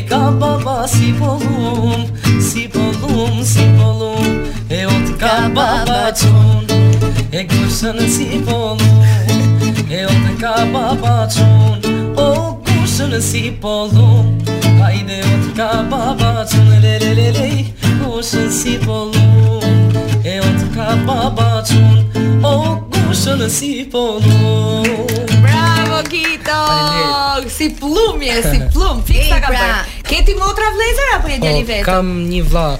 E 0.00 0.04
ka 0.10 0.24
baba 0.40 0.82
si 0.88 1.14
polum, 1.18 2.04
si 2.26 2.31
si 2.52 2.68
pëllum, 2.68 3.40
si 3.40 3.64
pëllum 3.78 4.44
E 4.68 4.80
o 4.84 4.92
t'ka 5.08 5.36
baba 5.56 6.12
E 7.32 7.40
kushën 7.48 7.96
si 8.12 8.26
pëllum 8.44 8.78
E 9.88 10.00
o 10.04 10.12
t'ka 10.26 10.54
baba 10.74 11.14
O 12.26 12.60
kushën 12.68 13.14
si 13.24 13.44
pëllum 13.62 14.28
Ka 14.76 14.92
i 14.92 15.00
dhe 15.08 15.18
o 15.30 15.32
t'ka 15.46 15.70
Le 16.68 16.78
le 16.82 16.96
le 17.18 17.26
le 17.38 17.48
Kushën 18.04 18.50
si 18.60 18.76
pëllum 18.84 19.96
E 20.32 20.36
o 20.44 20.48
t'ka 20.60 20.90
baba 21.08 21.48
O 22.44 22.54
kushën 22.92 23.48
si 23.48 23.72
pëllum 23.92 25.31
Ato 26.54 27.48
si 27.48 27.70
plumje, 27.70 28.42
si 28.44 28.58
plum, 28.72 29.00
fiksa 29.04 29.40
ka 29.40 29.48
bërë. 29.52 29.74
Pra. 29.80 30.06
Ke 30.06 30.20
ti 30.26 30.36
motra 30.36 30.68
vlezër 30.74 31.08
apo 31.16 31.26
po, 31.28 31.32
je 31.34 31.38
djali 31.42 31.66
vetë? 31.70 31.84
Kam 31.88 32.10
një 32.28 32.42
vllah 32.52 32.74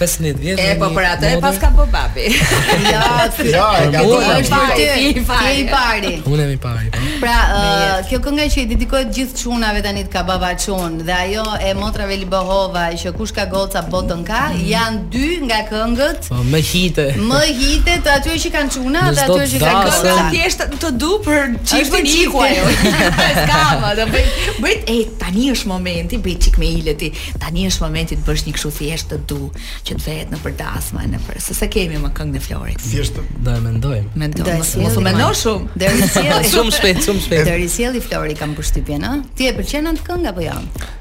15 0.00 0.38
vjetë. 0.40 0.64
E, 0.64 0.76
po 0.80 0.88
për 0.96 1.06
atë 1.10 1.30
e 1.36 1.40
pas 1.42 1.58
ka 1.60 1.68
po 1.76 1.84
babi. 1.92 2.28
ja, 2.94 3.02
ja, 3.44 3.64
e 3.84 3.88
ka 3.92 4.02
po 4.06 4.16
babi. 4.16 4.80
Ti 4.80 5.08
i 5.10 5.24
pari. 5.28 5.50
i 5.60 5.66
pari. 5.68 6.12
Unë 6.24 6.46
e 6.46 6.46
mi 6.48 6.56
pari. 6.62 6.88
Po. 6.94 7.02
Pra, 7.20 7.36
uh, 7.52 7.92
kjo 8.08 8.20
këngë 8.24 8.46
që 8.54 8.62
i 8.62 8.66
dedikohet 8.72 9.10
gjithë 9.16 9.36
qunave 9.50 9.82
të 9.84 10.04
ka 10.12 10.22
baba 10.28 10.54
qunë, 10.56 11.04
dhe 11.08 11.16
ajo 11.16 11.44
e 11.68 11.74
motrave 11.76 12.16
Libohova, 12.20 12.86
i 12.94 12.98
që 13.00 13.12
kush 13.18 13.34
ka 13.36 13.44
goca 13.52 13.82
botën 13.92 14.22
ka, 14.28 14.44
mm. 14.54 14.62
janë 14.70 15.02
dy 15.12 15.28
nga 15.48 15.60
këngët. 15.68 16.30
Pa, 16.30 16.38
po, 16.38 16.46
më 16.48 16.62
hite. 16.70 17.06
Më 17.32 17.42
hite 17.60 17.98
të 18.06 18.14
atyre 18.16 18.38
që 18.46 18.54
kanë 18.56 18.74
quna, 18.80 19.04
dhe 19.18 19.26
atyre 19.26 19.50
që 19.52 19.62
kanë 19.64 20.00
këngët. 20.00 20.22
të 20.22 20.24
tjeshtë 20.38 20.68
të 20.86 20.94
du 21.00 21.12
për 21.26 21.54
qiftë 21.70 22.02
një 22.08 22.24
kuaj. 22.32 22.58
Skama, 23.40 23.92
bëjt, 24.64 24.88
e, 24.94 24.98
tani 25.20 25.50
është 25.52 25.68
momenti, 25.70 26.16
bëjt 26.24 26.48
qik 26.48 26.58
me 26.62 26.72
ileti, 26.80 27.12
tani 27.42 27.68
është 27.68 27.84
momenti 27.84 28.16
të 28.16 28.24
bësh 28.24 28.48
një 28.48 28.96
të 29.10 29.18
du, 29.30 29.42
qet 29.90 30.02
vet 30.06 30.30
në 30.30 30.38
përdasma 30.44 31.02
në 31.10 31.18
për 31.24 31.38
se 31.42 31.66
kemi 31.72 31.98
më 32.00 32.10
këngë 32.18 32.36
në 32.36 32.42
Florit. 32.44 32.82
Thjesht 32.84 33.16
do 33.18 33.52
e 33.56 33.62
mendojmë. 33.64 34.10
Mendojmë, 34.22 34.56
mos 34.84 34.98
u 35.00 35.04
mendosh 35.04 35.40
shumë. 35.44 35.78
Deri 35.82 36.04
sjell 36.06 36.48
shumë 36.52 36.74
shpejt, 36.76 37.00
shumë 37.08 37.24
shpejt. 37.24 37.42
Deri 37.48 37.68
sjell 37.72 37.96
i 37.98 38.02
Florit 38.04 38.38
kam 38.38 38.52
përshtypjen, 38.58 39.06
a? 39.08 39.16
Ti 39.38 39.48
e 39.50 39.54
pëlqen 39.56 39.90
atë 39.90 40.04
këngë 40.06 40.30
apo 40.30 40.44
jo? 40.44 40.58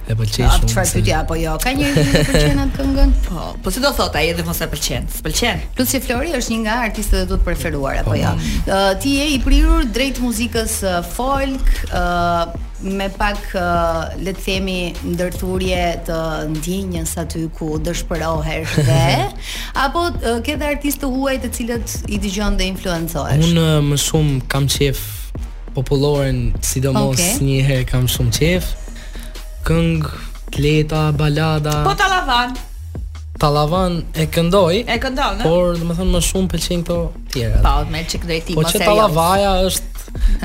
E 0.10 0.16
pëlqej 0.16 0.38
shumë. 0.38 0.56
Atë 0.56 0.72
çfarë 0.74 0.94
thotë 0.94 1.14
apo 1.20 1.38
jo? 1.40 1.54
Ka 1.66 1.74
njëri 1.80 2.06
që 2.14 2.24
pëlqen 2.32 2.64
atë 2.64 2.78
këngën? 2.80 3.14
Po. 3.28 3.50
Po 3.68 3.74
si 3.76 3.84
do 3.86 3.92
thotë 4.00 4.22
ai 4.22 4.24
edhe 4.34 4.46
mos 4.50 4.64
e 4.66 4.70
pëlqen. 4.72 5.12
Pëlqen. 5.28 5.64
Plus 5.78 5.94
i 5.94 6.02
Florit 6.08 6.40
është 6.40 6.56
një 6.56 6.64
nga 6.64 6.80
artistët 6.88 7.28
e 7.28 7.30
tu 7.30 7.38
preferuar 7.46 8.02
apo 8.02 8.16
po, 8.16 8.18
jo? 8.24 8.34
Po. 8.66 8.82
Ti 9.06 9.14
je 9.20 9.30
i 9.36 9.38
prirur 9.46 9.86
drejt 9.94 10.18
muzikës 10.26 10.80
folk, 11.14 11.78
me 12.80 13.10
pak 13.18 13.38
uh, 13.60 14.08
le 14.24 14.32
të 14.36 14.40
themi 14.46 14.78
ndërturje 15.12 15.82
të 16.08 16.20
ndjenjës 16.54 17.16
aty 17.24 17.44
ku 17.58 17.74
dëshpërohesh 17.84 18.76
dhe 18.88 19.04
apo 19.84 20.06
uh, 20.08 20.40
ke 20.46 20.56
dhe 20.60 20.70
artistë 20.74 21.10
huaj 21.12 21.38
të 21.44 21.52
cilët 21.58 21.98
i 22.16 22.20
dëgjon 22.24 22.56
dhe 22.60 22.70
influencohesh? 22.74 23.50
Unë 23.52 23.66
uh, 23.66 23.82
më 23.90 24.00
shumë 24.06 24.40
kam 24.52 24.70
qef 24.72 25.02
populloren, 25.76 26.50
sidomos 26.66 27.20
okay. 27.20 27.44
një 27.46 27.60
herë 27.68 27.86
kam 27.92 28.08
shumë 28.10 28.32
qef. 28.40 28.72
Këngë, 29.68 30.10
kleta, 30.56 31.04
balada. 31.16 31.76
Po 31.86 31.94
tallavan. 32.00 32.56
Tallavan 33.40 34.00
e 34.20 34.26
këndoj. 34.34 34.82
E 34.90 34.98
këndon, 35.04 35.38
ne? 35.38 35.46
Por, 35.46 35.76
dhe 35.80 35.86
më 36.10 36.24
shumë 36.26 36.52
pëlqejnë 36.56 36.88
këto 36.88 36.98
të 37.28 37.36
tjera. 37.36 37.62
Po, 37.64 37.76
me 37.94 38.02
çik 38.10 38.26
drejtim 38.28 38.58
ose. 38.58 38.66
Po 38.66 38.72
çe 38.74 38.82
tallavaja 38.88 39.54
është 39.68 39.99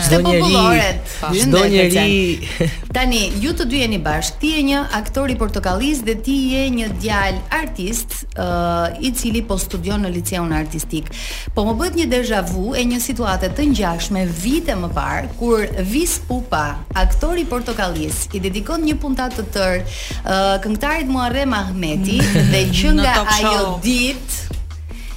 Çdo 0.07 0.19
njeri. 0.23 0.83
Po. 1.21 1.35
Çdo 1.35 1.61
njeri. 1.69 2.47
Tani 2.95 3.21
ju 3.43 3.53
të 3.57 3.67
dy 3.71 3.81
jeni 3.85 3.99
bashk, 4.03 4.39
Ti 4.41 4.47
je 4.57 4.63
një 4.71 4.81
aktor 5.01 5.31
i 5.31 5.37
portokallis 5.39 6.03
dhe 6.07 6.15
ti 6.23 6.35
je 6.53 6.63
një 6.71 6.89
djalë 7.03 7.41
artist, 7.63 8.13
uh, 8.39 8.97
i 9.07 9.13
cili 9.13 9.43
po 9.43 9.59
studion 9.59 10.03
në 10.05 10.11
liceun 10.15 10.53
artistik. 10.53 11.11
Po 11.55 11.65
më 11.69 11.75
bëhet 11.81 11.99
një 12.01 12.07
deja 12.15 12.43
vu 12.43 12.75
e 12.75 12.85
një 12.85 13.01
situatë 13.01 13.53
të 13.57 13.67
ngjashme 13.73 14.27
vite 14.27 14.77
më 14.77 14.89
parë 14.95 15.33
kur 15.39 15.65
Vis 15.93 16.19
Pupa, 16.29 16.79
aktori 16.95 17.43
i 17.43 17.45
portokallis, 17.49 18.29
i 18.33 18.41
dedikon 18.41 18.85
një 18.85 18.99
puntat 19.01 19.37
të 19.39 19.45
tërë 19.57 19.81
uh, 19.83 20.57
këngëtarit 20.63 21.09
Muharrem 21.11 21.53
Ahmeti 21.55 22.21
dhe 22.53 22.65
që 22.81 22.95
nga 23.01 23.17
ajo 23.39 23.79
ditë 23.85 24.63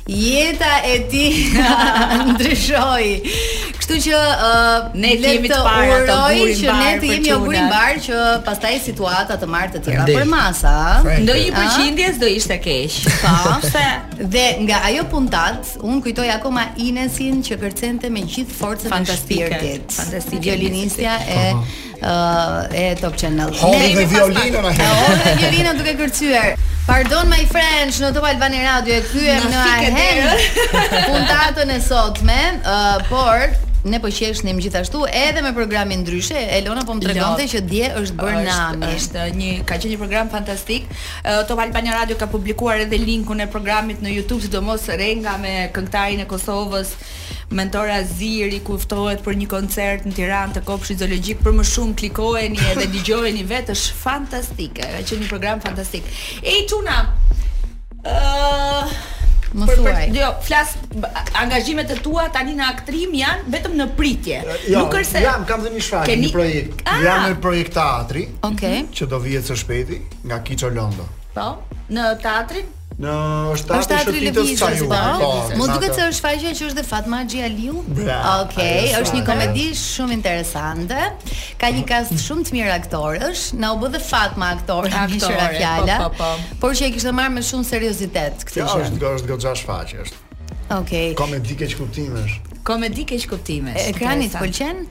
Jeta 0.08 0.82
e 0.88 1.06
ti 1.12 1.52
ndryshoi. 2.32 3.20
Kështu 3.78 3.98
që 4.08 4.20
uh, 4.20 4.78
ne 4.96 5.12
të 5.20 5.34
jemi 5.34 5.52
të 5.52 5.58
parë 5.66 5.98
të 6.08 6.16
burim 6.24 6.62
që 6.62 6.76
ne 6.80 6.94
të 7.02 7.10
jemi 7.10 7.18
të 7.26 7.40
gurin 7.44 7.68
barë 7.72 7.98
që 8.06 8.20
pastaj 8.46 8.78
situata 8.86 9.36
të 9.42 9.50
martë 9.52 9.78
të 9.78 9.82
tjera 9.90 10.06
për 10.08 10.30
masa. 10.32 10.76
Në 11.28 11.36
i 11.44 11.52
përqindjes 11.58 12.22
do 12.24 12.30
ishte 12.32 12.58
kesh. 12.64 13.02
Po, 13.20 13.58
se... 13.74 13.86
Dhe 14.38 14.46
nga 14.66 14.80
ajo 14.88 15.04
puntat, 15.12 15.74
unë 15.86 16.00
kujtoj 16.08 16.30
akoma 16.40 16.70
Inesin 16.82 17.44
që 17.46 17.60
kërcente 17.62 18.10
me 18.12 18.24
gjithë 18.26 18.58
forcën 18.62 18.96
e 18.96 19.04
shpirtit. 19.12 20.00
Fantastike. 20.00 20.42
Violinistja 20.48 21.20
e 21.28 21.44
uh 21.52 22.66
e 22.72 22.88
Top 23.02 23.18
Channel. 23.20 23.52
Ne 23.52 23.92
i 23.92 24.08
violinën 24.08 24.58
Ne 24.64 25.52
i 25.52 25.62
Ne 25.62 25.92
i 25.92 25.96
pasmë. 25.98 26.76
Pardon 26.88 27.28
my 27.28 27.44
friends, 27.52 27.98
në 28.00 28.14
Top 28.16 28.24
Albani 28.30 28.62
Radio 28.64 28.96
e 28.96 29.02
kthyem 29.04 29.44
në 29.52 29.60
Ahen. 29.60 30.48
Puntatën 31.12 31.74
e 31.76 31.82
sotme, 31.84 32.38
uh, 32.64 33.10
por 33.10 33.50
ne 33.88 34.00
po 34.04 34.08
qeshnim 34.12 34.58
gjithashtu 34.64 35.04
edhe 35.08 35.44
me 35.44 35.52
programin 35.56 36.00
ndryshe. 36.06 36.46
Elona 36.62 36.86
po 36.88 36.96
më 36.96 37.10
tregonte 37.10 37.44
që 37.52 37.62
dje 37.68 37.90
është 38.02 38.18
bërë 38.22 38.40
nami. 38.48 38.92
Është, 38.96 39.28
një 39.36 39.52
ka 39.68 39.76
qenë 39.76 39.94
një 39.94 40.00
program 40.06 40.32
fantastik. 40.32 40.88
Uh, 41.26 41.44
Top 41.50 41.60
Albani 41.66 41.92
Radio 41.94 42.16
ka 42.24 42.30
publikuar 42.32 42.80
edhe 42.88 43.02
linkun 43.04 43.44
e 43.44 43.50
programit 43.52 44.00
në 44.00 44.16
YouTube, 44.22 44.46
sidomos 44.48 44.88
Renga 44.88 45.36
me 45.44 45.58
këngëtarin 45.76 46.24
e 46.24 46.30
Kosovës 46.32 46.96
mentora 47.54 48.02
Ziri 48.04 48.60
kuftohet 48.64 49.22
për 49.24 49.38
një 49.42 49.48
koncert 49.52 50.08
në 50.08 50.16
Tiranë 50.20 50.58
të 50.58 50.62
Kopshit 50.68 51.00
Zoologjik 51.00 51.40
për 51.46 51.56
më 51.56 51.66
shumë 51.72 51.96
klikoheni 52.02 52.60
edhe 52.74 52.88
dëgjojeni 52.92 53.46
vetë 53.48 53.76
është 53.76 54.00
fantastike. 54.02 54.88
Ka 54.92 55.00
qenë 55.08 55.24
një 55.24 55.30
program 55.32 55.62
fantastik. 55.64 56.08
Ej 56.44 56.66
Tuna. 56.70 56.98
më 59.54 59.68
uh, 59.68 60.04
Jo, 60.12 60.34
flas 60.44 60.76
angazhimet 61.40 61.90
e 61.96 62.00
tua 62.04 62.28
tani 62.36 62.54
në 62.58 62.68
aktrim 62.68 63.16
janë 63.16 63.48
vetëm 63.56 63.78
në 63.80 63.88
pritje. 64.00 64.42
Jo, 64.68 64.82
Nuk 64.82 64.98
është 65.00 65.12
se 65.14 65.24
jam 65.24 65.46
kam 65.48 65.64
dhënë 65.64 65.82
shfaqje 65.88 66.18
një 66.26 66.32
projekt. 66.36 66.84
Ah, 66.86 67.00
jam 67.06 67.26
në 67.32 67.40
projekt 67.48 67.74
teatri. 67.80 68.28
Okej. 68.42 68.80
Okay. 68.80 68.88
Që 69.00 69.08
do 69.16 69.22
vihet 69.24 69.48
së 69.48 69.56
shpejti 69.64 70.02
nga 70.28 70.42
Kiço 70.44 70.70
Londo. 70.74 71.08
Po, 71.38 71.50
në 71.96 72.10
teatrin 72.22 72.76
në 72.98 73.12
7 73.62 73.90
të 73.92 73.98
shëtitës 74.02 74.52
Mo 74.88 75.30
Më 75.60 75.66
duke 75.70 75.90
se 75.94 76.06
është 76.10 76.24
faqja 76.26 76.54
që 76.58 76.66
është 76.70 76.78
dhe 76.80 76.86
Fatma 76.88 77.20
Gjia 77.30 77.48
Okej, 77.48 78.14
okay, 78.42 78.88
është 78.98 79.20
një 79.20 79.24
komedi 79.28 79.66
shumë 79.78 80.16
interesante. 80.18 81.04
Ka 81.62 81.70
një 81.74 81.84
kast 81.90 82.16
mhm. 82.16 82.22
shumë 82.26 82.46
të 82.50 82.56
mirë 82.58 82.72
aktorësh, 82.80 83.44
Na 83.62 83.70
u 83.76 83.80
bë 83.84 83.92
dhe 83.96 84.02
Fatma 84.02 84.50
aktore, 84.58 84.90
aktore, 84.94 85.50
fjala. 85.60 86.00
Po, 86.08 86.16
po, 86.18 86.32
po. 86.34 86.56
Por 86.64 86.78
që 86.78 86.90
e 86.90 86.96
kishtë 86.96 87.14
marrë 87.20 87.36
me 87.38 87.46
shumë 87.46 87.70
seriositet. 87.70 88.48
këtë 88.50 88.66
është, 88.66 89.12
është 89.12 89.30
gëtë 89.34 89.54
shfaqje 89.62 90.02
është. 90.08 90.24
Okej. 90.50 90.76
Okay. 90.82 91.08
Komedi 91.22 91.60
keq 91.62 91.78
kuptimesh. 91.78 92.40
Komedi 92.68 93.06
keq 93.14 93.30
kuptimesh. 93.30 93.92
Ekranit 93.94 94.34
pëlqen? 94.40 94.88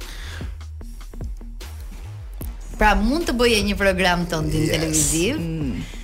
Pra 2.78 2.94
mund 2.94 3.26
të 3.26 3.34
bëje 3.40 3.60
një 3.70 3.76
program 3.80 4.26
të 4.30 4.42
yes. 4.52 4.72
televiziv. 4.76 5.38
Mm. 5.42 5.94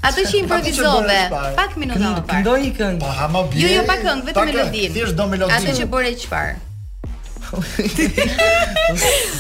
atë 0.10 0.28
që 0.32 0.38
improvisove, 0.44 1.18
pak 1.60 1.76
minuta 1.82 2.14
më 2.14 2.24
parë. 2.24 2.38
Këndoj 2.40 2.56
një 2.66 2.74
këngë. 2.80 3.02
Pa, 3.02 3.12
ha, 3.24 3.28
bie, 3.42 3.60
jo, 3.66 3.74
jo, 3.80 3.84
pak 3.90 4.02
këngë, 4.06 4.24
vetëm 4.32 4.50
melodinë. 4.54 4.94
Thjesht 4.96 5.22
melodinë. 5.22 5.60
Atë 5.62 5.78
që 5.82 5.90
bëre 5.96 6.14
çfarë? 6.24 6.56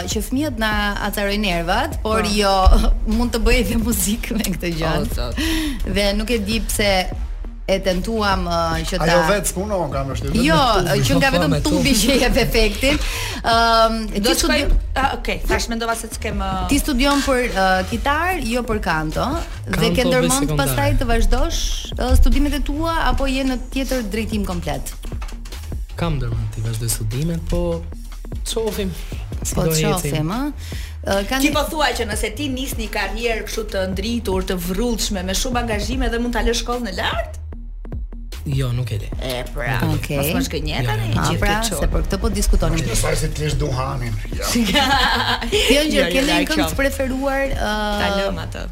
Që 0.09 0.23
fëmijët 0.29 0.59
na 0.63 0.73
atarojnë 1.07 1.43
nervat 1.45 1.99
Por 2.03 2.25
po. 2.25 2.33
jo, 2.33 2.55
mund 3.17 3.35
të 3.35 3.43
bëjë 3.45 3.67
dhe 3.71 3.81
muzikë 3.85 4.39
me 4.39 4.49
këtë 4.49 4.73
gjërat 4.81 5.85
Dhe 5.99 6.09
nuk 6.19 6.33
e 6.35 6.41
di 6.47 6.59
pse 6.67 6.91
e 7.65 7.77
tentuam 7.81 8.45
uh, 8.45 8.75
që 8.85 8.99
ta 9.01 9.05
Ajo 9.07 9.21
vetë 9.25 9.53
punon 9.57 9.87
kam 9.89 10.11
vështirë. 10.11 10.41
Jo, 10.45 10.57
tubi, 10.83 11.03
që 11.09 11.15
nga 11.17 11.29
vetëm 11.35 11.55
tubi 11.65 11.91
që 11.97 12.15
jep 12.23 12.35
efektin. 12.45 12.99
Ëm, 13.49 13.95
do 14.19 14.25
të 14.25 14.33
studi... 14.37 14.65
Okej, 14.93 15.13
okay, 15.17 15.39
tash 15.49 15.65
mendova 15.71 15.95
se 15.97 16.09
të 16.13 16.21
kem 16.27 16.43
uh... 16.45 16.67
Ti 16.69 16.77
studion 16.83 17.23
për 17.25 17.47
uh, 17.47 17.63
kitar, 17.89 18.35
jo 18.53 18.61
për 18.69 18.81
kanto, 18.85 19.25
kanto 19.65 19.81
dhe 19.81 19.89
ke 19.97 20.05
ndërmend 20.11 20.53
pastaj 20.61 20.91
të 21.01 21.09
vazhdosh 21.09 21.61
uh, 21.97 22.11
studimet 22.19 22.53
e 22.57 22.61
tua 22.69 22.99
apo 23.09 23.27
je 23.31 23.45
në 23.49 23.57
tjetër 23.73 24.03
drejtim 24.13 24.43
komplet? 24.47 24.93
Kam 25.97 26.19
ndërmend 26.21 26.51
të 26.59 26.67
vazhdoj 26.67 26.91
studimet, 26.99 27.39
po 27.49 27.79
çofim. 28.51 28.91
Po 29.55 29.65
çofim, 29.73 30.29
ha. 30.33 30.43
Kan... 31.29 31.37
Ti 31.41 31.49
po 31.53 31.61
thua 31.69 31.91
që 31.97 32.05
nëse 32.09 32.29
ti 32.37 32.45
nis 32.49 32.71
një 32.79 32.87
karrierë 32.93 33.43
kështu 33.45 33.63
të 33.75 33.83
ndritur, 33.91 34.45
të 34.51 34.55
vrrullshme, 34.69 35.21
me 35.27 35.35
shumë 35.37 35.59
angazhime 35.63 36.09
dhe 36.13 36.17
mund 36.21 36.33
ta 36.33 36.41
lësh 36.45 36.63
shkollën 36.63 36.89
e 36.89 36.95
lartë, 36.97 37.44
Jo, 38.45 38.69
nuk 38.71 38.89
e 38.93 38.97
di. 38.97 39.09
E 39.19 39.43
pra. 39.53 39.81
Okej. 39.89 39.97
Okay. 40.01 40.17
Pas 40.21 40.29
pashkë 40.45 40.59
një 40.61 40.81
tani 40.85 41.07
gjithë 41.09 41.33
jo, 41.33 41.37
këtu. 41.41 41.41
Pra, 41.41 41.55
se 41.81 41.87
për 41.89 42.03
këtë 42.05 42.19
po 42.21 42.31
diskutonim. 42.37 42.83
Ti 42.85 42.97
sa 42.99 43.13
se 43.17 43.31
ti 43.33 43.43
lësh 43.45 43.57
duhanin. 43.61 44.13
Jo. 44.29 44.85
Ti 45.49 45.81
ke 45.89 46.25
një 46.27 46.35
këngë 46.49 46.71
preferuar? 46.77 47.47
Uh, 47.57 48.01
Ta 48.01 48.07
lëm 48.21 48.39
atë 48.45 48.63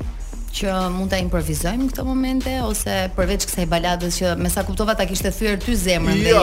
që 0.54 0.72
mund 0.94 1.10
ta 1.12 1.18
improvisojmë 1.22 1.88
këto 1.90 2.04
momente 2.06 2.52
ose 2.62 2.94
përveç 3.16 3.48
kësaj 3.50 3.64
baladës 3.72 4.20
që 4.22 4.34
me 4.38 4.52
sa 4.54 4.62
kuptova 4.68 4.94
ta 5.00 5.08
kishte 5.10 5.32
thyer 5.34 5.56
ty 5.62 5.74
zemrën 5.80 6.20
dhe 6.22 6.34
jo. 6.36 6.42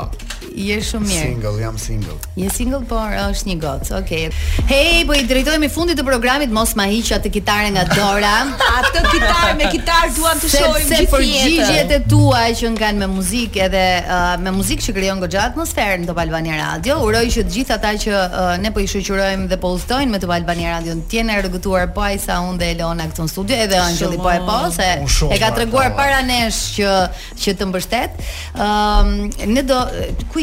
Je 0.54 0.78
shumë 0.86 1.06
mirë. 1.08 1.28
Single, 1.34 1.52
jam 1.60 1.78
single. 1.82 2.16
Je 2.38 2.50
single, 2.54 2.82
por 2.90 3.14
është 3.18 3.50
një 3.50 3.56
gocë. 3.64 3.88
Okej. 4.00 4.26
Okay. 4.30 4.68
Hey, 4.70 5.02
po 5.10 5.16
i 5.18 5.24
drejtohemi 5.28 5.70
fundit 5.72 5.98
të 5.98 6.06
programit, 6.06 6.52
mos 6.54 6.76
ma 6.78 6.86
hiq 6.90 7.10
atë 7.18 7.32
kitare 7.34 7.72
nga 7.74 7.86
dora. 7.90 8.34
atë 8.84 9.02
kitare 9.14 9.52
me 9.58 9.70
kitar 9.74 10.12
duam 10.14 10.38
të 10.38 10.52
shohim 10.52 10.68
gjithë 10.68 10.80
jetën. 10.80 10.92
Sepse 10.92 11.14
përgjigjet 11.16 11.94
e 11.98 12.00
tua 12.12 12.44
që 12.60 12.72
kanë 12.78 13.02
me 13.02 13.10
muzikë 13.16 13.64
edhe 13.68 13.84
uh, 14.04 14.28
me 14.44 14.54
muzikë 14.60 14.88
që 14.90 14.96
krijon 15.00 15.24
goxha 15.24 15.48
atmosferën 15.50 16.06
në 16.08 16.18
Albania 16.24 16.60
Radio. 16.62 17.00
Uroj 17.08 17.24
që 17.34 17.46
të 17.48 17.58
gjithë 17.58 17.76
ata 17.80 17.96
që 18.06 18.14
uh, 18.20 18.54
ne 18.62 18.72
po 18.76 18.84
i 18.84 18.88
shoqërojmë 18.94 19.50
dhe 19.54 19.60
po 19.62 19.74
udhtojnë 19.80 20.14
me 20.14 20.22
Top 20.24 20.36
Albania 20.38 20.78
Radio 20.78 20.96
të 21.00 21.18
jenë 21.20 21.40
rregulluar 21.42 21.90
po 21.98 22.06
sa 22.22 22.38
unë 22.46 22.62
dhe 22.62 22.70
Elona 22.78 23.10
këtu 23.10 23.26
në 23.26 23.34
studio 23.34 23.58
edhe 23.66 23.82
Angjëlli 23.82 24.22
po 24.22 24.30
e 24.30 24.38
pa 24.48 24.62
po, 24.70 24.72
se 24.76 24.90
e 25.34 25.42
ka 25.42 25.50
treguar 25.58 25.90
po. 25.92 25.98
para 26.04 26.22
nesh 26.28 26.78
që 26.78 26.96
që 27.44 27.58
të 27.60 27.68
mbështet. 27.72 28.24
Ëm 28.64 29.10
um, 29.10 29.54
ne 29.54 29.64
do 29.68 29.80
ku 30.34 30.43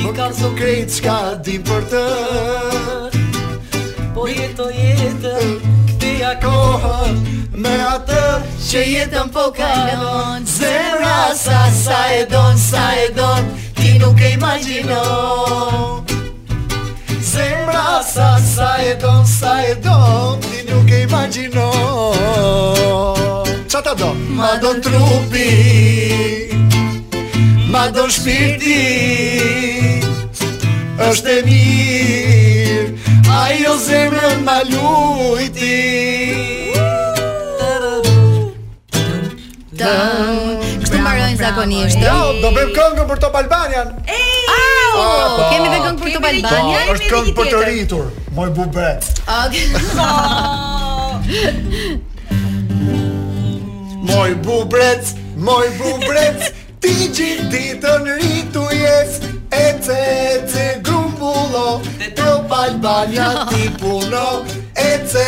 ti 0.00 0.08
ka 0.16 0.28
së 0.36 0.48
krejtë 0.56 0.94
shka 0.96 1.16
di 1.46 1.56
për 1.66 1.82
të 1.90 2.02
Po 4.14 4.24
jetë 4.30 4.64
o 4.64 4.68
jetë, 4.72 5.32
këti 5.90 6.12
a 6.26 6.30
kohën 6.42 7.18
Me 7.60 7.74
atë 7.86 8.22
që 8.68 8.84
jetën 8.94 9.32
po 9.34 9.44
ka 9.56 9.72
Zemra 10.50 11.34
sa, 11.36 11.62
sa 11.74 12.00
e 12.16 12.22
don, 12.32 12.56
sa 12.58 12.86
e 13.02 13.10
don 13.16 13.44
Ti 13.80 13.98
nuk 14.02 14.20
e 14.24 14.32
imagino 14.38 15.02
Zemra 17.32 18.00
sa, 18.06 18.32
sa 18.44 18.70
e 18.84 18.96
don, 19.04 19.26
sa 19.26 19.60
e 19.68 19.74
don 19.84 20.40
Ti 20.48 20.64
nuk 20.70 20.88
e 20.96 21.04
imagino 21.04 21.68
Qa 23.70 23.94
Ma 24.36 24.56
don 24.60 24.80
trupi 24.80 26.69
Ma 27.70 27.84
do 27.94 28.02
shpirti 28.10 28.80
është 31.06 31.28
e 31.36 31.38
mirë 31.46 32.88
Ajo 33.40 33.74
zemrën 33.84 34.42
ma 34.42 34.56
lujti 34.66 36.74
Kështu 40.80 40.98
marrojnë 40.98 41.38
zakonisht 41.38 41.94
eh. 41.94 42.02
Jo, 42.10 42.18
do 42.42 42.48
bëm 42.58 42.70
këngën 42.74 43.06
për 43.12 43.18
Top 43.28 43.34
Albanian 43.38 43.88
Au, 44.02 44.96
po 45.38 45.46
kemi 45.54 45.68
dhe 45.70 45.78
këngë 45.86 45.98
për 46.02 46.08
Top 46.18 46.26
Albanian 46.32 46.84
Po, 46.90 46.92
është 46.98 47.06
këngë 47.14 47.32
për 47.38 47.44
të 47.52 47.56
rritur 47.68 48.06
Moj 48.34 48.50
bube 48.58 48.90
Moj 54.10 54.30
bubrec, 54.42 55.14
moj 55.38 55.66
bubrec 55.78 56.48
Ti 56.80 56.90
gjithë 57.16 57.58
të 57.82 57.90
në 58.04 58.14
rritu 58.18 58.62
jes 58.74 59.18
E 59.58 59.64
të 59.84 59.96
e 60.60 60.64
grumbullo 60.86 61.64
Të 62.16 62.28
palbalja 62.52 63.26
ti 63.50 63.68
puno 63.82 64.22
E 64.74 64.88
të 65.04 65.26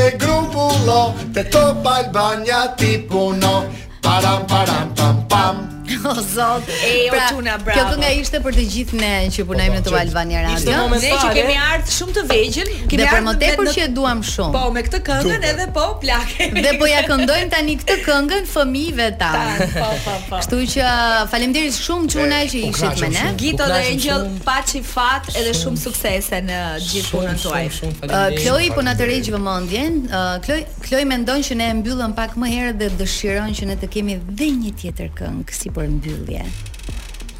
e 0.00 0.02
grumbullo 0.24 0.98
te 1.34 1.44
të 1.46 1.62
palbalja 1.84 2.62
ti 2.78 2.92
puno 3.10 3.54
Param, 4.02 4.46
param, 4.50 4.88
pam, 4.98 5.22
pam. 5.30 5.62
O 6.04 6.14
zot, 6.14 6.62
e 6.86 7.08
pra, 7.10 7.28
tuna, 7.28 7.58
bravo. 7.58 7.76
Kjo 7.78 7.86
kënga 7.92 8.10
ishte 8.20 8.38
për 8.44 8.54
të 8.56 8.62
gjithë 8.72 9.00
ne 9.00 9.10
që 9.34 9.42
punojmë 9.48 9.72
po, 9.74 9.76
në 9.76 9.82
po, 9.82 9.88
Top 9.88 9.98
Albania 10.00 10.42
Radio. 10.46 10.76
Ne 10.92 11.10
që 11.24 11.32
kemi 11.36 11.56
art 11.60 11.90
shumë 11.92 12.14
të 12.16 12.22
vegjël, 12.30 12.70
kemi 12.90 13.04
art 13.08 13.26
më 13.26 13.34
tepër 13.42 13.68
që 13.74 13.82
e 13.84 13.88
duam 13.96 14.22
shumë. 14.24 14.50
Po, 14.54 14.70
me 14.76 14.82
këtë 14.86 15.00
këngën 15.08 15.44
edhe 15.50 15.66
po 15.76 15.84
plakën 16.00 16.56
Dhe 16.64 16.72
po 16.80 16.88
ja 16.88 17.02
këndojmë 17.04 17.52
tani 17.52 17.74
këtë 17.82 17.96
këngën 18.06 18.48
fëmijëve 18.54 19.08
ta 19.20 19.32
Po, 19.74 19.90
po, 20.06 20.14
po. 20.30 20.38
Kështu 20.40 20.60
që 20.76 20.94
faleminderit 21.34 21.76
shumë 21.76 22.08
çuna 22.16 22.40
që 22.54 22.62
ishit 22.70 23.04
me 23.04 23.12
ne. 23.16 23.26
Gito 23.44 23.68
dhe 23.70 23.82
Angel, 23.90 24.24
paçi 24.48 24.82
fat 24.94 25.28
edhe 25.34 25.52
shumë 25.60 25.82
suksese 25.84 26.40
në 26.48 26.62
gjithë 26.86 27.12
punën 27.12 27.40
tuaj. 27.44 27.70
Uh, 28.08 28.16
Kloi 28.38 28.70
po 28.74 28.86
na 28.86 28.96
tërheq 28.98 29.28
vëmendjen. 29.34 30.00
Uh, 30.08 30.32
Kloi, 30.46 30.62
Kloi 30.86 31.04
mendon 31.10 31.44
që 31.44 31.58
ne 31.60 31.70
e 31.74 31.78
mbyllëm 31.82 32.14
pak 32.18 32.36
më 32.40 32.52
herët 32.54 32.78
dhe 32.82 32.90
dëshiron 33.00 33.52
që 33.58 33.70
ne 33.72 33.76
të 33.82 33.90
kemi 33.96 34.18
dhe 34.28 34.50
një 34.62 34.74
tjetër 34.80 35.10
këngë 35.18 35.58
sipër 35.58 35.89
mbyllje. 35.90 36.42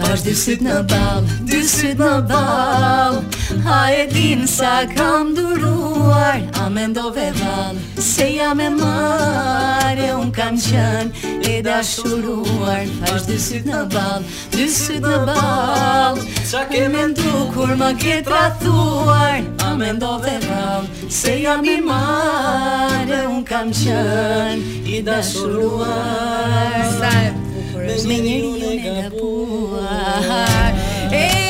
Pash 0.00 0.24
dy 0.26 0.34
sët 0.40 0.64
në 0.66 0.80
bal 0.90 1.22
Dy 1.46 1.60
sët 1.70 2.02
në 2.02 2.10
bal 2.32 3.20
A 3.62 3.86
e 3.92 4.06
din 4.10 4.46
sa 4.50 4.82
kam 4.94 5.30
duruar 5.34 6.42
A 6.64 6.68
me 6.68 6.86
ndove 6.90 7.30
van 7.38 7.76
Se 7.94 8.34
jam 8.36 8.58
e 8.58 8.66
mare 8.68 10.10
Unë 10.20 10.30
kam 10.34 10.56
qën 10.58 11.14
E 11.46 11.62
dashuruar 11.62 12.82
Pash 13.00 13.28
dy 13.30 13.38
syt 13.38 13.68
në 13.70 13.84
bal 13.94 14.26
Dy 14.50 14.66
syt 14.68 15.06
në 15.06 15.18
bal 15.30 16.18
Sa 16.50 16.64
ke 16.66 16.88
me 16.90 17.06
ndu 17.12 17.44
kur 17.54 17.70
më 17.78 17.92
ketë 18.02 18.34
rathuar 18.34 19.38
A 19.62 19.76
me 19.78 19.92
ndove 19.94 20.34
van 20.48 20.90
Se 21.06 21.38
jam 21.44 21.62
i 21.64 21.78
mare 21.86 23.22
Unë 23.30 23.44
kam 23.52 23.70
qën 23.70 25.02
da 25.06 25.20
shuruar 25.22 26.82
Sa 26.98 27.14
e 27.22 27.30
bukur 27.38 27.88
Me 28.10 28.18
njëri 28.18 28.44
unë 28.50 28.66
e 28.66 28.76
gapuar 28.90 30.82
Hey! 31.14 31.43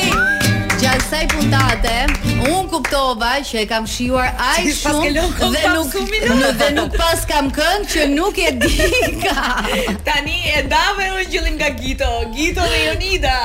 kësaj 1.15 1.27
puntate, 1.31 1.93
un 2.51 2.67
kuptova 2.67 3.35
që 3.47 3.61
e 3.63 3.65
kam 3.69 3.85
shijuar 3.87 4.33
aq 4.35 4.65
shumë 4.75 5.11
dhe 5.15 5.73
nuk 5.75 6.45
dhe 6.59 6.67
nuk 6.75 6.95
pas 6.99 7.21
kam 7.29 7.47
këngë 7.55 7.85
që 7.91 8.07
nuk 8.11 8.39
e 8.43 8.49
di 8.59 8.89
ka. 9.21 9.63
Tani 10.03 10.33
e 10.57 10.63
dave 10.67 11.05
unë 11.13 11.23
gjillim 11.31 11.55
nga 11.55 11.69
Gito, 11.77 12.09
Gito 12.35 12.65
dhe 12.67 12.81
Jonida. 12.89 13.37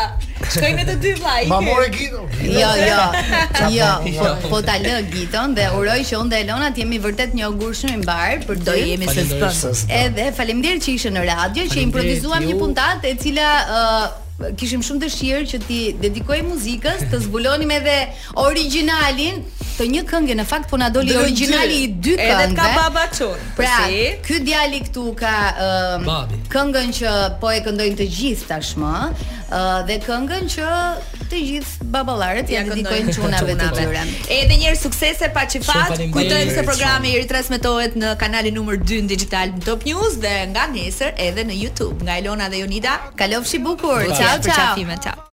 Shkoj 0.50 0.70
me 0.80 0.86
të 0.88 0.96
dy 1.04 1.12
vllai. 1.20 1.42
Ma 1.50 1.60
morë 1.62 1.90
Gito. 1.94 2.24
Jo, 2.42 2.72
jo. 2.80 2.96
Jo, 3.70 3.94
po, 4.16 4.30
po 4.50 4.58
ta 4.66 4.74
lë 4.82 4.96
Giton 5.14 5.52
dhe 5.54 5.68
uroj 5.78 6.00
që 6.10 6.18
unë 6.24 6.32
dhe 6.32 6.40
Elona 6.46 6.72
të 6.74 6.82
jemi 6.82 6.98
vërtet 7.06 7.36
një 7.38 7.52
ogur 7.52 7.76
shumë 7.78 7.92
i 7.92 8.00
mbar, 8.00 8.32
për 8.50 8.64
do 8.66 8.74
jemi 8.78 9.06
së 9.14 9.26
spën. 9.30 9.84
Edhe 10.00 10.30
faleminderit 10.34 10.82
që 10.88 10.96
ishe 10.98 11.14
në 11.14 11.22
radio, 11.30 11.68
që 11.70 11.80
improvisuam 11.86 12.48
një 12.50 12.58
puntat 12.58 13.06
e 13.10 13.14
cila 13.26 13.52
kishim 14.60 14.82
shumë 14.84 15.02
dëshirë 15.04 15.46
që 15.52 15.58
ti 15.66 15.78
dedikoj 16.02 16.38
muzikës, 16.48 17.04
të 17.12 17.20
zbulonim 17.24 17.72
edhe 17.76 17.96
originalin 18.40 19.42
të 19.78 19.88
një 19.94 20.04
këngë 20.08 20.36
në 20.40 20.44
fakt 20.48 20.68
po 20.70 20.78
na 20.80 20.88
doli 20.92 21.14
origjinali 21.16 21.76
i 21.84 21.88
dy 22.04 22.16
këngëve. 22.20 22.46
Edhe 22.50 22.58
ka 22.58 22.68
baba 22.76 23.04
çon. 23.16 23.44
Pra, 23.58 23.70
po 23.86 23.88
si? 23.88 24.00
ky 24.26 24.40
dialekt 24.44 24.96
ka 25.20 25.34
këngën 26.54 26.88
që 27.00 27.16
po 27.42 27.52
e 27.56 27.60
këndojnë 27.64 28.00
të 28.00 28.08
gjithë 28.16 28.48
tashmë, 28.50 28.94
dhe 29.50 29.96
këngën 30.04 30.44
që 30.52 30.66
të 31.30 31.40
gjithë 31.46 31.86
baballarët 31.94 32.50
ja 32.52 32.62
dedikojnë 32.66 33.14
çunave 33.16 33.56
të 33.58 33.70
tyre. 33.76 34.02
Edhe 34.30 34.56
një 34.60 34.68
herë 34.70 34.78
suksese 34.82 35.30
pa 35.34 35.46
çifat. 35.48 35.96
Kujtojmë 36.14 36.54
se 36.58 36.66
programi 36.66 37.14
i 37.14 37.20
ritransmetohet 37.24 37.96
në 37.98 38.14
kanalin 38.20 38.54
numer 38.60 38.78
2 38.78 39.00
në 39.06 39.12
Digital 39.14 39.54
Top 39.64 39.82
News 39.88 40.20
dhe 40.22 40.34
nga 40.54 40.68
nesër 40.74 41.14
edhe 41.28 41.46
në 41.50 41.58
YouTube. 41.64 42.04
Nga 42.06 42.20
Elona 42.22 42.46
dhe 42.52 42.62
Jonida, 42.62 42.98
kalofshi 43.18 43.58
bukur. 43.64 44.06
Ciao 44.14 44.38
ciao. 44.42 45.26